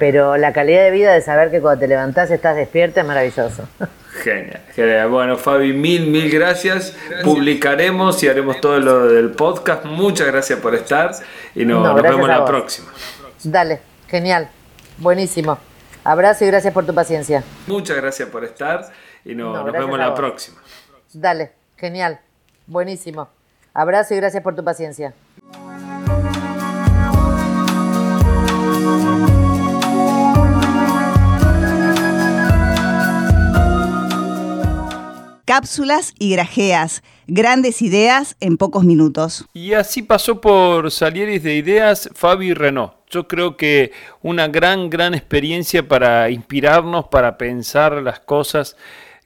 Pero 0.00 0.36
la 0.36 0.52
calidad 0.52 0.82
de 0.82 0.90
vida 0.90 1.12
de 1.12 1.20
saber 1.20 1.50
que 1.52 1.60
cuando 1.60 1.80
te 1.80 1.86
levantás 1.88 2.28
estás 2.30 2.56
despierta 2.56 3.02
es 3.02 3.06
maravilloso. 3.06 3.68
Genial, 4.22 4.60
genial. 4.74 5.08
Bueno, 5.08 5.36
Fabi, 5.36 5.72
mil, 5.72 6.06
mil 6.06 6.30
gracias. 6.30 6.94
Publicaremos 7.24 8.22
y 8.22 8.28
haremos 8.28 8.60
todo 8.60 8.78
lo 8.78 9.06
del 9.08 9.30
podcast. 9.32 9.84
Muchas 9.84 10.28
gracias 10.28 10.58
por 10.60 10.74
estar 10.74 11.10
y 11.54 11.64
no- 11.64 11.80
No, 11.80 11.92
nos 11.94 12.02
vemos 12.02 12.28
la 12.28 12.44
próxima. 12.44 12.92
Dale, 13.42 13.80
genial. 14.08 14.48
Buenísimo. 14.98 15.58
Abrazo 16.04 16.44
y 16.44 16.48
gracias 16.48 16.72
por 16.74 16.84
tu 16.84 16.94
paciencia. 16.94 17.42
Muchas 17.66 17.96
gracias 17.96 18.28
por 18.28 18.44
estar 18.44 18.90
y 19.24 19.34
no- 19.34 19.52
No, 19.54 19.64
nos 19.64 19.72
vemos 19.72 19.94
a 19.98 20.08
la 20.08 20.14
próxima. 20.14 20.60
Dale, 21.12 21.52
genial. 21.76 22.20
Buenísimo. 22.66 23.28
Abrazo 23.72 24.14
y 24.14 24.18
gracias 24.18 24.42
por 24.42 24.54
tu 24.54 24.62
paciencia. 24.64 25.14
Cápsulas 35.46 36.14
y 36.18 36.32
grajeas. 36.32 37.02
Grandes 37.26 37.82
ideas 37.82 38.36
en 38.40 38.56
pocos 38.56 38.84
minutos. 38.84 39.44
Y 39.52 39.74
así 39.74 40.02
pasó 40.02 40.40
por 40.40 40.90
Salieris 40.90 41.42
de 41.42 41.54
Ideas 41.56 42.08
Fabi 42.14 42.54
Renault. 42.54 42.94
Yo 43.14 43.28
creo 43.28 43.56
que 43.56 43.92
una 44.22 44.48
gran, 44.48 44.90
gran 44.90 45.14
experiencia 45.14 45.86
para 45.86 46.30
inspirarnos, 46.30 47.06
para 47.06 47.38
pensar 47.38 47.92
las 48.02 48.18
cosas 48.18 48.76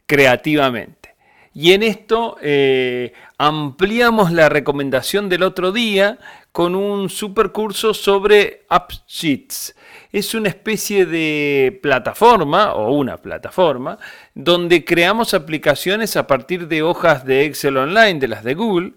creativamente. 0.05 1.15
Y 1.55 1.73
en 1.73 1.83
esto 1.83 2.37
eh, 2.43 3.15
ampliamos 3.39 4.31
la 4.31 4.51
recomendación 4.51 5.31
del 5.31 5.43
otro 5.43 5.73
día 5.73 6.19
con 6.53 6.75
un 6.75 7.09
super 7.09 7.51
curso 7.51 7.95
sobre 7.95 8.67
AppSheets. 8.69 9.75
Es 10.13 10.35
una 10.35 10.51
especie 10.51 11.07
de 11.07 11.79
plataforma 11.83 12.75
o 12.75 12.93
una 12.93 13.17
plataforma 13.17 13.99
donde 14.35 14.85
creamos 14.85 15.33
aplicaciones 15.33 16.17
a 16.17 16.27
partir 16.27 16.69
de 16.69 16.83
hojas 16.83 17.25
de 17.25 17.47
Excel 17.47 17.79
online, 17.79 18.21
de 18.21 18.29
las 18.29 18.45
de 18.45 18.55
Google. 18.55 18.93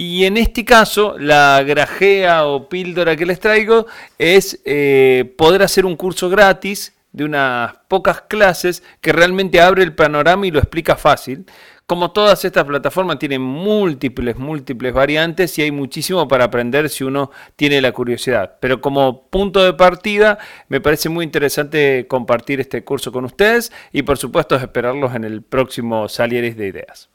Y 0.00 0.26
en 0.26 0.36
este 0.36 0.64
caso, 0.64 1.18
la 1.18 1.60
grajea 1.64 2.46
o 2.46 2.68
píldora 2.68 3.16
que 3.16 3.26
les 3.26 3.40
traigo 3.40 3.88
es 4.16 4.62
eh, 4.64 5.34
poder 5.36 5.60
hacer 5.60 5.84
un 5.84 5.96
curso 5.96 6.28
gratis 6.28 6.94
de 7.10 7.24
unas 7.24 7.74
pocas 7.88 8.20
clases 8.20 8.84
que 9.00 9.12
realmente 9.12 9.60
abre 9.60 9.82
el 9.82 9.96
panorama 9.96 10.46
y 10.46 10.52
lo 10.52 10.60
explica 10.60 10.94
fácil. 10.94 11.46
Como 11.84 12.12
todas 12.12 12.44
estas 12.44 12.62
plataformas 12.62 13.18
tienen 13.18 13.42
múltiples, 13.42 14.36
múltiples 14.36 14.92
variantes 14.92 15.58
y 15.58 15.62
hay 15.62 15.72
muchísimo 15.72 16.28
para 16.28 16.44
aprender 16.44 16.90
si 16.90 17.02
uno 17.02 17.32
tiene 17.56 17.80
la 17.80 17.90
curiosidad. 17.90 18.54
Pero 18.60 18.80
como 18.80 19.26
punto 19.28 19.64
de 19.64 19.72
partida 19.72 20.38
me 20.68 20.80
parece 20.80 21.08
muy 21.08 21.24
interesante 21.24 22.06
compartir 22.06 22.60
este 22.60 22.84
curso 22.84 23.10
con 23.10 23.24
ustedes 23.24 23.72
y 23.92 24.02
por 24.02 24.16
supuesto 24.16 24.54
esperarlos 24.54 25.16
en 25.16 25.24
el 25.24 25.42
próximo 25.42 26.08
Salieres 26.08 26.56
de 26.56 26.68
Ideas. 26.68 27.08